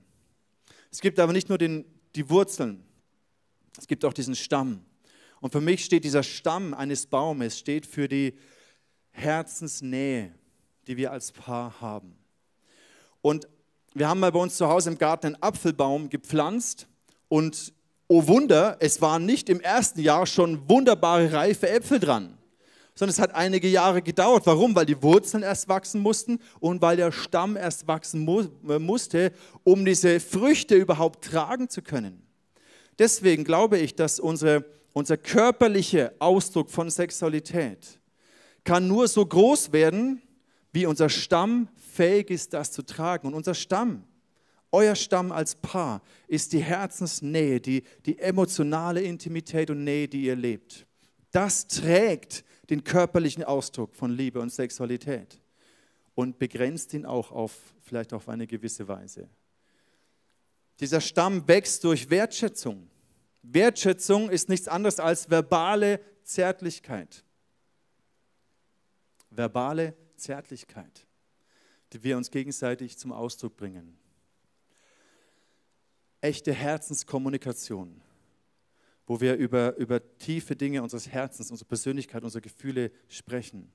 Es 0.92 1.02
gibt 1.02 1.20
aber 1.20 1.34
nicht 1.34 1.50
nur 1.50 1.58
den, 1.58 1.86
die 2.16 2.30
Wurzeln, 2.30 2.84
es 3.78 3.88
gibt 3.88 4.06
auch 4.06 4.14
diesen 4.14 4.36
Stamm. 4.36 4.86
Und 5.42 5.52
für 5.52 5.62
mich 5.62 5.84
steht 5.84 6.04
dieser 6.04 6.24
Stamm 6.24 6.74
eines 6.74 7.08
Baumes, 7.08 7.58
steht 7.58 7.86
für 7.86 8.08
die 8.08 8.36
Herzensnähe, 9.12 10.34
die 10.88 10.98
wir 10.98 11.12
als 11.12 11.32
Paar 11.32 11.82
haben. 11.82 12.16
Und 13.22 13.48
wir 13.94 14.08
haben 14.08 14.20
mal 14.20 14.32
bei 14.32 14.40
uns 14.40 14.58
zu 14.58 14.68
Hause 14.68 14.92
im 14.92 14.98
Garten 14.98 15.28
einen 15.28 15.42
Apfelbaum 15.42 16.10
gepflanzt 16.10 16.88
und 17.30 17.74
oh 18.08 18.28
Wunder, 18.28 18.78
es 18.80 19.02
waren 19.02 19.26
nicht 19.26 19.50
im 19.50 19.60
ersten 19.60 20.02
Jahr 20.02 20.26
schon 20.26 20.70
wunderbare 20.70 21.32
reife 21.34 21.70
Äpfel 21.70 22.00
dran 22.00 22.38
sondern 22.96 23.14
es 23.14 23.20
hat 23.20 23.34
einige 23.34 23.68
Jahre 23.68 24.02
gedauert. 24.02 24.46
Warum? 24.46 24.76
Weil 24.76 24.86
die 24.86 25.02
Wurzeln 25.02 25.44
erst 25.44 25.68
wachsen 25.68 26.02
mussten 26.02 26.40
und 26.60 26.82
weil 26.82 26.98
der 26.98 27.12
Stamm 27.12 27.58
erst 27.58 27.88
wachsen 27.88 28.22
mu 28.22 28.44
äh, 28.68 28.80
musste, 28.80 29.32
um 29.64 29.84
diese 29.86 30.20
Früchte 30.20 30.76
überhaupt 30.76 31.24
tragen 31.26 31.70
zu 31.70 31.82
können. 31.82 32.22
Deswegen 33.00 33.44
glaube 33.44 33.80
ich, 33.80 33.96
dass 33.96 34.20
unsere, 34.20 34.66
unser 34.94 35.18
körperlicher 35.18 36.14
Ausdruck 36.20 36.70
von 36.70 36.90
Sexualität 36.90 38.00
kann 38.64 38.88
nur 38.88 39.08
so 39.08 39.26
groß 39.26 39.74
werden, 39.74 40.22
wie 40.72 40.86
unser 40.86 41.10
Stamm 41.10 41.68
fähig 41.76 42.30
ist, 42.30 42.54
das 42.54 42.72
zu 42.72 42.84
tragen. 42.84 43.28
Und 43.28 43.34
unser 43.34 43.56
Stamm, 43.56 44.04
euer 44.72 44.96
Stamm 44.96 45.32
als 45.32 45.56
Paar, 45.56 46.02
ist 46.28 46.54
die 46.54 46.64
Herzensnähe, 46.64 47.60
die, 47.60 47.84
die 48.06 48.20
emotionale 48.20 49.02
Intimität 49.02 49.70
und 49.70 49.84
Nähe, 49.84 50.08
die 50.08 50.24
ihr 50.24 50.36
lebt. 50.36 50.86
Das 51.34 51.68
trägt 51.68 52.46
den 52.70 52.84
körperlichen 52.84 53.44
Ausdruck 53.44 53.96
von 53.96 54.12
Liebe 54.12 54.40
und 54.40 54.52
Sexualität 54.52 55.42
und 56.16 56.38
begrenzt 56.38 56.94
ihn 56.94 57.06
auch 57.06 57.32
auf 57.32 57.74
vielleicht 57.82 58.14
auf 58.14 58.30
eine 58.30 58.48
gewisse 58.48 58.88
Weise. 58.88 59.28
Dieser 60.80 61.02
Stamm 61.02 61.48
wächst 61.48 61.84
durch 61.84 62.10
Wertschätzung. 62.10 62.88
Wertschätzung 63.42 64.30
ist 64.30 64.48
nichts 64.48 64.68
anderes 64.68 65.00
als 65.00 65.30
verbale 65.30 66.00
Zärtlichkeit. 66.24 67.26
Verbale 69.30 69.96
Zärtlichkeit. 70.16 71.08
die 71.94 72.04
wir 72.04 72.18
uns 72.18 72.32
gegenseitig 72.32 72.98
zum 72.98 73.12
Ausdruck 73.12 73.56
bringen. 73.56 73.98
Echte 76.22 76.52
Herzenskommunikation, 76.52 78.02
wo 79.06 79.20
wir 79.20 79.36
über, 79.36 79.76
über 79.78 80.02
tiefe 80.18 80.56
Dinge 80.56 80.82
unseres 80.82 81.10
Herzens, 81.10 81.52
unsere 81.52 81.68
Persönlichkeit, 81.68 82.24
unsere 82.24 82.42
Gefühle 82.42 82.92
sprechen 83.08 83.72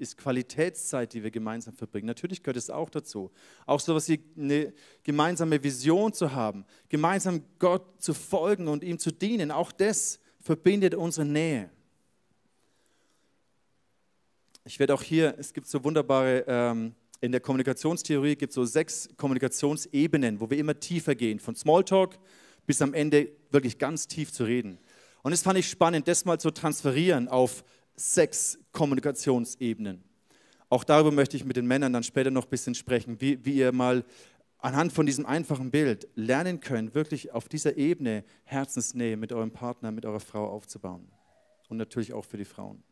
ist 0.00 0.16
Qualitätszeit, 0.16 1.12
die 1.12 1.22
wir 1.22 1.30
gemeinsam 1.30 1.74
verbringen. 1.74 2.06
Natürlich 2.06 2.42
gehört 2.42 2.56
es 2.56 2.70
auch 2.70 2.88
dazu. 2.88 3.30
Auch 3.66 3.80
so 3.80 3.92
etwas 3.92 4.08
wie 4.08 4.20
eine 4.36 4.72
gemeinsame 5.02 5.62
Vision 5.62 6.12
zu 6.12 6.32
haben, 6.32 6.64
gemeinsam 6.88 7.42
Gott 7.58 8.02
zu 8.02 8.14
folgen 8.14 8.66
und 8.66 8.82
ihm 8.82 8.98
zu 8.98 9.12
dienen. 9.12 9.50
Auch 9.50 9.72
das 9.72 10.18
verbindet 10.40 10.94
unsere 10.94 11.26
Nähe. 11.26 11.70
Ich 14.64 14.78
werde 14.78 14.94
auch 14.94 15.02
hier, 15.02 15.34
es 15.38 15.52
gibt 15.52 15.66
so 15.66 15.84
wunderbare, 15.84 16.44
ähm, 16.46 16.94
in 17.20 17.32
der 17.32 17.40
Kommunikationstheorie 17.40 18.36
gibt 18.36 18.50
es 18.50 18.54
so 18.54 18.64
sechs 18.64 19.08
Kommunikationsebenen, 19.18 20.40
wo 20.40 20.48
wir 20.48 20.56
immer 20.56 20.80
tiefer 20.80 21.14
gehen, 21.14 21.38
von 21.38 21.54
Smalltalk 21.54 22.18
bis 22.70 22.82
am 22.82 22.94
Ende 22.94 23.32
wirklich 23.50 23.78
ganz 23.78 24.06
tief 24.06 24.32
zu 24.32 24.44
reden. 24.44 24.78
Und 25.24 25.32
das 25.32 25.42
fand 25.42 25.58
ich 25.58 25.68
spannend, 25.68 26.06
das 26.06 26.24
mal 26.24 26.38
zu 26.38 26.52
transferieren 26.52 27.26
auf 27.26 27.64
sechs 27.96 28.60
Kommunikationsebenen. 28.70 30.04
Auch 30.68 30.84
darüber 30.84 31.10
möchte 31.10 31.36
ich 31.36 31.44
mit 31.44 31.56
den 31.56 31.66
Männern 31.66 31.92
dann 31.92 32.04
später 32.04 32.30
noch 32.30 32.44
ein 32.44 32.48
bisschen 32.48 32.76
sprechen, 32.76 33.20
wie, 33.20 33.44
wie 33.44 33.54
ihr 33.54 33.72
mal 33.72 34.04
anhand 34.58 34.92
von 34.92 35.04
diesem 35.04 35.26
einfachen 35.26 35.72
Bild 35.72 36.06
lernen 36.14 36.60
könnt, 36.60 36.94
wirklich 36.94 37.32
auf 37.32 37.48
dieser 37.48 37.76
Ebene 37.76 38.22
Herzensnähe 38.44 39.16
mit 39.16 39.32
eurem 39.32 39.50
Partner, 39.50 39.90
mit 39.90 40.06
eurer 40.06 40.20
Frau 40.20 40.46
aufzubauen. 40.46 41.10
Und 41.68 41.76
natürlich 41.76 42.12
auch 42.12 42.24
für 42.24 42.36
die 42.36 42.44
Frauen. 42.44 42.84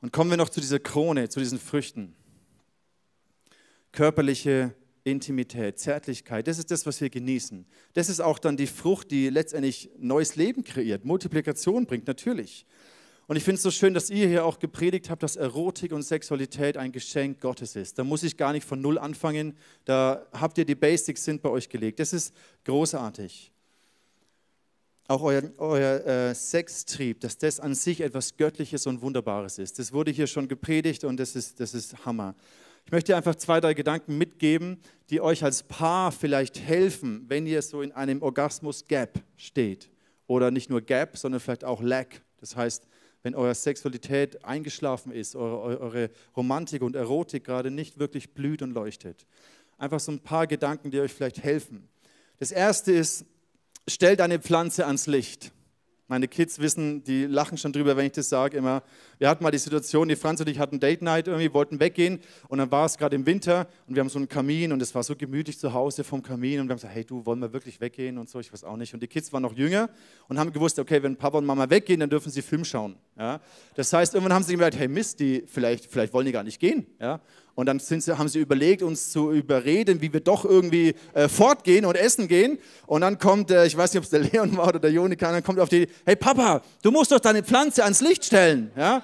Und 0.00 0.12
kommen 0.12 0.30
wir 0.30 0.36
noch 0.36 0.48
zu 0.48 0.60
dieser 0.60 0.80
Krone, 0.80 1.28
zu 1.28 1.38
diesen 1.38 1.60
Früchten. 1.60 2.16
Körperliche 3.92 4.74
Intimität, 5.06 5.78
Zärtlichkeit, 5.78 6.48
das 6.48 6.58
ist 6.58 6.70
das, 6.70 6.84
was 6.84 7.00
wir 7.00 7.10
genießen. 7.10 7.64
Das 7.94 8.08
ist 8.08 8.20
auch 8.20 8.40
dann 8.40 8.56
die 8.56 8.66
Frucht, 8.66 9.12
die 9.12 9.30
letztendlich 9.30 9.88
neues 9.98 10.34
Leben 10.34 10.64
kreiert, 10.64 11.04
Multiplikation 11.04 11.86
bringt, 11.86 12.08
natürlich. 12.08 12.66
Und 13.28 13.36
ich 13.36 13.44
finde 13.44 13.56
es 13.56 13.62
so 13.62 13.70
schön, 13.70 13.94
dass 13.94 14.10
ihr 14.10 14.28
hier 14.28 14.44
auch 14.44 14.58
gepredigt 14.58 15.10
habt, 15.10 15.22
dass 15.22 15.36
Erotik 15.36 15.92
und 15.92 16.02
Sexualität 16.02 16.76
ein 16.76 16.92
Geschenk 16.92 17.40
Gottes 17.40 17.74
ist. 17.76 17.98
Da 17.98 18.04
muss 18.04 18.22
ich 18.22 18.36
gar 18.36 18.52
nicht 18.52 18.66
von 18.66 18.80
Null 18.80 18.98
anfangen. 18.98 19.56
Da 19.84 20.26
habt 20.32 20.58
ihr 20.58 20.64
die 20.64 20.76
Basics 20.76 21.24
sind 21.24 21.42
bei 21.42 21.48
euch 21.48 21.68
gelegt. 21.68 21.98
Das 21.98 22.12
ist 22.12 22.34
großartig. 22.64 23.52
Auch 25.08 25.22
euer, 25.22 25.42
euer 25.58 26.06
äh, 26.06 26.34
Sextrieb, 26.34 27.20
dass 27.20 27.38
das 27.38 27.60
an 27.60 27.74
sich 27.74 28.00
etwas 28.00 28.36
Göttliches 28.36 28.86
und 28.86 29.02
Wunderbares 29.02 29.58
ist. 29.58 29.78
Das 29.78 29.92
wurde 29.92 30.10
hier 30.10 30.26
schon 30.26 30.48
gepredigt 30.48 31.04
und 31.04 31.16
das 31.18 31.36
ist, 31.36 31.58
das 31.60 31.74
ist 31.74 32.04
Hammer. 32.04 32.34
Ich 32.86 32.92
möchte 32.92 33.16
einfach 33.16 33.34
zwei, 33.34 33.60
drei 33.60 33.74
Gedanken 33.74 34.16
mitgeben, 34.16 34.78
die 35.10 35.20
euch 35.20 35.42
als 35.42 35.64
Paar 35.64 36.12
vielleicht 36.12 36.60
helfen, 36.60 37.24
wenn 37.26 37.44
ihr 37.44 37.60
so 37.60 37.82
in 37.82 37.90
einem 37.90 38.22
Orgasmus-Gap 38.22 39.18
steht. 39.36 39.90
Oder 40.28 40.52
nicht 40.52 40.70
nur 40.70 40.80
Gap, 40.80 41.18
sondern 41.18 41.40
vielleicht 41.40 41.64
auch 41.64 41.82
Lack. 41.82 42.22
Das 42.38 42.54
heißt, 42.54 42.86
wenn 43.24 43.34
eure 43.34 43.56
Sexualität 43.56 44.44
eingeschlafen 44.44 45.10
ist, 45.10 45.34
eure, 45.34 45.80
eure 45.80 46.10
Romantik 46.36 46.82
und 46.82 46.94
Erotik 46.94 47.42
gerade 47.42 47.72
nicht 47.72 47.98
wirklich 47.98 48.34
blüht 48.34 48.62
und 48.62 48.70
leuchtet. 48.70 49.26
Einfach 49.78 49.98
so 49.98 50.12
ein 50.12 50.20
paar 50.20 50.46
Gedanken, 50.46 50.92
die 50.92 51.00
euch 51.00 51.12
vielleicht 51.12 51.42
helfen. 51.42 51.88
Das 52.38 52.52
erste 52.52 52.92
ist, 52.92 53.24
stellt 53.88 54.20
eine 54.20 54.38
Pflanze 54.38 54.86
ans 54.86 55.08
Licht. 55.08 55.50
Meine 56.08 56.28
Kids 56.28 56.60
wissen, 56.60 57.02
die 57.02 57.24
lachen 57.24 57.58
schon 57.58 57.72
drüber, 57.72 57.96
wenn 57.96 58.06
ich 58.06 58.12
das 58.12 58.28
sage, 58.28 58.56
immer. 58.56 58.84
Wir 59.18 59.28
hatten 59.28 59.42
mal 59.42 59.50
die 59.50 59.58
Situation, 59.58 60.08
die 60.08 60.14
Franz 60.14 60.40
und 60.40 60.48
ich 60.48 60.60
hatten 60.60 60.78
Date 60.78 61.02
Night 61.02 61.26
irgendwie, 61.26 61.52
wollten 61.52 61.80
weggehen 61.80 62.20
und 62.46 62.58
dann 62.58 62.70
war 62.70 62.86
es 62.86 62.96
gerade 62.96 63.16
im 63.16 63.26
Winter 63.26 63.66
und 63.88 63.96
wir 63.96 64.00
haben 64.00 64.08
so 64.08 64.18
einen 64.18 64.28
Kamin 64.28 64.72
und 64.72 64.80
es 64.80 64.94
war 64.94 65.02
so 65.02 65.16
gemütlich 65.16 65.58
zu 65.58 65.72
Hause 65.72 66.04
vom 66.04 66.22
Kamin 66.22 66.60
und 66.60 66.68
wir 66.68 66.74
haben 66.74 66.76
gesagt, 66.76 66.94
hey 66.94 67.04
du, 67.04 67.26
wollen 67.26 67.40
wir 67.40 67.52
wirklich 67.52 67.80
weggehen 67.80 68.18
und 68.18 68.28
so, 68.28 68.38
ich 68.38 68.52
weiß 68.52 68.62
auch 68.62 68.76
nicht. 68.76 68.94
Und 68.94 69.02
die 69.02 69.08
Kids 69.08 69.32
waren 69.32 69.42
noch 69.42 69.54
jünger 69.54 69.90
und 70.28 70.38
haben 70.38 70.52
gewusst, 70.52 70.78
okay, 70.78 71.02
wenn 71.02 71.16
Papa 71.16 71.38
und 71.38 71.44
Mama 71.44 71.68
weggehen, 71.68 71.98
dann 71.98 72.10
dürfen 72.10 72.30
sie 72.30 72.42
Film 72.42 72.64
schauen. 72.64 72.96
Ja? 73.18 73.40
Das 73.74 73.92
heißt, 73.92 74.14
irgendwann 74.14 74.34
haben 74.34 74.44
sie 74.44 74.52
gemerkt, 74.52 74.76
hey 74.78 74.88
Mist, 74.88 75.20
die, 75.20 75.44
vielleicht, 75.46 75.86
vielleicht 75.90 76.12
wollen 76.12 76.26
die 76.26 76.32
gar 76.32 76.42
nicht 76.42 76.60
gehen. 76.60 76.86
Ja? 77.00 77.20
Und 77.54 77.66
dann 77.66 77.78
sie, 77.78 78.18
haben 78.18 78.28
sie 78.28 78.40
überlegt, 78.40 78.82
uns 78.82 79.10
zu 79.10 79.32
überreden, 79.32 80.00
wie 80.02 80.12
wir 80.12 80.20
doch 80.20 80.44
irgendwie 80.44 80.94
äh, 81.14 81.28
fortgehen 81.28 81.86
und 81.86 81.96
essen 81.96 82.28
gehen. 82.28 82.58
Und 82.86 83.00
dann 83.00 83.18
kommt, 83.18 83.50
äh, 83.50 83.66
ich 83.66 83.76
weiß 83.76 83.94
nicht, 83.94 83.98
ob 83.98 84.04
es 84.04 84.10
der 84.10 84.20
Leon 84.32 84.56
war 84.56 84.68
oder 84.68 84.78
der 84.78 84.90
Jonika, 84.90 85.32
dann 85.32 85.42
kommt 85.42 85.58
auf 85.58 85.70
die, 85.70 85.88
hey 86.04 86.16
Papa, 86.16 86.62
du 86.82 86.90
musst 86.90 87.12
doch 87.12 87.20
deine 87.20 87.42
Pflanze 87.42 87.82
ans 87.82 88.00
Licht 88.00 88.26
stellen. 88.26 88.70
Ja? 88.76 89.02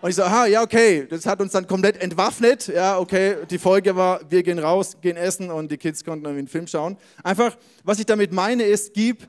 Und 0.00 0.10
ich 0.10 0.16
so, 0.16 0.22
aha, 0.22 0.46
ja, 0.46 0.62
okay. 0.62 1.08
Das 1.10 1.26
hat 1.26 1.40
uns 1.40 1.50
dann 1.50 1.66
komplett 1.66 2.00
entwaffnet. 2.00 2.68
Ja, 2.68 2.98
okay. 2.98 3.38
Die 3.50 3.58
Folge 3.58 3.96
war, 3.96 4.20
wir 4.30 4.44
gehen 4.44 4.60
raus, 4.60 4.96
gehen 5.00 5.16
essen 5.16 5.50
und 5.50 5.72
die 5.72 5.76
Kids 5.76 6.04
konnten 6.04 6.24
irgendwie 6.24 6.38
einen 6.38 6.48
Film 6.48 6.68
schauen. 6.68 6.96
Einfach, 7.24 7.56
was 7.82 7.98
ich 7.98 8.06
damit 8.06 8.32
meine, 8.32 8.62
ist, 8.62 8.94
gib, 8.94 9.28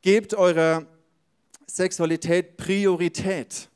gebt 0.00 0.32
eurer 0.34 0.86
Sexualität 1.66 2.56
Priorität. 2.56 3.68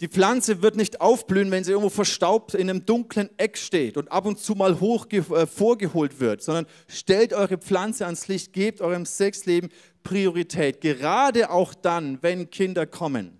Die 0.00 0.08
Pflanze 0.08 0.62
wird 0.62 0.76
nicht 0.76 1.00
aufblühen, 1.00 1.50
wenn 1.50 1.64
sie 1.64 1.72
irgendwo 1.72 1.90
verstaubt 1.90 2.54
in 2.54 2.70
einem 2.70 2.86
dunklen 2.86 3.30
Eck 3.36 3.58
steht 3.58 3.96
und 3.96 4.12
ab 4.12 4.26
und 4.26 4.38
zu 4.38 4.54
mal 4.54 4.78
hoch 4.78 5.06
äh, 5.10 5.46
vorgeholt 5.46 6.20
wird, 6.20 6.40
sondern 6.40 6.66
stellt 6.86 7.32
eure 7.32 7.58
Pflanze 7.58 8.06
ans 8.06 8.28
Licht, 8.28 8.52
gebt 8.52 8.80
eurem 8.80 9.06
Sexleben 9.06 9.70
Priorität, 10.04 10.80
gerade 10.80 11.50
auch 11.50 11.74
dann, 11.74 12.22
wenn 12.22 12.48
Kinder 12.48 12.86
kommen. 12.86 13.38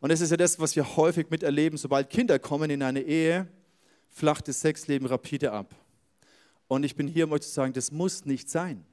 Und 0.00 0.12
das 0.12 0.20
ist 0.20 0.30
ja 0.30 0.36
das, 0.36 0.60
was 0.60 0.76
wir 0.76 0.96
häufig 0.96 1.30
miterleben, 1.30 1.78
sobald 1.78 2.10
Kinder 2.10 2.38
kommen 2.38 2.68
in 2.68 2.82
eine 2.82 3.00
Ehe, 3.00 3.48
flacht 4.10 4.46
das 4.48 4.60
Sexleben 4.60 5.06
rapide 5.06 5.50
ab. 5.50 5.74
Und 6.68 6.84
ich 6.84 6.94
bin 6.94 7.08
hier, 7.08 7.24
um 7.24 7.32
euch 7.32 7.40
zu 7.40 7.50
sagen, 7.50 7.72
das 7.72 7.90
muss 7.90 8.26
nicht 8.26 8.50
sein. 8.50 8.84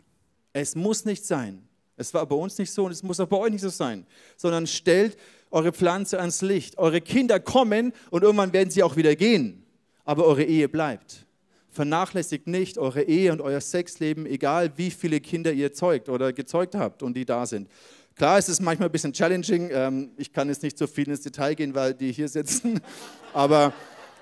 Es 0.54 0.76
muss 0.76 1.04
nicht 1.04 1.26
sein. 1.26 1.68
Es 2.02 2.14
war 2.14 2.26
bei 2.26 2.36
uns 2.36 2.58
nicht 2.58 2.72
so 2.72 2.86
und 2.86 2.92
es 2.92 3.04
muss 3.04 3.20
auch 3.20 3.28
bei 3.28 3.38
euch 3.38 3.52
nicht 3.52 3.62
so 3.62 3.70
sein, 3.70 4.06
sondern 4.36 4.68
stellt 4.68 5.18
eure 5.52 5.72
Pflanze 5.72 6.20
ans 6.20 6.42
Licht. 6.42 6.78
Eure 6.78 7.02
Kinder 7.02 7.40
kommen 7.40 7.94
und 8.10 8.24
irgendwann 8.24 8.54
werden 8.54 8.70
sie 8.70 8.84
auch 8.84 8.96
wieder 8.96 9.16
gehen, 9.16 9.64
aber 10.04 10.26
eure 10.26 10.44
Ehe 10.44 10.68
bleibt. 10.68 11.26
Vernachlässigt 11.70 12.48
nicht 12.48 12.78
eure 12.78 13.04
Ehe 13.04 13.32
und 13.32 13.42
euer 13.42 13.62
Sexleben, 13.62 14.26
egal 14.26 14.72
wie 14.76 14.92
viele 14.92 15.22
Kinder 15.22 15.54
ihr 15.54 15.72
zeugt 15.72 16.10
oder 16.10 16.34
gezeugt 16.34 16.76
habt 16.76 17.02
und 17.02 17.16
die 17.16 17.24
da 17.24 17.46
sind. 17.46 17.70
Klar, 18.16 18.38
es 18.38 18.50
ist 18.50 18.62
manchmal 18.62 18.90
ein 18.90 18.92
bisschen 18.92 19.14
challenging. 19.14 19.70
Ähm, 19.72 20.12
ich 20.18 20.34
kann 20.34 20.50
jetzt 20.50 20.64
nicht 20.64 20.78
so 20.78 20.86
viel 20.86 21.08
ins 21.08 21.22
Detail 21.22 21.56
gehen, 21.56 21.74
weil 21.74 21.94
die 21.94 22.12
hier 22.12 22.28
sitzen, 22.28 22.82
aber 23.34 23.74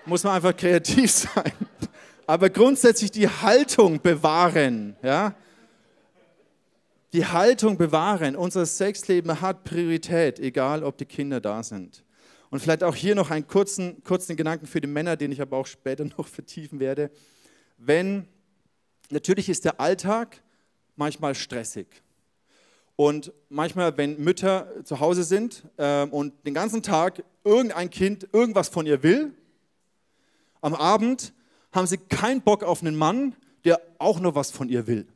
muss 0.05 0.23
man 0.23 0.35
einfach 0.35 0.55
kreativ 0.55 1.11
sein. 1.11 1.53
Aber 2.27 2.49
grundsätzlich 2.49 3.09
die 3.09 3.27
Haltung 3.27 3.99
bewahren, 3.99 4.95
ja, 5.01 5.33
die 7.13 7.25
Haltung 7.25 7.77
bewahren. 7.77 8.35
Unser 8.35 8.65
Sexleben 8.65 9.41
hat 9.41 9.63
Priorität, 9.63 10.39
egal 10.39 10.83
ob 10.83 10.97
die 10.97 11.05
Kinder 11.05 11.41
da 11.41 11.63
sind. 11.63 12.03
Und 12.49 12.59
vielleicht 12.59 12.83
auch 12.83 12.95
hier 12.95 13.15
noch 13.15 13.29
einen 13.29 13.47
kurzen, 13.47 14.03
kurzen 14.03 14.35
Gedanken 14.35 14.65
für 14.65 14.81
die 14.81 14.87
Männer, 14.87 15.15
den 15.15 15.31
ich 15.31 15.41
aber 15.41 15.57
auch 15.57 15.67
später 15.67 16.05
noch 16.17 16.27
vertiefen 16.27 16.79
werde. 16.79 17.11
Wenn, 17.77 18.27
natürlich 19.09 19.49
ist 19.49 19.65
der 19.65 19.79
Alltag 19.79 20.41
manchmal 20.95 21.35
stressig. 21.35 21.87
Und 22.95 23.31
manchmal, 23.47 23.97
wenn 23.97 24.21
Mütter 24.21 24.67
zu 24.83 24.99
Hause 24.99 25.23
sind 25.23 25.63
äh, 25.77 26.05
und 26.05 26.33
den 26.45 26.53
ganzen 26.53 26.83
Tag 26.83 27.23
irgendein 27.45 27.89
Kind 27.89 28.27
irgendwas 28.33 28.67
von 28.67 28.85
ihr 28.85 29.01
will, 29.03 29.33
am 30.59 30.75
Abend 30.75 31.31
haben 31.71 31.87
sie 31.87 31.97
keinen 31.97 32.41
Bock 32.41 32.63
auf 32.63 32.81
einen 32.81 32.97
Mann, 32.97 33.35
der 33.63 33.79
auch 33.99 34.19
noch 34.19 34.35
was 34.35 34.51
von 34.51 34.67
ihr 34.67 34.85
will 34.85 35.07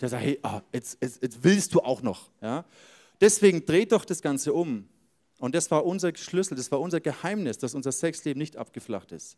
der 0.00 0.08
sagt, 0.08 0.22
hey, 0.22 0.38
ah, 0.42 0.60
jetzt, 0.72 0.98
jetzt, 1.00 1.22
jetzt, 1.22 1.44
willst 1.44 1.74
du 1.74 1.80
auch 1.80 2.02
noch. 2.02 2.30
Ja? 2.40 2.64
Deswegen 3.20 3.64
dreht 3.64 3.92
doch 3.92 4.04
das 4.04 4.22
Ganze 4.22 4.52
um. 4.52 4.88
Und 5.38 5.54
das 5.54 5.70
war 5.70 5.84
unser 5.84 6.14
Schlüssel, 6.14 6.56
das 6.56 6.70
war 6.70 6.80
unser 6.80 7.00
Geheimnis, 7.00 7.58
dass 7.58 7.74
unser 7.74 7.92
Sexleben 7.92 8.38
nicht 8.38 8.56
abgeflacht 8.56 9.12
ist. 9.12 9.36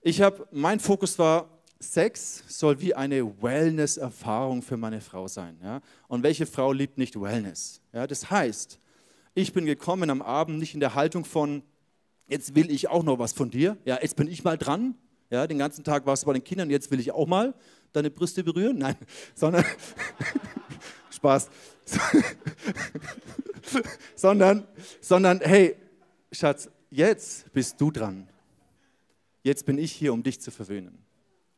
Ich 0.00 0.20
habe, 0.20 0.46
mein 0.50 0.80
Fokus 0.80 1.18
war, 1.18 1.48
Sex 1.80 2.44
soll 2.46 2.80
wie 2.80 2.94
eine 2.94 3.42
Wellness-Erfahrung 3.42 4.62
für 4.62 4.76
meine 4.76 5.00
Frau 5.00 5.26
sein. 5.26 5.58
Ja? 5.62 5.80
Und 6.08 6.22
welche 6.22 6.46
Frau 6.46 6.72
liebt 6.72 6.98
nicht 6.98 7.20
Wellness? 7.20 7.80
Ja? 7.92 8.06
Das 8.06 8.30
heißt, 8.30 8.78
ich 9.34 9.52
bin 9.52 9.64
gekommen 9.64 10.10
am 10.10 10.22
Abend 10.22 10.58
nicht 10.58 10.74
in 10.74 10.80
der 10.80 10.94
Haltung 10.94 11.24
von, 11.24 11.62
jetzt 12.28 12.54
will 12.54 12.70
ich 12.70 12.88
auch 12.88 13.02
noch 13.02 13.18
was 13.18 13.32
von 13.32 13.50
dir. 13.50 13.76
Ja, 13.84 13.98
jetzt 14.00 14.16
bin 14.16 14.28
ich 14.28 14.44
mal 14.44 14.58
dran. 14.58 14.94
Ja, 15.30 15.46
den 15.46 15.58
ganzen 15.58 15.82
Tag 15.82 16.04
warst 16.04 16.24
du 16.24 16.26
bei 16.26 16.34
den 16.34 16.44
Kindern, 16.44 16.68
jetzt 16.68 16.90
will 16.90 17.00
ich 17.00 17.12
auch 17.12 17.26
mal 17.26 17.54
deine 17.92 18.10
Brüste 18.10 18.44
berühren. 18.44 18.78
Nein, 18.78 18.96
sondern 19.34 19.64
Spaß. 21.10 21.50
sondern, 24.14 24.66
sondern, 25.00 25.40
hey, 25.40 25.76
Schatz, 26.30 26.70
jetzt 26.90 27.52
bist 27.52 27.80
du 27.80 27.90
dran. 27.90 28.28
Jetzt 29.42 29.66
bin 29.66 29.78
ich 29.78 29.92
hier, 29.92 30.12
um 30.12 30.22
dich 30.22 30.40
zu 30.40 30.50
verwöhnen. 30.50 30.98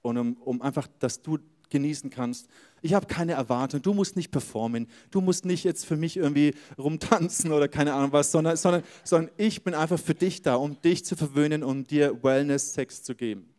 Und 0.02 0.18
um, 0.18 0.36
um 0.42 0.62
einfach, 0.62 0.88
dass 0.98 1.22
du 1.22 1.38
genießen 1.70 2.10
kannst. 2.10 2.48
Ich 2.82 2.94
habe 2.94 3.06
keine 3.06 3.32
Erwartung. 3.32 3.82
Du 3.82 3.94
musst 3.94 4.16
nicht 4.16 4.30
performen. 4.30 4.86
Du 5.10 5.20
musst 5.20 5.44
nicht 5.44 5.64
jetzt 5.64 5.84
für 5.86 5.96
mich 5.96 6.16
irgendwie 6.16 6.54
rumtanzen 6.78 7.52
oder 7.52 7.68
keine 7.68 7.94
Ahnung 7.94 8.12
was, 8.12 8.30
sondern, 8.30 8.56
sondern, 8.56 8.82
sondern 9.02 9.34
ich 9.36 9.64
bin 9.64 9.74
einfach 9.74 9.98
für 9.98 10.14
dich 10.14 10.42
da, 10.42 10.54
um 10.56 10.80
dich 10.82 11.04
zu 11.04 11.16
verwöhnen, 11.16 11.62
um 11.62 11.84
dir 11.84 12.22
Wellness-Sex 12.22 13.02
zu 13.02 13.14
geben. 13.14 13.53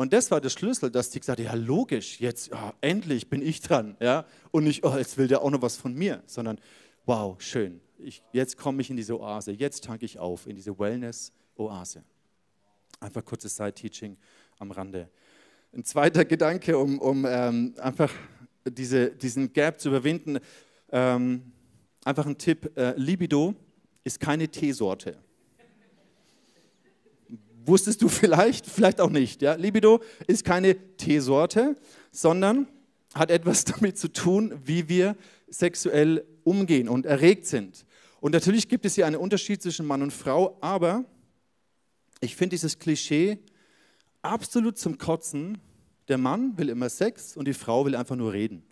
Und 0.00 0.14
das 0.14 0.30
war 0.30 0.40
der 0.40 0.48
Schlüssel, 0.48 0.90
dass 0.90 1.10
die 1.10 1.20
gesagt 1.20 1.40
hat, 1.40 1.44
ja 1.44 1.52
logisch, 1.52 2.20
jetzt 2.20 2.52
ja, 2.52 2.72
endlich 2.80 3.28
bin 3.28 3.42
ich 3.42 3.60
dran. 3.60 3.98
Ja? 4.00 4.24
Und 4.50 4.64
nicht, 4.64 4.82
oh, 4.82 4.96
jetzt 4.96 5.18
will 5.18 5.28
der 5.28 5.42
auch 5.42 5.50
noch 5.50 5.60
was 5.60 5.76
von 5.76 5.92
mir, 5.92 6.22
sondern 6.24 6.58
wow, 7.04 7.38
schön. 7.38 7.82
Ich, 7.98 8.22
jetzt 8.32 8.56
komme 8.56 8.80
ich 8.80 8.88
in 8.88 8.96
diese 8.96 9.20
Oase, 9.20 9.52
jetzt 9.52 9.84
tanke 9.84 10.06
ich 10.06 10.18
auf, 10.18 10.46
in 10.46 10.56
diese 10.56 10.78
Wellness-Oase. 10.78 12.02
Einfach 12.98 13.22
kurzes 13.22 13.54
Side-Teaching 13.54 14.16
am 14.58 14.70
Rande. 14.70 15.10
Ein 15.74 15.84
zweiter 15.84 16.24
Gedanke, 16.24 16.78
um, 16.78 16.98
um 16.98 17.26
ähm, 17.28 17.74
einfach 17.76 18.10
diese, 18.64 19.10
diesen 19.10 19.52
Gap 19.52 19.80
zu 19.80 19.90
überwinden, 19.90 20.38
ähm, 20.92 21.52
einfach 22.06 22.24
ein 22.24 22.38
Tipp, 22.38 22.74
äh, 22.74 22.94
Libido 22.96 23.54
ist 24.02 24.18
keine 24.18 24.48
Teesorte. 24.48 25.18
Wusstest 27.64 28.02
du 28.02 28.08
vielleicht, 28.20 28.66
vielleicht 28.66 29.00
auch 29.00 29.10
nicht. 29.10 29.42
Ja? 29.42 29.54
Libido 29.54 30.00
ist 30.26 30.44
keine 30.44 30.76
Teesorte, 30.96 31.76
sondern 32.10 32.66
hat 33.14 33.30
etwas 33.30 33.64
damit 33.64 33.98
zu 33.98 34.12
tun, 34.12 34.60
wie 34.64 34.88
wir 34.88 35.16
sexuell 35.48 36.24
umgehen 36.44 36.88
und 36.88 37.06
erregt 37.06 37.46
sind. 37.46 37.84
Und 38.20 38.32
natürlich 38.32 38.68
gibt 38.68 38.84
es 38.84 38.94
hier 38.94 39.06
einen 39.06 39.16
Unterschied 39.16 39.62
zwischen 39.62 39.86
Mann 39.86 40.02
und 40.02 40.12
Frau, 40.12 40.58
aber 40.60 41.04
ich 42.20 42.36
finde 42.36 42.54
dieses 42.54 42.78
Klischee 42.78 43.38
absolut 44.22 44.78
zum 44.78 44.98
Kotzen. 44.98 45.58
Der 46.08 46.18
Mann 46.18 46.56
will 46.58 46.68
immer 46.68 46.90
Sex 46.90 47.36
und 47.36 47.48
die 47.48 47.54
Frau 47.54 47.86
will 47.86 47.96
einfach 47.96 48.16
nur 48.16 48.32
reden. 48.32 48.62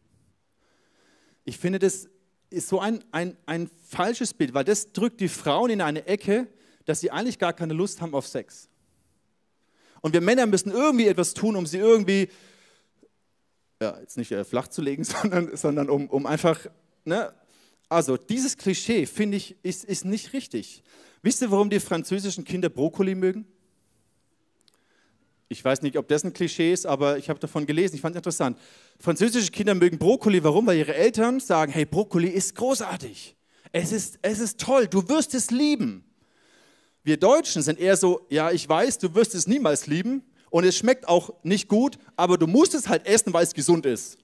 Ich 1.45 1.57
finde, 1.57 1.79
das 1.79 2.09
ist 2.51 2.69
so 2.69 2.81
ein, 2.81 3.03
ein, 3.11 3.37
ein 3.47 3.71
falsches 3.89 4.35
Bild, 4.35 4.53
weil 4.55 4.65
das 4.65 4.93
drückt 4.93 5.21
die 5.21 5.29
Frauen 5.29 5.71
in 5.71 5.81
eine 5.81 6.07
Ecke, 6.07 6.49
dass 6.85 7.01
sie 7.01 7.11
eigentlich 7.11 7.39
gar 7.39 7.53
keine 7.53 7.75
Lust 7.75 8.01
haben 8.01 8.15
auf 8.15 8.27
Sex. 8.27 8.69
Und 10.01 10.13
wir 10.13 10.21
Männer 10.21 10.47
müssen 10.47 10.71
irgendwie 10.71 11.07
etwas 11.07 11.35
tun, 11.35 11.57
um 11.57 11.67
sie 11.67 11.79
irgendwie, 11.79 12.29
ja, 13.81 13.99
jetzt 14.01 14.17
nicht 14.17 14.33
äh, 14.33 14.45
flach 14.45 14.69
zu 14.69 14.83
legen, 14.83 15.05
sondern, 15.05 15.57
sondern 15.57 15.91
um, 15.91 16.09
um 16.09 16.27
einfach, 16.27 16.67
ne? 17.05 17.33
also 17.89 18.17
dieses 18.17 18.57
Klischee, 18.57 19.07
finde 19.07 19.37
ich, 19.37 19.57
ist, 19.63 19.85
ist 19.85 20.05
nicht 20.05 20.33
richtig. 20.33 20.83
Wisst 21.23 21.43
ihr, 21.43 21.51
warum 21.51 21.71
die 21.71 21.81
französischen 21.81 22.45
Kinder 22.45 22.69
Brokkoli 22.69 23.15
mögen? 23.15 23.47
Ich 25.51 25.65
weiß 25.65 25.81
nicht, 25.81 25.97
ob 25.97 26.07
das 26.09 26.25
ein 26.25 26.35
Klischee 26.35 26.73
ist, 26.73 26.85
aber 26.85 27.17
ich 27.17 27.31
habe 27.31 27.41
davon 27.41 27.65
gelesen, 27.65 27.95
ich 27.95 28.03
fand 28.03 28.15
es 28.15 28.19
interessant. 28.19 28.59
Französische 29.01 29.51
Kinder 29.51 29.75
mögen 29.75 29.99
Brokkoli, 29.99 30.45
warum? 30.45 30.67
Weil 30.67 30.79
ihre 30.79 30.95
Eltern 30.95 31.41
sagen, 31.41 31.73
hey, 31.73 31.87
Brokkoli 31.87 32.29
ist 32.29 32.55
großartig. 32.55 33.35
Es 33.73 33.93
ist, 33.93 34.19
es 34.21 34.41
ist 34.41 34.61
toll, 34.61 34.87
du 34.87 35.09
wirst 35.09 35.35
es 35.35 35.51
lieben. 35.51 36.05
Wir 37.09 37.17
Deutschen 37.17 37.63
sind 37.63 37.81
eher 37.81 37.97
so, 37.97 38.27
ja, 38.29 38.51
ich 38.51 38.69
weiß, 38.69 38.99
du 38.99 39.15
wirst 39.15 39.35
es 39.35 39.47
niemals 39.47 39.87
lieben 39.87 40.23
und 40.51 40.65
es 40.65 40.77
schmeckt 40.77 41.09
auch 41.09 41.31
nicht 41.43 41.67
gut, 41.67 41.99
aber 42.17 42.37
du 42.37 42.47
musst 42.47 42.75
es 42.75 42.87
halt 42.87 43.07
essen, 43.07 43.33
weil 43.33 43.45
es 43.45 43.55
gesund 43.55 43.87
ist. 43.87 44.19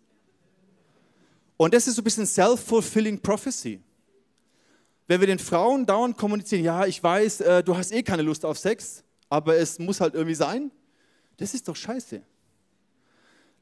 Und 1.57 1.73
das 1.73 1.87
ist 1.87 1.95
so 1.95 2.03
ein 2.03 2.05
bisschen 2.05 2.27
self-fulfilling 2.27 3.23
prophecy. 3.23 3.81
Wenn 5.07 5.19
wir 5.19 5.27
den 5.27 5.39
Frauen 5.39 5.87
dauernd 5.87 6.19
kommunizieren, 6.19 6.63
ja, 6.63 6.85
ich 6.85 7.03
weiß, 7.03 7.41
äh, 7.41 7.65
du 7.65 7.75
hast 7.75 7.91
eh 7.91 8.03
keine 8.03 8.21
Lust 8.21 8.45
auf 8.45 8.59
Sex, 8.59 9.03
aber 9.31 9.57
es 9.57 9.79
muss 9.79 10.03
halt 10.03 10.13
irgendwie 10.13 10.35
sein, 10.35 10.71
das 11.39 11.55
ist 11.55 11.67
doch 11.67 11.77
scheiße. 11.77 12.21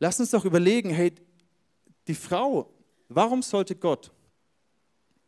Lass 0.00 0.18
uns 0.18 0.32
doch 0.32 0.44
überlegen, 0.44 0.90
hey, 0.90 1.14
die 2.08 2.16
Frau, 2.16 2.74
warum 3.08 3.40
sollte 3.40 3.76
Gott 3.76 4.10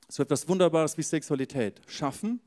so 0.09 0.24
etwas 0.24 0.49
Wunderbares 0.49 0.99
wie 0.99 1.03
Sexualität 1.05 1.80
schaffen, 1.86 2.40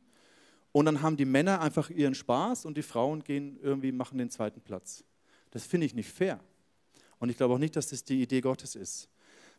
und 0.77 0.85
dann 0.85 1.01
haben 1.01 1.17
die 1.17 1.25
Männer 1.25 1.59
einfach 1.59 1.89
ihren 1.89 2.13
Spaß 2.13 2.65
und 2.65 2.77
die 2.77 2.83
Frauen 2.83 3.23
gehen 3.23 3.57
irgendwie, 3.63 3.91
machen 3.91 4.19
den 4.19 4.29
zweiten 4.29 4.61
Platz. 4.61 5.03
Das 5.49 5.65
finde 5.65 5.87
ich 5.87 5.95
nicht 5.95 6.07
fair. 6.07 6.39
Und 7.17 7.29
ich 7.29 7.37
glaube 7.37 7.55
auch 7.55 7.57
nicht, 7.57 7.75
dass 7.75 7.87
das 7.87 8.03
die 8.03 8.21
Idee 8.21 8.41
Gottes 8.41 8.75
ist. 8.75 9.09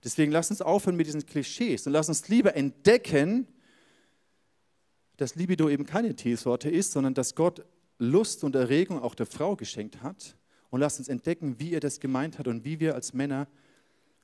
Deswegen 0.04 0.30
lass 0.30 0.48
uns 0.48 0.62
aufhören 0.62 0.94
mit 0.94 1.08
diesen 1.08 1.26
Klischees 1.26 1.88
und 1.88 1.92
lass 1.92 2.08
uns 2.08 2.28
lieber 2.28 2.54
entdecken, 2.54 3.48
dass 5.16 5.34
Libido 5.34 5.68
eben 5.68 5.86
keine 5.86 6.14
Teesorte 6.14 6.70
ist, 6.70 6.92
sondern 6.92 7.14
dass 7.14 7.34
Gott 7.34 7.66
Lust 7.98 8.44
und 8.44 8.54
Erregung 8.54 9.02
auch 9.02 9.16
der 9.16 9.26
Frau 9.26 9.56
geschenkt 9.56 10.04
hat. 10.04 10.36
Und 10.70 10.78
lass 10.78 11.00
uns 11.00 11.08
entdecken, 11.08 11.58
wie 11.58 11.72
er 11.72 11.80
das 11.80 11.98
gemeint 11.98 12.38
hat 12.38 12.46
und 12.46 12.64
wie 12.64 12.78
wir 12.78 12.94
als 12.94 13.12
Männer 13.12 13.48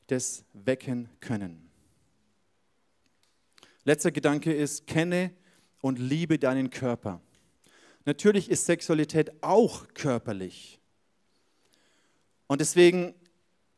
das 0.06 0.44
wecken 0.52 1.08
können. 1.18 1.68
Letzter 3.82 4.12
Gedanke 4.12 4.52
ist, 4.52 4.86
kenne 4.86 5.32
und 5.84 5.98
liebe 5.98 6.38
deinen 6.38 6.70
Körper. 6.70 7.20
Natürlich 8.06 8.50
ist 8.50 8.64
Sexualität 8.64 9.42
auch 9.42 9.86
körperlich. 9.92 10.80
Und 12.46 12.62
deswegen 12.62 13.14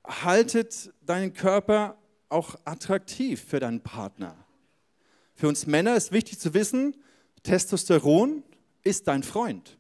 haltet 0.07 0.93
deinen 1.01 1.33
Körper 1.33 1.99
auch 2.29 2.55
attraktiv 2.65 3.43
für 3.43 3.59
deinen 3.59 3.81
Partner. 3.81 4.37
Für 5.35 5.49
uns 5.49 5.67
Männer 5.67 5.97
ist 5.97 6.13
wichtig 6.13 6.39
zu 6.39 6.55
wissen, 6.55 6.95
Testosteron 7.43 8.45
ist 8.85 9.09
dein 9.09 9.25
Freund. 9.25 9.77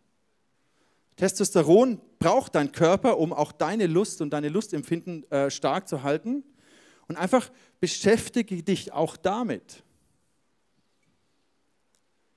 Testosteron 1.14 2.00
braucht 2.18 2.56
dein 2.56 2.72
Körper, 2.72 3.18
um 3.18 3.32
auch 3.32 3.52
deine 3.52 3.86
Lust 3.86 4.20
und 4.20 4.30
deine 4.30 4.48
Lustempfinden 4.48 5.30
äh, 5.30 5.48
stark 5.48 5.86
zu 5.86 6.02
halten. 6.02 6.42
Und 7.06 7.14
einfach 7.14 7.52
beschäftige 7.78 8.64
dich 8.64 8.92
auch 8.92 9.16
damit. 9.16 9.84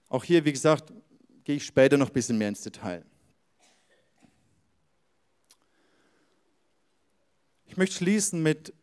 Auch 0.10 0.24
hier, 0.24 0.44
wie 0.44 0.52
gesagt, 0.52 0.92
gehe 1.44 1.58
ich 1.58 1.66
später 1.66 1.96
noch 1.96 2.08
ein 2.08 2.14
bisschen 2.14 2.38
mehr 2.38 2.50
ins 2.50 2.62
Detail. 2.62 3.06
Ich 7.68 7.78
möchte 7.78 7.98
schließen 7.98 8.42
mit 8.42 8.74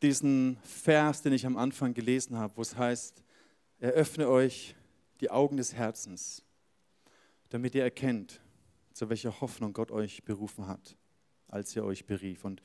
diesem 0.00 0.56
Vers, 0.62 1.20
den 1.20 1.34
ich 1.34 1.44
am 1.44 1.58
Anfang 1.58 1.92
gelesen 1.92 2.36
habe, 2.36 2.56
wo 2.56 2.62
es 2.62 2.74
heißt, 2.74 3.22
eröffne 3.78 4.28
euch 4.28 4.74
die 5.20 5.30
Augen 5.30 5.58
des 5.58 5.74
Herzens, 5.74 6.42
damit 7.50 7.74
ihr 7.74 7.82
erkennt, 7.82 8.40
zu 8.94 9.10
welcher 9.10 9.38
Hoffnung 9.42 9.74
Gott 9.74 9.90
euch 9.90 10.24
berufen 10.24 10.66
hat, 10.66 10.96
als 11.48 11.76
er 11.76 11.84
euch 11.84 12.06
berief 12.06 12.44
und 12.44 12.62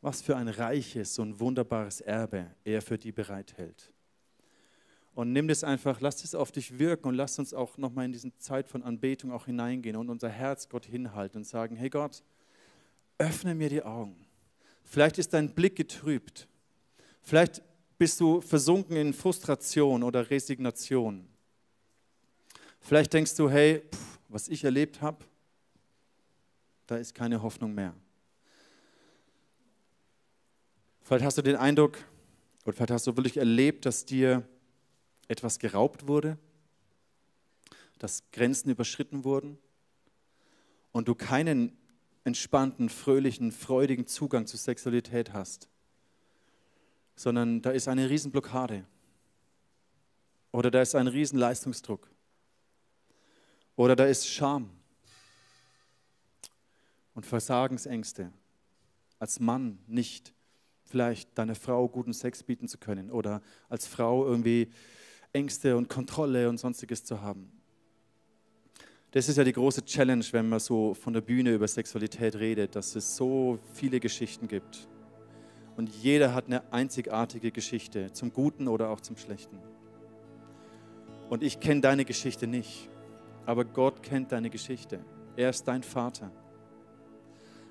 was 0.00 0.20
für 0.20 0.36
ein 0.36 0.48
reiches 0.48 1.18
und 1.18 1.38
wunderbares 1.38 2.00
Erbe 2.00 2.54
er 2.64 2.82
für 2.82 2.98
die 2.98 3.12
bereithält. 3.12 3.92
Und 5.18 5.32
nimm 5.32 5.48
das 5.48 5.64
einfach, 5.64 6.00
lass 6.00 6.22
es 6.22 6.36
auf 6.36 6.52
dich 6.52 6.78
wirken 6.78 7.08
und 7.08 7.16
lass 7.16 7.40
uns 7.40 7.52
auch 7.52 7.76
nochmal 7.76 8.04
in 8.04 8.12
diese 8.12 8.32
Zeit 8.38 8.68
von 8.68 8.84
Anbetung 8.84 9.32
auch 9.32 9.46
hineingehen 9.46 9.96
und 9.96 10.10
unser 10.10 10.28
Herz 10.28 10.68
Gott 10.68 10.86
hinhalten 10.86 11.38
und 11.38 11.44
sagen, 11.44 11.74
hey 11.74 11.90
Gott, 11.90 12.22
öffne 13.18 13.56
mir 13.56 13.68
die 13.68 13.82
Augen. 13.82 14.14
Vielleicht 14.84 15.18
ist 15.18 15.34
dein 15.34 15.52
Blick 15.56 15.74
getrübt. 15.74 16.46
Vielleicht 17.20 17.62
bist 17.98 18.20
du 18.20 18.40
versunken 18.40 18.96
in 18.96 19.12
Frustration 19.12 20.04
oder 20.04 20.30
Resignation. 20.30 21.26
Vielleicht 22.78 23.12
denkst 23.12 23.34
du, 23.34 23.50
hey, 23.50 23.82
pff, 23.92 24.20
was 24.28 24.46
ich 24.46 24.62
erlebt 24.62 25.02
habe, 25.02 25.24
da 26.86 26.96
ist 26.96 27.12
keine 27.12 27.42
Hoffnung 27.42 27.74
mehr. 27.74 27.92
Vielleicht 31.02 31.24
hast 31.24 31.38
du 31.38 31.42
den 31.42 31.56
Eindruck, 31.56 31.98
oder 32.62 32.72
vielleicht 32.72 32.92
hast 32.92 33.08
du 33.08 33.16
wirklich 33.16 33.36
erlebt, 33.36 33.84
dass 33.84 34.04
dir 34.04 34.48
etwas 35.28 35.58
geraubt 35.58 36.08
wurde, 36.08 36.38
dass 37.98 38.22
Grenzen 38.32 38.70
überschritten 38.70 39.24
wurden 39.24 39.58
und 40.92 41.08
du 41.08 41.14
keinen 41.14 41.76
entspannten, 42.24 42.88
fröhlichen, 42.88 43.52
freudigen 43.52 44.06
Zugang 44.06 44.46
zur 44.46 44.58
Sexualität 44.58 45.32
hast, 45.32 45.68
sondern 47.16 47.62
da 47.62 47.70
ist 47.70 47.88
eine 47.88 48.08
Riesenblockade 48.10 48.84
oder 50.52 50.70
da 50.70 50.82
ist 50.82 50.94
ein 50.94 51.06
Riesenleistungsdruck 51.06 52.10
oder 53.76 53.96
da 53.96 54.06
ist 54.06 54.26
Scham 54.26 54.70
und 57.14 57.26
Versagensängste, 57.26 58.32
als 59.18 59.40
Mann 59.40 59.78
nicht 59.86 60.32
vielleicht 60.84 61.36
deiner 61.36 61.54
Frau 61.54 61.88
guten 61.88 62.12
Sex 62.12 62.42
bieten 62.42 62.68
zu 62.68 62.78
können 62.78 63.10
oder 63.10 63.42
als 63.68 63.86
Frau 63.86 64.24
irgendwie 64.24 64.72
Ängste 65.32 65.76
und 65.76 65.88
Kontrolle 65.88 66.48
und 66.48 66.58
sonstiges 66.58 67.04
zu 67.04 67.20
haben. 67.20 67.52
Das 69.10 69.28
ist 69.28 69.36
ja 69.36 69.44
die 69.44 69.52
große 69.52 69.84
Challenge, 69.84 70.24
wenn 70.32 70.48
man 70.48 70.60
so 70.60 70.94
von 70.94 71.14
der 71.14 71.22
Bühne 71.22 71.54
über 71.54 71.66
Sexualität 71.66 72.36
redet, 72.36 72.76
dass 72.76 72.94
es 72.94 73.16
so 73.16 73.58
viele 73.72 74.00
Geschichten 74.00 74.48
gibt. 74.48 74.86
Und 75.76 75.88
jeder 75.88 76.34
hat 76.34 76.46
eine 76.46 76.72
einzigartige 76.72 77.50
Geschichte, 77.50 78.12
zum 78.12 78.32
Guten 78.32 78.68
oder 78.68 78.90
auch 78.90 79.00
zum 79.00 79.16
Schlechten. 79.16 79.58
Und 81.30 81.42
ich 81.42 81.60
kenne 81.60 81.80
deine 81.80 82.04
Geschichte 82.04 82.46
nicht, 82.46 82.88
aber 83.46 83.64
Gott 83.64 84.02
kennt 84.02 84.32
deine 84.32 84.50
Geschichte. 84.50 85.00
Er 85.36 85.50
ist 85.50 85.66
dein 85.68 85.82
Vater. 85.82 86.30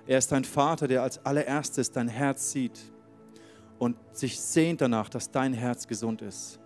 Er 0.07 0.17
ist 0.17 0.31
dein 0.31 0.45
Vater, 0.45 0.87
der 0.87 1.03
als 1.03 1.23
allererstes 1.25 1.91
dein 1.91 2.07
Herz 2.07 2.51
sieht 2.51 2.79
und 3.77 3.97
sich 4.11 4.39
sehnt 4.39 4.81
danach, 4.81 5.09
dass 5.09 5.29
dein 5.29 5.53
Herz 5.53 5.87
gesund 5.87 6.21
ist. 6.21 6.59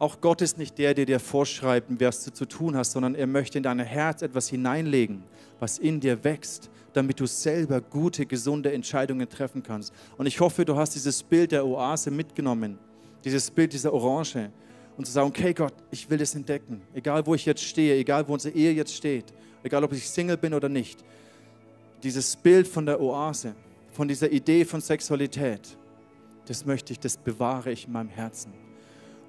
Auch 0.00 0.22
Gott 0.22 0.40
ist 0.40 0.56
nicht 0.56 0.78
der, 0.78 0.94
der 0.94 1.04
dir 1.04 1.20
vorschreibt, 1.20 1.88
was 2.00 2.24
du 2.24 2.32
zu 2.32 2.46
tun 2.46 2.74
hast, 2.74 2.92
sondern 2.92 3.14
er 3.14 3.26
möchte 3.26 3.58
in 3.58 3.64
dein 3.64 3.80
Herz 3.80 4.22
etwas 4.22 4.48
hineinlegen, 4.48 5.22
was 5.58 5.76
in 5.78 6.00
dir 6.00 6.24
wächst, 6.24 6.70
damit 6.94 7.20
du 7.20 7.26
selber 7.26 7.82
gute, 7.82 8.24
gesunde 8.24 8.72
Entscheidungen 8.72 9.28
treffen 9.28 9.62
kannst. 9.62 9.92
Und 10.16 10.24
ich 10.24 10.40
hoffe, 10.40 10.64
du 10.64 10.74
hast 10.74 10.94
dieses 10.94 11.22
Bild 11.22 11.52
der 11.52 11.66
Oase 11.66 12.10
mitgenommen, 12.10 12.78
dieses 13.22 13.50
Bild 13.50 13.74
dieser 13.74 13.92
Orange. 13.92 14.50
Und 14.96 15.04
zu 15.04 15.12
sagen, 15.12 15.28
okay 15.28 15.52
Gott, 15.52 15.74
ich 15.90 16.08
will 16.08 16.16
das 16.16 16.34
entdecken. 16.34 16.80
Egal 16.94 17.26
wo 17.26 17.34
ich 17.34 17.44
jetzt 17.44 17.62
stehe, 17.62 17.94
egal 17.96 18.26
wo 18.26 18.32
unsere 18.32 18.54
Ehe 18.54 18.72
jetzt 18.72 18.94
steht, 18.94 19.26
egal 19.62 19.84
ob 19.84 19.92
ich 19.92 20.08
Single 20.08 20.38
bin 20.38 20.54
oder 20.54 20.70
nicht. 20.70 21.04
Dieses 22.02 22.36
Bild 22.36 22.66
von 22.66 22.86
der 22.86 22.98
Oase, 23.02 23.54
von 23.92 24.08
dieser 24.08 24.32
Idee 24.32 24.64
von 24.64 24.80
Sexualität, 24.80 25.76
das 26.46 26.64
möchte 26.64 26.94
ich, 26.94 26.98
das 26.98 27.18
bewahre 27.18 27.70
ich 27.70 27.86
in 27.86 27.92
meinem 27.92 28.08
Herzen. 28.08 28.69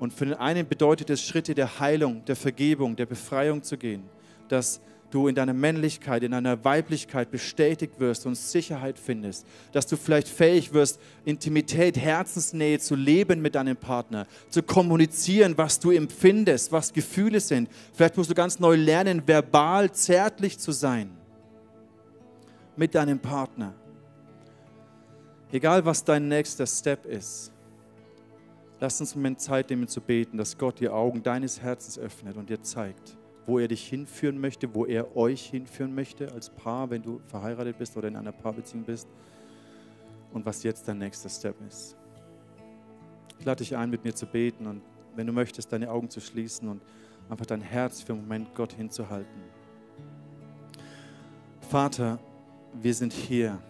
Und 0.02 0.12
für 0.14 0.26
den 0.26 0.34
einen 0.34 0.68
bedeutet 0.68 1.12
es 1.12 1.22
Schritte 1.22 1.54
der 1.54 1.80
Heilung, 1.80 2.26
der 2.26 2.36
Vergebung, 2.36 2.96
der 2.96 3.06
Befreiung 3.06 3.62
zu 3.62 3.78
gehen, 3.78 4.02
dass 4.48 4.82
du 5.12 5.28
in 5.28 5.36
deiner 5.36 5.54
Männlichkeit, 5.54 6.24
in 6.24 6.32
deiner 6.32 6.66
Weiblichkeit 6.66 7.30
bestätigt 7.30 8.00
wirst 8.00 8.26
und 8.26 8.34
Sicherheit 8.34 8.98
findest, 8.98 9.46
dass 9.74 9.86
du 9.86 9.98
vielleicht 9.98 10.28
fähig 10.28 10.74
wirst, 10.74 11.00
Intimität, 11.24 12.00
Herzensnähe 12.00 12.80
zu 12.80 12.96
leben 12.96 13.44
mit 13.44 13.54
deinem 13.54 13.78
Partner, 13.78 14.26
zu 14.50 14.64
kommunizieren, 14.64 15.56
was 15.56 15.80
du 15.80 15.92
empfindest, 15.92 16.72
was 16.72 16.92
Gefühle 16.92 17.40
sind. 17.40 17.70
Vielleicht 17.94 18.18
musst 18.18 18.32
du 18.32 18.34
ganz 18.34 18.60
neu 18.60 18.76
lernen, 18.78 19.22
verbal 19.28 19.92
zärtlich 19.92 20.58
zu 20.58 20.72
sein 20.72 21.12
mit 22.76 22.96
deinem 22.96 23.20
Partner. 23.20 23.76
Egal, 25.52 25.86
was 25.86 26.04
dein 26.04 26.28
nächster 26.28 26.66
Step 26.66 27.06
ist, 27.06 27.52
Lass 28.82 29.00
uns 29.00 29.14
einen 29.14 29.22
Moment 29.22 29.40
Zeit 29.40 29.70
nehmen 29.70 29.88
zu 29.88 30.02
beten, 30.02 30.38
dass 30.38 30.58
Gott 30.58 30.80
die 30.80 30.90
Augen 30.90 31.22
deines 31.22 31.62
Herzens 31.62 32.00
öffnet 32.00 32.36
und 32.36 32.50
dir 32.50 32.64
zeigt, 32.64 33.16
wo 33.46 33.60
er 33.60 33.68
dich 33.68 33.88
hinführen 33.88 34.42
möchte, 34.42 34.74
wo 34.74 34.88
er 34.88 35.16
euch 35.16 35.52
hinführen 35.52 35.94
möchte 35.94 36.32
als 36.32 36.50
Paar, 36.50 36.90
wenn 36.90 37.04
du 37.04 37.22
verheiratet 37.28 37.78
bist 37.78 37.96
oder 37.96 38.08
in 38.08 38.16
einer 38.16 38.32
Paarbeziehung 38.32 38.84
bist 38.84 39.08
und 40.34 40.48
was 40.48 40.64
jetzt 40.64 40.88
dein 40.88 40.98
nächster 40.98 41.30
Step 41.30 41.56
ist. 41.68 41.96
Ich 43.38 43.46
lade 43.46 43.60
dich 43.60 43.78
ein, 43.78 43.92
mit 43.92 44.04
mir 44.04 44.16
zu 44.16 44.26
beten 44.26 44.66
und 44.66 44.82
wenn 45.16 45.28
du 45.28 45.34
möchtest, 45.34 45.72
deine 45.72 45.92
Augen 45.92 46.10
zu 46.10 46.20
schließen 46.20 46.68
und 46.68 46.82
einfach 47.30 47.46
dein 47.46 47.62
Herz 47.62 48.02
für 48.02 48.14
einen 48.14 48.24
Moment 48.24 48.56
Gott 48.56 48.74
hinzuhalten. 48.74 49.44
Vater, 51.70 52.18
wir 52.74 52.96
sind 52.96 53.14
hier 53.14 53.62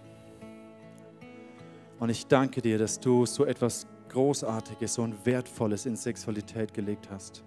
und 2.00 2.10
ich 2.10 2.28
danke 2.28 2.62
dir, 2.62 2.78
dass 2.78 2.98
du 2.98 3.26
so 3.26 3.44
etwas 3.44 3.86
Großartiges 4.12 4.98
und 4.98 5.26
Wertvolles 5.26 5.86
in 5.86 5.96
Sexualität 5.96 6.74
gelegt 6.74 7.10
hast. 7.10 7.44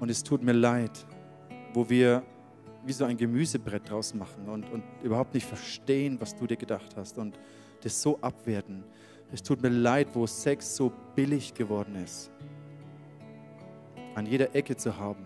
Und 0.00 0.10
es 0.10 0.24
tut 0.24 0.42
mir 0.42 0.52
leid, 0.52 1.06
wo 1.72 1.88
wir 1.88 2.24
wie 2.84 2.92
so 2.92 3.04
ein 3.04 3.16
Gemüsebrett 3.16 3.88
draus 3.88 4.14
machen 4.14 4.48
und, 4.48 4.68
und 4.70 4.82
überhaupt 5.04 5.34
nicht 5.34 5.46
verstehen, 5.46 6.20
was 6.20 6.34
du 6.34 6.46
dir 6.46 6.56
gedacht 6.56 6.96
hast 6.96 7.18
und 7.18 7.38
das 7.82 8.02
so 8.02 8.18
abwerten. 8.20 8.82
Es 9.32 9.42
tut 9.44 9.62
mir 9.62 9.68
leid, 9.68 10.08
wo 10.14 10.26
Sex 10.26 10.74
so 10.74 10.90
billig 11.14 11.54
geworden 11.54 11.94
ist, 11.94 12.32
an 14.16 14.26
jeder 14.26 14.56
Ecke 14.56 14.76
zu 14.76 14.96
haben, 14.96 15.24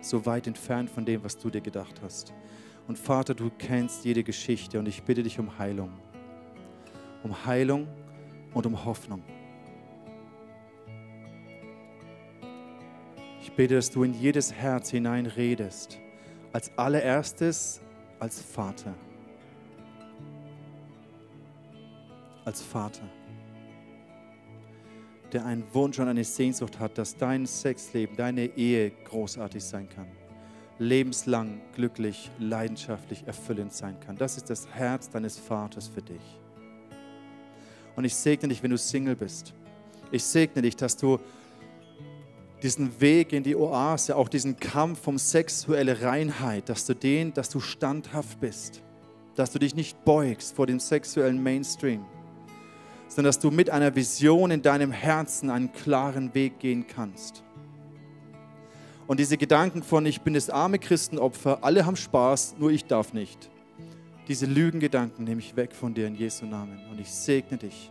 so 0.00 0.24
weit 0.26 0.46
entfernt 0.46 0.90
von 0.90 1.04
dem, 1.04 1.24
was 1.24 1.36
du 1.36 1.50
dir 1.50 1.62
gedacht 1.62 2.00
hast. 2.02 2.32
Und 2.86 2.98
Vater, 2.98 3.34
du 3.34 3.50
kennst 3.58 4.04
jede 4.04 4.22
Geschichte 4.22 4.78
und 4.78 4.86
ich 4.86 5.02
bitte 5.02 5.24
dich 5.24 5.40
um 5.40 5.58
Heilung 5.58 5.90
um 7.24 7.44
Heilung 7.44 7.88
und 8.52 8.66
um 8.66 8.84
Hoffnung. 8.84 9.22
Ich 13.42 13.52
bete, 13.52 13.74
dass 13.74 13.90
du 13.90 14.04
in 14.04 14.14
jedes 14.14 14.52
Herz 14.52 14.90
hineinredest, 14.90 15.98
als 16.52 16.70
allererstes 16.78 17.80
als 18.20 18.40
Vater. 18.40 18.94
Als 22.44 22.60
Vater, 22.60 23.08
der 25.32 25.46
einen 25.46 25.64
Wunsch 25.72 25.98
und 25.98 26.08
eine 26.08 26.24
Sehnsucht 26.24 26.78
hat, 26.78 26.98
dass 26.98 27.16
dein 27.16 27.46
Sexleben, 27.46 28.16
deine 28.16 28.44
Ehe 28.56 28.90
großartig 28.90 29.64
sein 29.64 29.88
kann 29.88 30.06
lebenslang 30.78 31.60
glücklich, 31.74 32.30
leidenschaftlich, 32.38 33.26
erfüllend 33.26 33.72
sein 33.72 33.98
kann. 34.00 34.16
Das 34.16 34.36
ist 34.36 34.50
das 34.50 34.66
Herz 34.68 35.08
deines 35.08 35.38
Vaters 35.38 35.88
für 35.88 36.02
dich. 36.02 36.43
Und 37.96 38.04
ich 38.04 38.14
segne 38.14 38.48
dich, 38.48 38.62
wenn 38.62 38.70
du 38.70 38.78
Single 38.78 39.16
bist. 39.16 39.54
Ich 40.10 40.24
segne 40.24 40.62
dich, 40.62 40.76
dass 40.76 40.96
du 40.96 41.18
diesen 42.62 43.00
Weg 43.00 43.32
in 43.32 43.42
die 43.42 43.54
Oase, 43.56 44.16
auch 44.16 44.28
diesen 44.28 44.56
Kampf 44.56 45.06
um 45.06 45.18
sexuelle 45.18 46.00
Reinheit, 46.00 46.68
dass 46.68 46.86
du 46.86 46.94
den, 46.94 47.34
dass 47.34 47.50
du 47.50 47.60
standhaft 47.60 48.40
bist, 48.40 48.82
dass 49.34 49.52
du 49.52 49.58
dich 49.58 49.74
nicht 49.74 50.02
beugst 50.04 50.56
vor 50.56 50.66
dem 50.66 50.80
sexuellen 50.80 51.42
Mainstream, 51.42 52.04
sondern 53.08 53.28
dass 53.28 53.38
du 53.38 53.50
mit 53.50 53.68
einer 53.68 53.94
Vision 53.94 54.50
in 54.50 54.62
deinem 54.62 54.92
Herzen 54.92 55.50
einen 55.50 55.72
klaren 55.72 56.34
Weg 56.34 56.58
gehen 56.58 56.86
kannst. 56.86 57.42
Und 59.06 59.20
diese 59.20 59.36
Gedanken 59.36 59.82
von, 59.82 60.06
ich 60.06 60.22
bin 60.22 60.32
das 60.32 60.48
arme 60.48 60.78
Christenopfer, 60.78 61.58
alle 61.62 61.84
haben 61.84 61.96
Spaß, 61.96 62.54
nur 62.58 62.70
ich 62.70 62.86
darf 62.86 63.12
nicht. 63.12 63.50
Diese 64.26 64.46
Lügengedanken 64.46 65.24
nehme 65.24 65.40
ich 65.40 65.54
weg 65.54 65.74
von 65.74 65.92
dir 65.92 66.06
in 66.06 66.14
Jesu 66.14 66.46
Namen. 66.46 66.80
Und 66.90 66.98
ich 66.98 67.10
segne 67.10 67.58
dich 67.58 67.90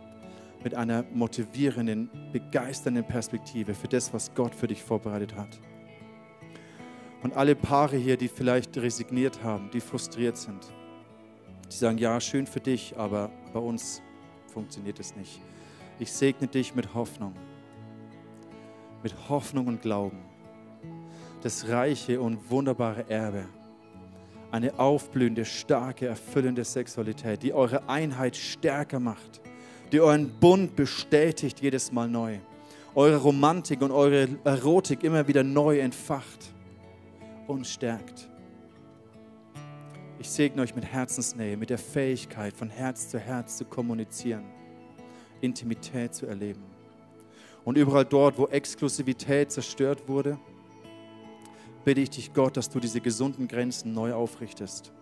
mit 0.64 0.74
einer 0.74 1.04
motivierenden, 1.14 2.10
begeisternden 2.32 3.04
Perspektive 3.04 3.72
für 3.72 3.86
das, 3.86 4.12
was 4.12 4.34
Gott 4.34 4.52
für 4.52 4.66
dich 4.66 4.82
vorbereitet 4.82 5.36
hat. 5.36 5.60
Und 7.22 7.34
alle 7.36 7.54
Paare 7.54 7.96
hier, 7.96 8.16
die 8.16 8.26
vielleicht 8.26 8.76
resigniert 8.76 9.44
haben, 9.44 9.70
die 9.72 9.80
frustriert 9.80 10.36
sind, 10.36 10.72
die 11.70 11.76
sagen, 11.76 11.98
ja, 11.98 12.20
schön 12.20 12.46
für 12.48 12.60
dich, 12.60 12.94
aber 12.96 13.30
bei 13.52 13.60
uns 13.60 14.02
funktioniert 14.48 14.98
es 14.98 15.14
nicht. 15.14 15.40
Ich 16.00 16.10
segne 16.10 16.48
dich 16.48 16.74
mit 16.74 16.94
Hoffnung, 16.94 17.34
mit 19.04 19.14
Hoffnung 19.28 19.68
und 19.68 19.82
Glauben. 19.82 20.18
Das 21.42 21.68
reiche 21.68 22.20
und 22.20 22.50
wunderbare 22.50 23.08
Erbe 23.08 23.46
eine 24.54 24.78
aufblühende, 24.78 25.44
starke, 25.44 26.06
erfüllende 26.06 26.62
Sexualität, 26.62 27.42
die 27.42 27.52
eure 27.52 27.88
Einheit 27.88 28.36
stärker 28.36 29.00
macht, 29.00 29.40
die 29.90 30.00
euren 30.00 30.30
Bund 30.38 30.76
bestätigt 30.76 31.60
jedes 31.60 31.90
Mal 31.90 32.08
neu, 32.08 32.38
eure 32.94 33.16
Romantik 33.16 33.82
und 33.82 33.90
eure 33.90 34.28
Erotik 34.44 35.02
immer 35.02 35.26
wieder 35.26 35.42
neu 35.42 35.80
entfacht 35.80 36.54
und 37.48 37.66
stärkt. 37.66 38.28
Ich 40.20 40.30
segne 40.30 40.62
euch 40.62 40.76
mit 40.76 40.84
Herzensnähe, 40.84 41.56
mit 41.56 41.70
der 41.70 41.78
Fähigkeit, 41.78 42.54
von 42.54 42.70
Herz 42.70 43.08
zu 43.08 43.18
Herz 43.18 43.56
zu 43.56 43.64
kommunizieren, 43.64 44.44
Intimität 45.40 46.14
zu 46.14 46.26
erleben. 46.26 46.62
Und 47.64 47.76
überall 47.76 48.04
dort, 48.04 48.38
wo 48.38 48.46
Exklusivität 48.46 49.50
zerstört 49.50 50.06
wurde, 50.06 50.38
bitte 51.84 52.00
ich 52.00 52.10
dich, 52.10 52.32
Gott, 52.32 52.56
dass 52.56 52.70
du 52.70 52.80
diese 52.80 53.00
gesunden 53.00 53.48
Grenzen 53.48 53.92
neu 53.92 54.14
aufrichtest 54.14 54.92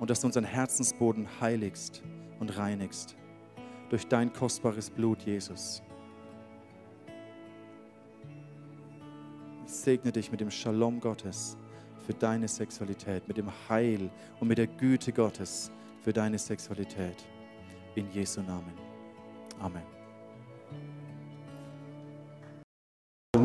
und 0.00 0.10
dass 0.10 0.20
du 0.20 0.26
unseren 0.26 0.44
Herzensboden 0.44 1.28
heiligst 1.40 2.02
und 2.40 2.56
reinigst 2.56 3.16
durch 3.88 4.06
dein 4.08 4.32
kostbares 4.32 4.90
Blut, 4.90 5.22
Jesus. 5.22 5.82
Ich 9.66 9.72
segne 9.72 10.12
dich 10.12 10.30
mit 10.30 10.40
dem 10.40 10.50
Shalom 10.50 11.00
Gottes 11.00 11.56
für 12.06 12.14
deine 12.14 12.48
Sexualität, 12.48 13.26
mit 13.28 13.36
dem 13.36 13.50
Heil 13.68 14.10
und 14.40 14.48
mit 14.48 14.58
der 14.58 14.66
Güte 14.66 15.12
Gottes 15.12 15.70
für 16.02 16.12
deine 16.12 16.38
Sexualität. 16.38 17.16
In 17.94 18.10
Jesu 18.10 18.40
Namen. 18.40 18.72
Amen. 19.60 20.01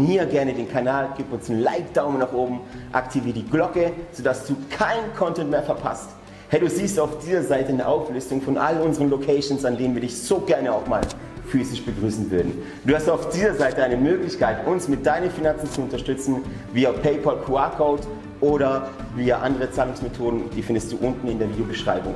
Abonniere 0.08 0.28
gerne 0.28 0.54
den 0.54 0.72
Kanal, 0.72 1.10
gib 1.18 1.34
uns 1.34 1.50
einen 1.50 1.60
Like, 1.60 1.94
Daumen 1.94 2.20
nach 2.20 2.32
oben, 2.32 2.62
aktiviere 2.94 3.34
die 3.34 3.46
Glocke, 3.46 3.92
sodass 4.14 4.48
du 4.48 4.56
keinen 4.70 5.14
Content 5.18 5.52
mehr 5.52 5.64
verpasst. 5.64 6.12
Hey, 6.48 6.62
du 6.62 6.70
siehst 6.70 6.98
auf 6.98 7.20
dieser 7.20 7.44
Seite 7.44 7.74
eine 7.74 7.86
Auflistung 7.86 8.42
von 8.42 8.58
all 8.58 8.80
unseren 8.80 9.10
Locations, 9.10 9.66
an 9.66 9.78
denen 9.78 9.96
wir 9.96 10.02
dich 10.02 10.18
so 10.18 10.40
gerne 10.40 10.72
auch 10.72 10.88
mal 10.88 11.02
physisch 11.50 11.84
begrüßen 11.84 12.32
würden. 12.32 12.54
Du 12.86 12.96
hast 12.96 13.10
auf 13.10 13.28
dieser 13.32 13.54
Seite 13.56 13.84
eine 13.84 13.98
Möglichkeit, 13.98 14.66
uns 14.66 14.88
mit 14.88 15.06
deinen 15.06 15.30
Finanzen 15.30 15.70
zu 15.70 15.82
unterstützen, 15.82 16.38
via 16.72 16.94
PayPal 16.94 17.42
QR-Code 17.46 18.04
oder 18.40 18.88
via 19.18 19.40
andere 19.40 19.70
Zahlungsmethoden. 19.72 20.50
Die 20.56 20.64
findest 20.64 20.90
du 20.94 20.98
unten 21.02 21.28
in 21.28 21.38
der 21.38 21.50
Videobeschreibung. 21.50 22.16